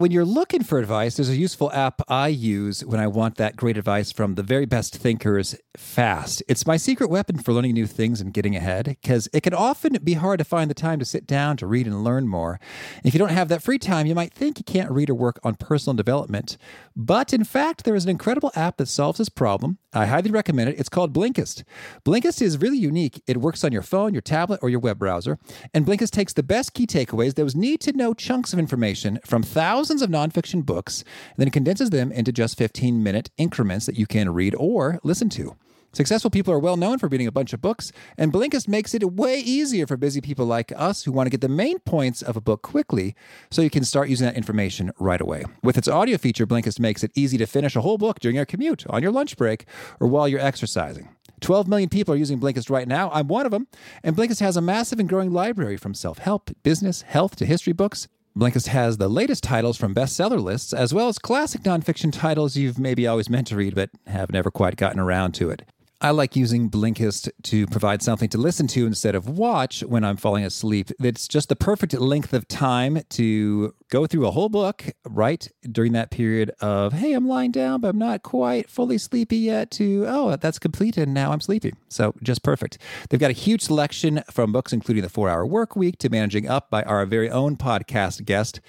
When 0.00 0.12
you're 0.12 0.24
looking 0.24 0.62
for 0.62 0.78
advice, 0.78 1.16
there's 1.16 1.28
a 1.28 1.34
useful 1.34 1.72
app 1.72 2.02
I 2.06 2.28
use 2.28 2.84
when 2.84 3.00
I 3.00 3.08
want 3.08 3.34
that 3.38 3.56
great 3.56 3.76
advice 3.76 4.12
from 4.12 4.36
the 4.36 4.44
very 4.44 4.64
best 4.64 4.94
thinkers 4.94 5.56
fast. 5.76 6.40
It's 6.46 6.68
my 6.68 6.76
secret 6.76 7.10
weapon 7.10 7.36
for 7.40 7.52
learning 7.52 7.74
new 7.74 7.88
things 7.88 8.20
and 8.20 8.32
getting 8.32 8.54
ahead 8.54 8.84
because 8.84 9.28
it 9.32 9.40
can 9.40 9.54
often 9.54 9.98
be 10.04 10.12
hard 10.12 10.38
to 10.38 10.44
find 10.44 10.70
the 10.70 10.74
time 10.74 11.00
to 11.00 11.04
sit 11.04 11.26
down 11.26 11.56
to 11.56 11.66
read 11.66 11.88
and 11.88 12.04
learn 12.04 12.28
more. 12.28 12.60
If 13.02 13.12
you 13.12 13.18
don't 13.18 13.30
have 13.30 13.48
that 13.48 13.60
free 13.60 13.80
time, 13.80 14.06
you 14.06 14.14
might 14.14 14.32
think 14.32 14.60
you 14.60 14.64
can't 14.64 14.92
read 14.92 15.10
or 15.10 15.14
work 15.14 15.40
on 15.42 15.56
personal 15.56 15.96
development. 15.96 16.58
But 17.00 17.32
in 17.32 17.44
fact, 17.44 17.84
there 17.84 17.94
is 17.94 18.02
an 18.02 18.10
incredible 18.10 18.50
app 18.56 18.76
that 18.78 18.88
solves 18.88 19.18
this 19.18 19.28
problem. 19.28 19.78
I 19.92 20.06
highly 20.06 20.32
recommend 20.32 20.70
it. 20.70 20.80
It's 20.80 20.88
called 20.88 21.12
Blinkist. 21.12 21.62
Blinkist 22.04 22.42
is 22.42 22.58
really 22.58 22.76
unique. 22.76 23.22
It 23.28 23.36
works 23.36 23.62
on 23.62 23.70
your 23.70 23.82
phone, 23.82 24.12
your 24.12 24.20
tablet, 24.20 24.58
or 24.64 24.68
your 24.68 24.80
web 24.80 24.98
browser. 24.98 25.38
And 25.72 25.86
Blinkist 25.86 26.10
takes 26.10 26.32
the 26.32 26.42
best 26.42 26.74
key 26.74 26.88
takeaways, 26.88 27.36
those 27.36 27.54
need 27.54 27.80
to 27.82 27.92
know 27.92 28.14
chunks 28.14 28.52
of 28.52 28.58
information 28.58 29.20
from 29.24 29.44
thousands 29.44 30.02
of 30.02 30.10
nonfiction 30.10 30.66
books, 30.66 31.04
and 31.36 31.36
then 31.36 31.50
condenses 31.50 31.90
them 31.90 32.10
into 32.10 32.32
just 32.32 32.58
15 32.58 33.00
minute 33.00 33.30
increments 33.36 33.86
that 33.86 33.96
you 33.96 34.08
can 34.08 34.34
read 34.34 34.56
or 34.58 34.98
listen 35.04 35.28
to. 35.28 35.56
Successful 35.92 36.30
people 36.30 36.52
are 36.52 36.58
well 36.58 36.76
known 36.76 36.98
for 36.98 37.08
reading 37.08 37.26
a 37.26 37.32
bunch 37.32 37.52
of 37.52 37.62
books, 37.62 37.92
and 38.18 38.32
Blinkist 38.32 38.68
makes 38.68 38.94
it 38.94 39.12
way 39.12 39.38
easier 39.38 39.86
for 39.86 39.96
busy 39.96 40.20
people 40.20 40.44
like 40.44 40.70
us 40.76 41.04
who 41.04 41.12
want 41.12 41.26
to 41.26 41.30
get 41.30 41.40
the 41.40 41.48
main 41.48 41.78
points 41.80 42.20
of 42.20 42.36
a 42.36 42.40
book 42.40 42.62
quickly 42.62 43.14
so 43.50 43.62
you 43.62 43.70
can 43.70 43.84
start 43.84 44.08
using 44.08 44.26
that 44.26 44.36
information 44.36 44.92
right 44.98 45.20
away. 45.20 45.44
With 45.62 45.78
its 45.78 45.88
audio 45.88 46.18
feature, 46.18 46.46
Blinkist 46.46 46.78
makes 46.78 47.02
it 47.02 47.10
easy 47.14 47.38
to 47.38 47.46
finish 47.46 47.74
a 47.74 47.80
whole 47.80 47.98
book 47.98 48.20
during 48.20 48.36
your 48.36 48.44
commute, 48.44 48.86
on 48.88 49.02
your 49.02 49.12
lunch 49.12 49.36
break, 49.36 49.64
or 49.98 50.06
while 50.06 50.28
you're 50.28 50.40
exercising. 50.40 51.08
12 51.40 51.68
million 51.68 51.88
people 51.88 52.12
are 52.12 52.18
using 52.18 52.38
Blinkist 52.38 52.68
right 52.68 52.86
now. 52.86 53.10
I'm 53.12 53.28
one 53.28 53.46
of 53.46 53.52
them. 53.52 53.66
And 54.02 54.14
Blinkist 54.14 54.40
has 54.40 54.56
a 54.56 54.60
massive 54.60 54.98
and 54.98 55.08
growing 55.08 55.32
library 55.32 55.76
from 55.76 55.94
self 55.94 56.18
help, 56.18 56.50
business, 56.62 57.02
health 57.02 57.36
to 57.36 57.46
history 57.46 57.72
books. 57.72 58.08
Blinkist 58.36 58.68
has 58.68 58.98
the 58.98 59.08
latest 59.08 59.42
titles 59.42 59.76
from 59.76 59.94
bestseller 59.94 60.40
lists, 60.40 60.72
as 60.72 60.94
well 60.94 61.08
as 61.08 61.18
classic 61.18 61.62
nonfiction 61.62 62.12
titles 62.12 62.56
you've 62.56 62.78
maybe 62.78 63.06
always 63.06 63.28
meant 63.30 63.48
to 63.48 63.56
read 63.56 63.74
but 63.74 63.90
have 64.06 64.30
never 64.30 64.50
quite 64.50 64.76
gotten 64.76 65.00
around 65.00 65.32
to 65.32 65.50
it. 65.50 65.64
I 66.00 66.10
like 66.10 66.36
using 66.36 66.70
Blinkist 66.70 67.28
to 67.42 67.66
provide 67.66 68.02
something 68.02 68.28
to 68.28 68.38
listen 68.38 68.68
to 68.68 68.86
instead 68.86 69.16
of 69.16 69.28
watch 69.28 69.80
when 69.80 70.04
I'm 70.04 70.16
falling 70.16 70.44
asleep. 70.44 70.92
It's 71.00 71.26
just 71.26 71.48
the 71.48 71.56
perfect 71.56 71.92
length 71.92 72.32
of 72.32 72.46
time 72.46 73.00
to 73.10 73.74
go 73.90 74.06
through 74.06 74.28
a 74.28 74.30
whole 74.30 74.48
book 74.48 74.84
right 75.04 75.48
during 75.72 75.94
that 75.94 76.12
period 76.12 76.52
of, 76.60 76.92
hey, 76.92 77.14
I'm 77.14 77.26
lying 77.26 77.50
down, 77.50 77.80
but 77.80 77.88
I'm 77.88 77.98
not 77.98 78.22
quite 78.22 78.70
fully 78.70 78.96
sleepy 78.96 79.38
yet, 79.38 79.72
to, 79.72 80.04
oh, 80.06 80.36
that's 80.36 80.60
completed 80.60 81.08
and 81.08 81.14
now 81.14 81.32
I'm 81.32 81.40
sleepy. 81.40 81.74
So 81.88 82.14
just 82.22 82.44
perfect. 82.44 82.78
They've 83.10 83.18
got 83.18 83.30
a 83.30 83.34
huge 83.34 83.62
selection 83.62 84.22
from 84.30 84.52
books, 84.52 84.72
including 84.72 85.02
The 85.02 85.08
Four 85.08 85.28
Hour 85.28 85.44
Work 85.44 85.74
Week 85.74 85.98
to 85.98 86.08
Managing 86.08 86.48
Up 86.48 86.70
by 86.70 86.84
our 86.84 87.04
very 87.06 87.28
own 87.28 87.56
podcast 87.56 88.24
guest, 88.24 88.60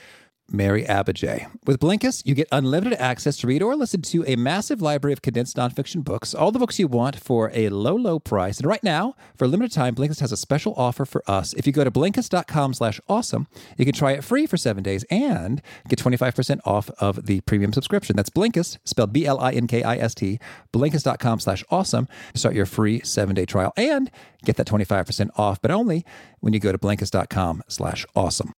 Mary 0.51 0.83
Abbajay. 0.83 1.47
With 1.65 1.79
Blinkist, 1.79 2.25
you 2.25 2.35
get 2.35 2.47
unlimited 2.51 2.99
access 2.99 3.37
to 3.37 3.47
read 3.47 3.61
or 3.61 3.75
listen 3.75 4.01
to 4.03 4.23
a 4.27 4.35
massive 4.35 4.81
library 4.81 5.13
of 5.13 5.21
condensed 5.21 5.57
nonfiction 5.57 6.03
books, 6.03 6.33
all 6.33 6.51
the 6.51 6.59
books 6.59 6.79
you 6.79 6.87
want 6.87 7.15
for 7.15 7.51
a 7.53 7.69
low, 7.69 7.95
low 7.95 8.19
price. 8.19 8.57
And 8.57 8.65
right 8.65 8.83
now, 8.83 9.15
for 9.37 9.45
a 9.45 9.47
limited 9.47 9.73
time, 9.73 9.95
Blinkist 9.95 10.19
has 10.21 10.31
a 10.31 10.37
special 10.37 10.73
offer 10.75 11.05
for 11.05 11.23
us. 11.27 11.53
If 11.53 11.67
you 11.67 11.73
go 11.73 11.83
to 11.83 11.91
Blinkist.com 11.91 12.73
slash 12.73 12.99
awesome, 13.07 13.47
you 13.77 13.85
can 13.85 13.93
try 13.93 14.11
it 14.13 14.23
free 14.23 14.45
for 14.45 14.57
seven 14.57 14.83
days 14.83 15.03
and 15.09 15.61
get 15.87 15.99
25% 15.99 16.59
off 16.65 16.89
of 16.99 17.25
the 17.25 17.41
premium 17.41 17.73
subscription. 17.73 18.15
That's 18.15 18.29
Blinkist, 18.29 18.77
spelled 18.83 19.13
B-L-I-N-K-I-S-T, 19.13 20.39
Blinkist.com 20.73 21.39
slash 21.39 21.63
awesome 21.69 22.07
to 22.33 22.39
start 22.39 22.55
your 22.55 22.65
free 22.65 23.01
seven-day 23.01 23.45
trial 23.45 23.73
and 23.77 24.11
get 24.43 24.55
that 24.57 24.67
25% 24.67 25.29
off, 25.37 25.61
but 25.61 25.71
only 25.71 26.05
when 26.39 26.53
you 26.53 26.59
go 26.59 26.71
to 26.71 26.77
Blinkist.com 26.77 27.63
slash 27.67 28.05
awesome. 28.15 28.53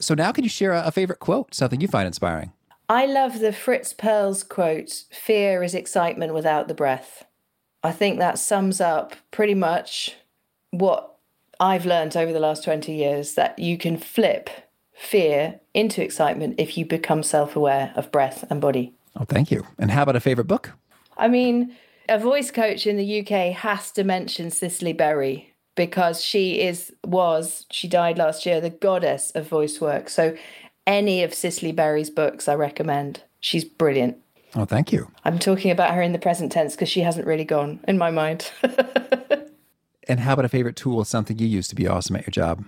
So 0.00 0.14
now, 0.14 0.32
can 0.32 0.44
you 0.44 0.50
share 0.50 0.72
a, 0.72 0.84
a 0.86 0.90
favorite 0.90 1.20
quote, 1.20 1.54
something 1.54 1.80
you 1.80 1.88
find 1.88 2.06
inspiring? 2.06 2.52
I 2.88 3.06
love 3.06 3.38
the 3.38 3.52
Fritz 3.52 3.94
Perls 3.94 4.42
quote 4.48 5.04
fear 5.12 5.62
is 5.62 5.74
excitement 5.74 6.34
without 6.34 6.66
the 6.66 6.74
breath. 6.74 7.24
I 7.82 7.92
think 7.92 8.18
that 8.18 8.38
sums 8.38 8.80
up 8.80 9.14
pretty 9.30 9.54
much 9.54 10.16
what 10.70 11.16
I've 11.60 11.86
learned 11.86 12.16
over 12.16 12.32
the 12.32 12.40
last 12.40 12.64
20 12.64 12.92
years 12.92 13.34
that 13.34 13.58
you 13.58 13.78
can 13.78 13.96
flip 13.96 14.50
fear 14.92 15.60
into 15.72 16.02
excitement 16.02 16.56
if 16.58 16.76
you 16.76 16.84
become 16.84 17.22
self 17.22 17.54
aware 17.54 17.92
of 17.94 18.10
breath 18.10 18.44
and 18.50 18.60
body. 18.60 18.94
Oh, 19.16 19.24
thank 19.24 19.50
you. 19.50 19.66
And 19.78 19.90
how 19.90 20.02
about 20.02 20.16
a 20.16 20.20
favorite 20.20 20.46
book? 20.46 20.72
I 21.16 21.28
mean, 21.28 21.76
a 22.08 22.18
voice 22.18 22.50
coach 22.50 22.86
in 22.86 22.96
the 22.96 23.20
UK 23.20 23.54
has 23.54 23.90
to 23.92 24.04
mention 24.04 24.50
Cicely 24.50 24.92
Berry 24.92 25.49
because 25.80 26.22
she 26.22 26.60
is 26.60 26.92
was 27.06 27.64
she 27.70 27.88
died 27.88 28.18
last 28.18 28.44
year 28.44 28.60
the 28.60 28.68
goddess 28.68 29.30
of 29.30 29.48
voice 29.48 29.80
work. 29.80 30.10
So 30.10 30.36
any 30.86 31.22
of 31.22 31.32
Cicely 31.32 31.72
Berry's 31.72 32.10
books 32.10 32.48
I 32.48 32.54
recommend. 32.54 33.22
She's 33.40 33.64
brilliant. 33.64 34.18
Oh, 34.54 34.66
thank 34.66 34.92
you. 34.92 35.10
I'm 35.24 35.38
talking 35.38 35.70
about 35.70 35.94
her 35.94 36.02
in 36.02 36.12
the 36.12 36.18
present 36.18 36.52
tense 36.52 36.74
because 36.74 36.90
she 36.90 37.00
hasn't 37.00 37.26
really 37.26 37.46
gone 37.46 37.80
in 37.88 37.96
my 37.96 38.10
mind. 38.10 38.50
and 40.06 40.20
how 40.20 40.34
about 40.34 40.44
a 40.44 40.50
favorite 40.50 40.76
tool, 40.76 41.02
something 41.06 41.38
you 41.38 41.46
use 41.46 41.66
to 41.68 41.74
be 41.74 41.88
awesome 41.88 42.16
at 42.16 42.26
your 42.26 42.32
job? 42.32 42.62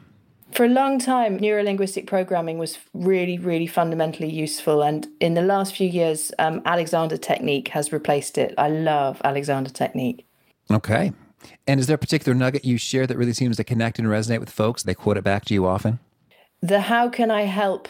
For 0.53 0.65
a 0.65 0.69
long 0.69 0.99
time, 0.99 1.39
neurolinguistic 1.39 2.07
programming 2.07 2.57
was 2.57 2.79
really, 2.95 3.37
really 3.37 3.67
fundamentally 3.67 4.31
useful. 4.31 4.83
And 4.83 5.07
in 5.21 5.35
the 5.35 5.43
last 5.43 5.77
few 5.77 5.89
years, 5.89 6.33
um, 6.39 6.63
Alexander 6.65 7.19
Technique 7.19 7.69
has 7.69 7.93
replaced 7.93 8.39
it. 8.39 8.55
I 8.57 8.71
love 8.71 9.21
Alexander 9.23 9.71
Technique. 9.71 10.25
Okay. 10.71 11.13
And 11.67 11.81
is 11.81 11.87
there 11.87 11.97
a 11.97 11.99
particular 11.99 12.37
nugget 12.37 12.65
you 12.65 12.79
share 12.79 13.07
that 13.07 13.17
really 13.17 13.33
seems 13.33 13.57
to 13.57 13.65
connect 13.65 13.99
and 13.99 14.09
resonate 14.09 14.41
with 14.41 14.51
folks? 14.51 14.83
They 14.83 14.95
quote 14.95 15.17
it 15.17 15.25
back 15.25 15.45
to 15.47 15.55
you 15.55 15.67
often? 15.67 15.99
The 16.61 16.83
how 16.83 17.09
can 17.09 17.31
I 17.31 17.43
help 17.43 17.89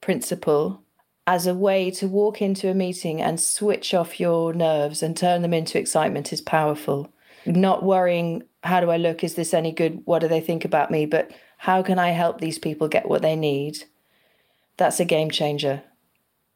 principle 0.00 0.82
as 1.28 1.46
a 1.46 1.54
way 1.54 1.90
to 1.90 2.08
walk 2.08 2.40
into 2.40 2.70
a 2.70 2.74
meeting 2.74 3.20
and 3.20 3.38
switch 3.38 3.92
off 3.92 4.18
your 4.18 4.54
nerves 4.54 5.02
and 5.02 5.14
turn 5.14 5.42
them 5.42 5.52
into 5.52 5.78
excitement 5.78 6.32
is 6.32 6.40
powerful. 6.40 7.12
Not 7.44 7.82
worrying, 7.82 8.44
how 8.64 8.80
do 8.80 8.90
I 8.90 8.96
look? 8.96 9.22
Is 9.22 9.34
this 9.34 9.52
any 9.52 9.70
good? 9.70 10.00
What 10.06 10.20
do 10.20 10.28
they 10.28 10.40
think 10.40 10.64
about 10.64 10.90
me? 10.90 11.04
But 11.04 11.30
how 11.58 11.82
can 11.82 11.98
I 11.98 12.12
help 12.12 12.40
these 12.40 12.58
people 12.58 12.88
get 12.88 13.10
what 13.10 13.20
they 13.20 13.36
need? 13.36 13.84
That's 14.78 15.00
a 15.00 15.04
game 15.04 15.30
changer. 15.30 15.82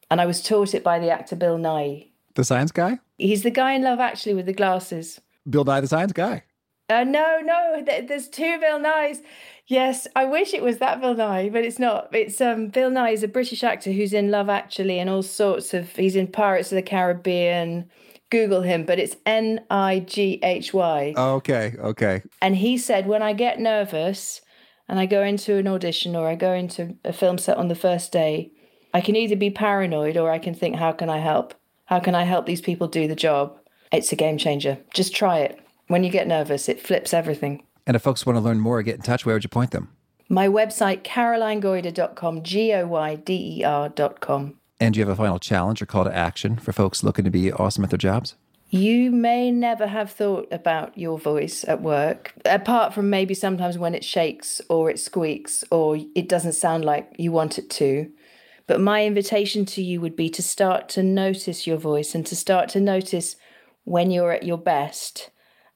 And 0.09 0.19
I 0.19 0.25
was 0.25 0.41
taught 0.41 0.73
it 0.73 0.83
by 0.83 0.97
the 0.97 1.11
actor 1.11 1.35
Bill 1.35 1.59
Nighy. 1.59 2.09
The 2.33 2.43
science 2.43 2.71
guy? 2.71 2.97
He's 3.19 3.43
the 3.43 3.51
guy 3.51 3.73
in 3.73 3.83
Love 3.83 3.99
Actually 3.99 4.33
with 4.33 4.47
the 4.47 4.53
glasses. 4.53 5.21
Bill 5.49 5.63
Nye 5.63 5.81
the 5.81 5.87
Science 5.87 6.13
Guy. 6.13 6.43
Uh, 6.89 7.03
no, 7.03 7.39
no, 7.41 7.81
there's 7.85 8.27
two 8.27 8.59
Bill 8.59 8.79
Nyes. 8.79 9.21
Yes, 9.67 10.05
I 10.15 10.25
wish 10.25 10.53
it 10.53 10.61
was 10.61 10.79
that 10.79 10.99
Bill 10.99 11.15
Nye, 11.15 11.49
but 11.49 11.63
it's 11.63 11.79
not. 11.79 12.13
It's 12.13 12.41
um, 12.41 12.67
Bill 12.67 12.91
Nighy 12.91 13.13
is 13.13 13.23
a 13.23 13.27
British 13.27 13.63
actor 13.63 13.91
who's 13.91 14.13
in 14.13 14.31
Love 14.31 14.49
Actually 14.49 14.99
and 14.99 15.09
all 15.09 15.23
sorts 15.23 15.73
of. 15.73 15.95
He's 15.95 16.15
in 16.15 16.27
Pirates 16.27 16.71
of 16.71 16.75
the 16.75 16.81
Caribbean. 16.81 17.89
Google 18.29 18.63
him, 18.63 18.83
but 18.83 18.97
it's 18.97 19.15
N 19.27 19.61
I 19.69 19.99
G 19.99 20.39
H 20.41 20.73
Y. 20.73 21.13
Okay, 21.15 21.75
okay. 21.77 22.23
And 22.41 22.55
he 22.55 22.79
said, 22.79 23.05
when 23.05 23.21
I 23.21 23.31
get 23.33 23.59
nervous 23.59 24.41
and 24.89 24.99
I 24.99 25.05
go 25.05 25.21
into 25.21 25.57
an 25.57 25.67
audition 25.67 26.15
or 26.15 26.27
I 26.27 26.33
go 26.33 26.51
into 26.51 26.95
a 27.05 27.13
film 27.13 27.37
set 27.37 27.57
on 27.57 27.67
the 27.67 27.75
first 27.75 28.11
day, 28.11 28.51
I 28.91 29.01
can 29.01 29.15
either 29.15 29.35
be 29.35 29.51
paranoid 29.51 30.17
or 30.17 30.31
I 30.31 30.39
can 30.39 30.55
think, 30.55 30.77
how 30.77 30.91
can 30.93 31.09
I 31.09 31.19
help? 31.19 31.53
How 31.85 31.99
can 31.99 32.15
I 32.15 32.23
help 32.23 32.47
these 32.47 32.61
people 32.61 32.87
do 32.87 33.07
the 33.07 33.15
job? 33.15 33.55
It's 33.93 34.11
a 34.11 34.15
game 34.15 34.39
changer. 34.39 34.79
Just 34.93 35.15
try 35.15 35.39
it. 35.39 35.59
When 35.87 36.03
you 36.03 36.09
get 36.09 36.27
nervous, 36.27 36.67
it 36.67 36.81
flips 36.81 37.13
everything. 37.13 37.63
And 37.85 37.95
if 37.95 38.01
folks 38.01 38.25
want 38.25 38.37
to 38.37 38.41
learn 38.41 38.59
more 38.59 38.79
or 38.79 38.81
get 38.81 38.95
in 38.95 39.01
touch, 39.03 39.23
where 39.23 39.35
would 39.35 39.43
you 39.43 39.49
point 39.49 39.69
them? 39.71 39.89
My 40.29 40.47
website, 40.47 41.03
carolinegoyder.com, 41.03 42.41
G 42.41 42.73
O 42.73 42.87
Y 42.87 43.15
D 43.15 43.59
E 43.59 43.63
R.com. 43.63 44.55
And 44.79 44.93
do 44.93 44.99
you 44.99 45.05
have 45.05 45.13
a 45.13 45.15
final 45.15 45.37
challenge 45.37 45.81
or 45.81 45.85
call 45.85 46.05
to 46.05 46.15
action 46.15 46.57
for 46.57 46.73
folks 46.73 47.03
looking 47.03 47.23
to 47.23 47.31
be 47.31 47.51
awesome 47.53 47.83
at 47.83 47.91
their 47.91 47.97
jobs? 47.97 48.35
You 48.71 49.11
may 49.11 49.51
never 49.51 49.85
have 49.85 50.11
thought 50.11 50.47
about 50.51 50.97
your 50.97 51.19
voice 51.19 51.63
at 51.67 51.83
work, 51.83 52.33
apart 52.45 52.95
from 52.95 53.11
maybe 53.11 53.35
sometimes 53.35 53.77
when 53.77 53.93
it 53.93 54.03
shakes 54.03 54.59
or 54.69 54.89
it 54.89 54.99
squeaks 54.99 55.63
or 55.69 55.99
it 56.15 56.27
doesn't 56.27 56.53
sound 56.53 56.83
like 56.83 57.13
you 57.19 57.31
want 57.31 57.59
it 57.59 57.69
to. 57.71 58.11
But 58.65 58.81
my 58.81 59.05
invitation 59.05 59.65
to 59.65 59.83
you 59.83 60.01
would 60.01 60.15
be 60.15 60.29
to 60.29 60.41
start 60.41 60.89
to 60.89 61.03
notice 61.03 61.67
your 61.67 61.77
voice 61.77 62.15
and 62.15 62.25
to 62.25 62.35
start 62.35 62.69
to 62.69 62.79
notice 62.79 63.35
when 63.83 64.11
you're 64.11 64.31
at 64.31 64.43
your 64.43 64.57
best 64.57 65.29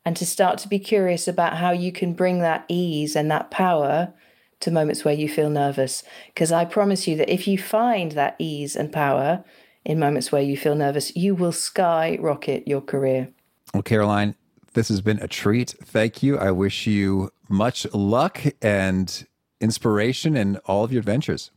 and 0.06 0.16
to 0.16 0.26
start 0.26 0.58
to 0.60 0.68
be 0.68 0.80
curious 0.80 1.28
about 1.28 1.58
how 1.58 1.72
you 1.72 1.92
can 1.92 2.14
bring 2.14 2.40
that 2.40 2.66
ease 2.70 3.16
and 3.16 3.30
that 3.30 3.52
power 3.52 4.14
to 4.60 4.72
moments 4.72 5.04
where 5.04 5.14
you 5.14 5.28
feel 5.28 5.50
nervous. 5.50 6.04
Because 6.28 6.52
I 6.52 6.66
promise 6.66 7.08
you 7.08 7.16
that 7.18 7.32
if 7.32 7.48
you 7.48 7.58
find 7.58 8.14
that 8.14 8.36
ease 8.40 8.76
and 8.76 8.92
power 8.92 9.44
in 9.86 10.00
moments 10.00 10.32
where 10.32 10.42
you 10.42 10.58
feel 10.58 10.76
nervous, 10.76 11.16
you 11.16 11.36
will 11.36 11.52
skyrocket 11.52 12.68
your 12.68 12.82
career. 12.82 13.30
Well, 13.74 13.84
Caroline, 13.84 14.36
this 14.74 14.88
has 14.90 15.02
been 15.02 15.20
a 15.22 15.28
treat. 15.28 15.76
Thank 15.84 16.24
you. 16.24 16.38
I 16.38 16.52
wish 16.52 16.88
you 16.88 17.32
much 17.50 17.86
luck 17.94 18.42
and 18.62 19.26
inspiration 19.60 20.38
in 20.38 20.58
all 20.66 20.84
of 20.84 20.92
your 20.92 21.00
adventures. 21.00 21.52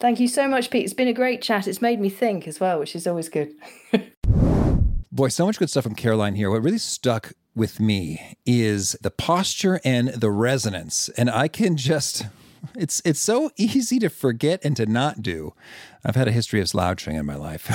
Thank 0.00 0.18
you 0.18 0.28
so 0.28 0.48
much, 0.48 0.70
Pete. 0.70 0.84
It's 0.84 0.94
been 0.94 1.08
a 1.08 1.12
great 1.12 1.40
chat. 1.40 1.68
It's 1.68 1.80
made 1.80 2.00
me 2.00 2.10
think 2.10 2.48
as 2.48 2.58
well, 2.58 2.78
which 2.78 2.96
is 2.96 3.06
always 3.06 3.28
good. 3.28 3.54
Boy, 5.14 5.28
so 5.28 5.46
much 5.46 5.60
good 5.60 5.70
stuff 5.70 5.84
from 5.84 5.94
Caroline 5.94 6.34
here. 6.34 6.50
What 6.50 6.64
really 6.64 6.76
stuck 6.76 7.34
with 7.54 7.78
me 7.78 8.36
is 8.44 8.96
the 9.00 9.12
posture 9.12 9.80
and 9.84 10.08
the 10.08 10.32
resonance. 10.32 11.08
And 11.10 11.30
I 11.30 11.46
can 11.46 11.76
just 11.76 12.26
it's 12.74 13.00
it's 13.04 13.20
so 13.20 13.52
easy 13.56 14.00
to 14.00 14.08
forget 14.08 14.58
and 14.64 14.76
to 14.76 14.86
not 14.86 15.22
do. 15.22 15.54
I've 16.04 16.16
had 16.16 16.26
a 16.26 16.32
history 16.32 16.60
of 16.60 16.68
slouching 16.68 17.14
in 17.14 17.26
my 17.26 17.36
life. 17.36 17.70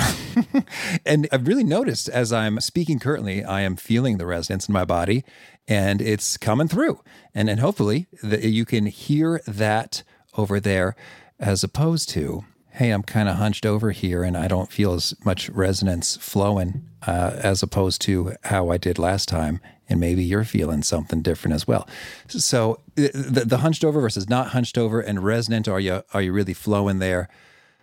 and 1.06 1.28
I've 1.32 1.46
really 1.46 1.64
noticed 1.64 2.10
as 2.10 2.30
I'm 2.30 2.60
speaking 2.60 2.98
currently, 2.98 3.42
I 3.42 3.62
am 3.62 3.74
feeling 3.74 4.18
the 4.18 4.26
resonance 4.26 4.68
in 4.68 4.74
my 4.74 4.84
body 4.84 5.24
and 5.66 6.02
it's 6.02 6.36
coming 6.36 6.68
through. 6.68 7.00
And 7.34 7.48
and 7.48 7.60
hopefully 7.60 8.06
that 8.22 8.42
you 8.42 8.66
can 8.66 8.84
hear 8.84 9.40
that 9.46 10.02
over 10.36 10.60
there 10.60 10.94
as 11.38 11.64
opposed 11.64 12.10
to 12.10 12.44
hey, 12.80 12.92
I'm 12.92 13.02
kind 13.02 13.28
of 13.28 13.36
hunched 13.36 13.66
over 13.66 13.90
here 13.90 14.24
and 14.24 14.38
I 14.38 14.48
don't 14.48 14.72
feel 14.72 14.94
as 14.94 15.14
much 15.22 15.50
resonance 15.50 16.16
flowing 16.16 16.88
uh, 17.06 17.32
as 17.34 17.62
opposed 17.62 18.00
to 18.02 18.36
how 18.44 18.70
I 18.70 18.78
did 18.78 18.98
last 18.98 19.28
time. 19.28 19.60
And 19.90 20.00
maybe 20.00 20.24
you're 20.24 20.44
feeling 20.44 20.82
something 20.82 21.20
different 21.20 21.54
as 21.56 21.68
well. 21.68 21.86
So 22.28 22.80
the, 22.94 23.44
the 23.44 23.58
hunched 23.58 23.84
over 23.84 24.00
versus 24.00 24.30
not 24.30 24.48
hunched 24.48 24.78
over 24.78 24.98
and 24.98 25.22
resonant, 25.22 25.68
are 25.68 25.78
you, 25.78 26.02
are 26.14 26.22
you 26.22 26.32
really 26.32 26.54
flowing 26.54 27.00
there? 27.00 27.28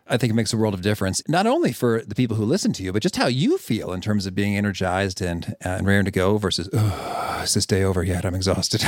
I 0.10 0.18
think 0.18 0.32
it 0.32 0.36
makes 0.36 0.54
a 0.54 0.58
world 0.58 0.74
of 0.74 0.82
difference, 0.82 1.22
not 1.28 1.46
only 1.46 1.74
for 1.74 2.02
the 2.06 2.16
people 2.16 2.38
who 2.38 2.46
listen 2.46 2.74
to 2.74 2.84
you, 2.84 2.94
but 2.94 3.02
just 3.02 3.16
how 3.18 3.28
you 3.28 3.58
feel 3.58 3.94
in 3.94 4.02
terms 4.02 4.26
of 4.26 4.36
being 4.36 4.56
energized 4.56 5.22
and, 5.22 5.56
uh, 5.66 5.70
and 5.70 5.88
raring 5.88 6.06
to 6.06 6.12
go 6.12 6.38
versus, 6.38 6.70
is 7.44 7.54
this 7.54 7.66
day 7.66 7.84
over 7.84 8.04
yet? 8.04 8.26
I'm 8.26 8.36
exhausted. 8.36 8.84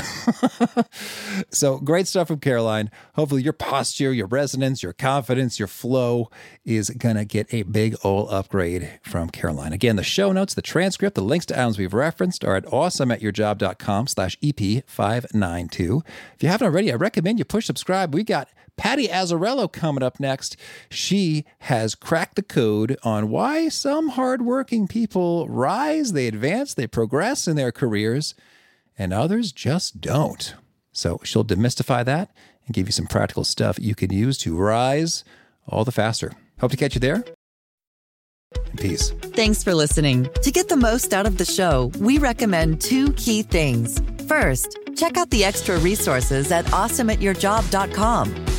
so 1.49 1.77
great 1.79 2.07
stuff 2.07 2.27
from 2.27 2.39
Caroline. 2.39 2.89
Hopefully, 3.15 3.43
your 3.43 3.53
posture, 3.53 4.13
your 4.13 4.27
resonance, 4.27 4.81
your 4.81 4.93
confidence, 4.93 5.59
your 5.59 5.67
flow 5.67 6.29
is 6.65 6.89
going 6.89 7.15
to 7.15 7.25
get 7.25 7.53
a 7.53 7.63
big 7.63 7.95
old 8.03 8.29
upgrade 8.31 8.99
from 9.03 9.29
Caroline. 9.29 9.73
Again, 9.73 9.95
the 9.95 10.03
show 10.03 10.31
notes, 10.31 10.53
the 10.53 10.61
transcript, 10.61 11.15
the 11.15 11.21
links 11.21 11.45
to 11.47 11.59
items 11.59 11.77
we've 11.77 11.93
referenced 11.93 12.45
are 12.45 12.55
at 12.55 12.65
awesomeatyourjob.com 12.65 14.07
slash 14.07 14.37
EP592. 14.39 16.05
If 16.35 16.43
you 16.43 16.49
haven't 16.49 16.67
already, 16.67 16.91
I 16.91 16.95
recommend 16.95 17.39
you 17.39 17.45
push 17.45 17.65
subscribe. 17.65 18.13
We 18.13 18.23
got 18.23 18.49
Patty 18.79 19.09
Azzarello 19.09 19.69
coming 19.69 20.01
up 20.01 20.21
next. 20.21 20.55
She 20.89 21.43
has 21.59 21.95
cracked 21.95 22.37
the 22.37 22.41
code 22.41 22.97
on 23.03 23.29
why 23.29 23.67
some 23.67 24.09
hardworking 24.09 24.87
people 24.87 25.49
rise, 25.49 26.13
they 26.13 26.27
advance, 26.27 26.73
they 26.73 26.87
progress 26.87 27.45
in 27.45 27.57
their 27.57 27.73
careers, 27.73 28.35
and 28.97 29.11
others 29.11 29.51
just 29.51 29.99
don't. 29.99 30.55
So 30.93 31.19
she'll 31.25 31.43
demystify 31.43 32.05
that 32.05 32.31
and 32.65 32.73
give 32.73 32.87
you 32.87 32.93
some 32.93 33.05
practical 33.05 33.43
stuff 33.43 33.77
you 33.81 33.95
can 33.95 34.13
use 34.13 34.37
to 34.39 34.55
rise 34.55 35.25
all 35.67 35.83
the 35.83 35.91
faster. 35.91 36.31
Hope 36.61 36.71
to 36.71 36.77
catch 36.77 36.95
you 36.95 37.01
there. 37.01 37.25
Peace. 38.77 39.11
Thanks 39.11 39.61
for 39.61 39.75
listening. 39.75 40.29
To 40.41 40.51
get 40.51 40.69
the 40.69 40.77
most 40.77 41.13
out 41.13 41.25
of 41.25 41.37
the 41.37 41.43
show, 41.43 41.91
we 41.99 42.17
recommend 42.17 42.79
two 42.79 43.11
key 43.13 43.41
things. 43.43 44.01
First, 44.25 44.77
check 44.95 45.17
out 45.17 45.29
the 45.31 45.43
extra 45.43 45.77
resources 45.79 46.49
at 46.51 46.63
awesomeatyourjob.com. 46.67 48.58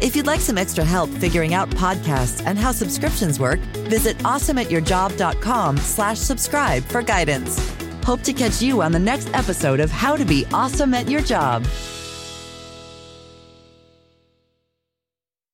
If 0.00 0.16
you'd 0.16 0.26
like 0.26 0.40
some 0.40 0.56
extra 0.56 0.82
help 0.82 1.10
figuring 1.10 1.52
out 1.52 1.68
podcasts 1.70 2.42
and 2.46 2.58
how 2.58 2.72
subscriptions 2.72 3.38
work, 3.38 3.60
visit 3.90 4.16
awesomeatyourjob.com 4.18 5.76
slash 5.76 6.18
subscribe 6.18 6.82
for 6.84 7.02
guidance. 7.02 7.76
Hope 8.02 8.22
to 8.22 8.32
catch 8.32 8.62
you 8.62 8.80
on 8.80 8.92
the 8.92 8.98
next 8.98 9.28
episode 9.34 9.78
of 9.78 9.90
How 9.90 10.16
to 10.16 10.24
Be 10.24 10.46
Awesome 10.54 10.94
at 10.94 11.10
Your 11.10 11.20
Job. 11.20 11.66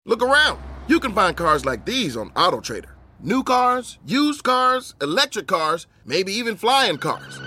Look 0.05 0.23
around. 0.23 0.63
You 0.87 1.01
can 1.01 1.13
find 1.13 1.37
cars 1.37 1.65
like 1.65 1.85
these 1.85 2.17
on 2.17 2.31
AutoTrader. 2.31 2.93
New 3.19 3.43
cars, 3.43 3.99
used 4.07 4.45
cars, 4.45 4.95
electric 5.03 5.49
cars, 5.49 5.89
maybe 6.05 6.33
even 6.33 6.55
flying 6.55 6.99
cars. 6.99 7.41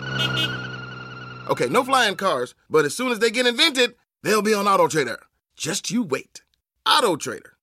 Okay, 1.49 1.69
no 1.69 1.85
flying 1.85 2.15
cars, 2.15 2.55
but 2.69 2.83
as 2.83 2.93
soon 2.93 3.13
as 3.13 3.19
they 3.19 3.31
get 3.31 3.47
invented, 3.47 3.95
they'll 4.21 4.41
be 4.41 4.53
on 4.53 4.65
AutoTrader. 4.65 5.19
Just 5.55 5.89
you 5.89 6.03
wait. 6.03 6.41
Auto 6.85 7.15
Trader. 7.17 7.53